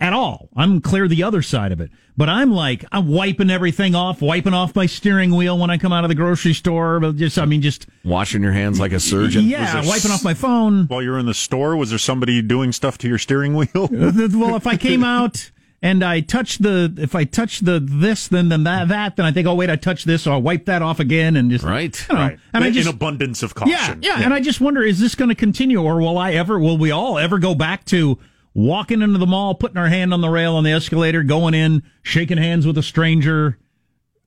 at 0.00 0.12
all. 0.12 0.48
I'm 0.56 0.80
clear 0.80 1.08
the 1.08 1.22
other 1.24 1.42
side 1.42 1.72
of 1.72 1.80
it. 1.80 1.90
But 2.16 2.28
I'm 2.28 2.50
like, 2.50 2.84
I'm 2.90 3.08
wiping 3.08 3.48
everything 3.50 3.94
off, 3.94 4.20
wiping 4.20 4.52
off 4.54 4.74
my 4.74 4.86
steering 4.86 5.34
wheel 5.34 5.56
when 5.56 5.70
I 5.70 5.78
come 5.78 5.92
out 5.92 6.04
of 6.04 6.08
the 6.08 6.14
grocery 6.16 6.52
store. 6.52 6.98
But 6.98 7.16
just, 7.16 7.38
I 7.38 7.44
mean, 7.44 7.62
just, 7.62 7.86
Washing 8.04 8.42
your 8.42 8.52
hands 8.52 8.80
like 8.80 8.92
a 8.92 8.98
surgeon. 9.00 9.44
yeah, 9.46 9.80
there 9.80 9.88
wiping 9.88 10.10
off 10.10 10.24
my 10.24 10.34
phone. 10.34 10.86
While 10.86 11.02
you're 11.02 11.18
in 11.18 11.26
the 11.26 11.34
store, 11.34 11.76
was 11.76 11.90
there 11.90 11.98
somebody 11.98 12.42
doing 12.42 12.72
stuff 12.72 12.98
to 12.98 13.08
your 13.08 13.18
steering 13.18 13.54
wheel? 13.54 13.68
well, 13.92 14.56
if 14.56 14.66
I 14.66 14.76
came 14.76 15.04
out 15.04 15.52
and 15.80 16.02
I 16.02 16.18
touch 16.20 16.58
the, 16.58 16.92
if 16.98 17.14
I 17.14 17.22
touch 17.22 17.60
the 17.60 17.78
this, 17.78 18.26
then 18.26 18.48
then 18.48 18.64
that, 18.64 18.88
that, 18.88 19.14
then 19.14 19.24
I 19.24 19.30
think, 19.30 19.46
oh 19.46 19.54
wait, 19.54 19.70
I 19.70 19.76
touched 19.76 20.06
this, 20.06 20.22
so 20.22 20.32
I'll 20.32 20.42
wipe 20.42 20.64
that 20.64 20.82
off 20.82 20.98
again, 20.98 21.36
and 21.36 21.52
just 21.52 21.64
Right. 21.64 22.04
you 22.08 22.14
know, 22.16 22.20
right. 22.20 22.38
And 22.52 22.64
I 22.64 22.68
in 22.68 22.72
just 22.72 22.88
abundance 22.90 23.44
of 23.44 23.54
caution. 23.54 23.70
yeah, 23.72 23.86
caution. 23.86 24.02
yeah, 24.02 24.20
and 24.24 24.34
I 24.34 24.40
just 24.40 24.60
wonder, 24.60 24.82
is 24.82 24.98
this 24.98 25.14
going 25.14 25.28
to 25.28 25.36
continue, 25.36 25.80
or 25.80 26.00
will 26.00 26.18
I 26.18 26.32
ever, 26.32 26.58
will 26.58 26.78
we 26.78 26.90
all 26.90 27.16
ever 27.16 27.38
go 27.38 27.54
back 27.54 27.84
to 27.86 28.18
walking 28.58 29.02
into 29.02 29.18
the 29.18 29.26
mall, 29.26 29.54
putting 29.54 29.76
our 29.76 29.88
hand 29.88 30.12
on 30.12 30.20
the 30.20 30.28
rail 30.28 30.56
on 30.56 30.64
the 30.64 30.72
escalator, 30.72 31.22
going 31.22 31.54
in, 31.54 31.82
shaking 32.02 32.38
hands 32.38 32.66
with 32.66 32.76
a 32.76 32.82
stranger? 32.82 33.58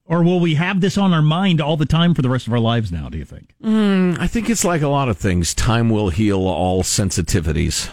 Or 0.05 0.23
will 0.23 0.39
we 0.39 0.55
have 0.55 0.81
this 0.81 0.97
on 0.97 1.13
our 1.13 1.21
mind 1.21 1.61
all 1.61 1.77
the 1.77 1.85
time 1.85 2.13
for 2.13 2.21
the 2.21 2.29
rest 2.29 2.47
of 2.47 2.53
our 2.53 2.59
lives 2.59 2.91
now, 2.91 3.07
do 3.09 3.17
you 3.17 3.25
think? 3.25 3.53
Hmm, 3.61 4.13
I 4.19 4.27
think 4.27 4.49
it's 4.49 4.65
like 4.65 4.81
a 4.81 4.87
lot 4.89 5.07
of 5.09 5.17
things. 5.17 5.53
Time 5.53 5.89
will 5.89 6.09
heal 6.09 6.39
all 6.47 6.83
sensitivities. 6.83 7.89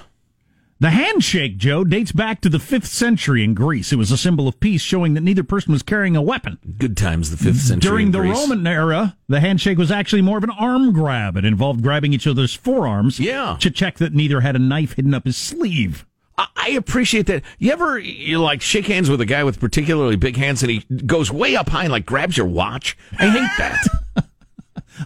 The 0.80 0.91
handshake, 0.91 1.57
Joe, 1.59 1.82
dates 1.82 2.12
back 2.12 2.41
to 2.41 2.49
the 2.49 2.59
5th 2.59 2.86
century 2.86 3.43
in 3.43 3.53
Greece. 3.55 3.93
It 3.93 3.97
was 3.97 4.12
a 4.12 4.16
symbol 4.16 4.47
of 4.47 4.61
peace, 4.61 4.80
showing 4.80 5.14
that 5.14 5.22
neither 5.22 5.43
person 5.43 5.72
was 5.72 5.82
carrying 5.82 6.14
a 6.14 6.22
weapon. 6.22 6.59
Good 6.78 6.97
times, 6.97 7.32
the 7.32 7.36
fifth 7.36 7.62
century. 7.62 7.91
During 7.91 8.07
in 8.07 8.12
the 8.12 8.20
Greece. 8.20 8.36
Roman 8.39 8.64
era, 8.64 9.16
the 9.28 9.41
handshake 9.41 9.76
was 9.78 9.91
actually 9.91 10.22
more 10.22 10.39
of 10.39 10.45
an 10.45 10.51
arm 10.51 10.93
grab. 10.93 11.36
It 11.36 11.45
involved 11.45 11.82
grabbing 11.82 12.12
each 12.12 12.28
other's 12.28 12.55
forearms 12.55 13.18
Yeah. 13.18 13.57
to 13.59 13.70
check 13.72 13.99
that 13.99 14.14
neither 14.14 14.41
had 14.43 14.55
a 14.55 14.61
knife 14.61 14.93
hidden 14.95 15.14
up 15.14 15.24
his 15.24 15.36
sleeve. 15.36 16.07
I- 16.39 16.70
appreciate 16.70 17.26
that. 17.26 17.43
You 17.59 17.72
ever 17.72 17.99
you 17.99 18.41
like 18.41 18.61
shake 18.61 18.86
hands 18.86 19.09
with 19.11 19.20
a 19.20 19.26
guy 19.26 19.43
with 19.43 19.59
particularly 19.59 20.16
big 20.16 20.36
hands 20.36 20.62
and 20.62 20.70
he 20.70 20.84
goes 21.07 21.30
way 21.32 21.57
up 21.57 21.70
high 21.70 21.84
and 21.84 21.93
like 21.93 22.07
grabs 22.07 22.36
your 22.36 22.47
watch? 22.47 22.97
I 23.18 23.28
hate 23.30 23.51
that. 23.59 23.86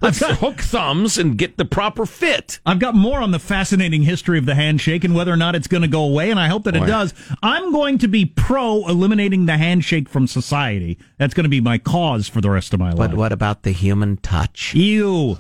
Let's 0.01 0.21
hook 0.25 0.57
thumbs 0.57 1.19
and 1.19 1.37
get 1.37 1.59
the 1.59 1.65
proper 1.65 2.07
fit. 2.07 2.61
I've 2.65 2.79
got 2.79 2.95
more 2.95 3.21
on 3.21 3.31
the 3.31 3.39
fascinating 3.39 4.03
history 4.03 4.39
of 4.39 4.47
the 4.47 4.55
handshake 4.55 5.05
and 5.05 5.15
whether 5.15 5.31
or 5.31 5.37
not 5.37 5.55
it's 5.55 5.69
going 5.69 5.83
to 5.83 5.89
go 5.89 6.03
away, 6.03 6.31
and 6.31 6.41
I 6.41 6.49
hope 6.49 6.65
that 6.65 6.75
it 6.75 6.87
does. 6.87 7.13
I'm 7.43 7.73
going 7.73 7.99
to 7.99 8.09
be 8.09 8.25
pro 8.25 8.89
eliminating 8.89 9.45
the 9.47 9.59
handshake 9.59 10.09
from 10.09 10.27
society. 10.27 10.99
That's 11.19 11.35
going 11.35 11.45
to 11.45 11.51
be 11.51 11.61
my 11.61 11.77
cause 11.79 12.27
for 12.27 12.41
the 12.41 12.51
rest 12.51 12.73
of 12.73 12.81
my 12.81 12.89
life. 12.93 13.11
But 13.11 13.15
what 13.15 13.33
about 13.33 13.65
the 13.65 13.73
human 13.73 14.17
touch? 14.17 14.75
Ew. 14.75 15.37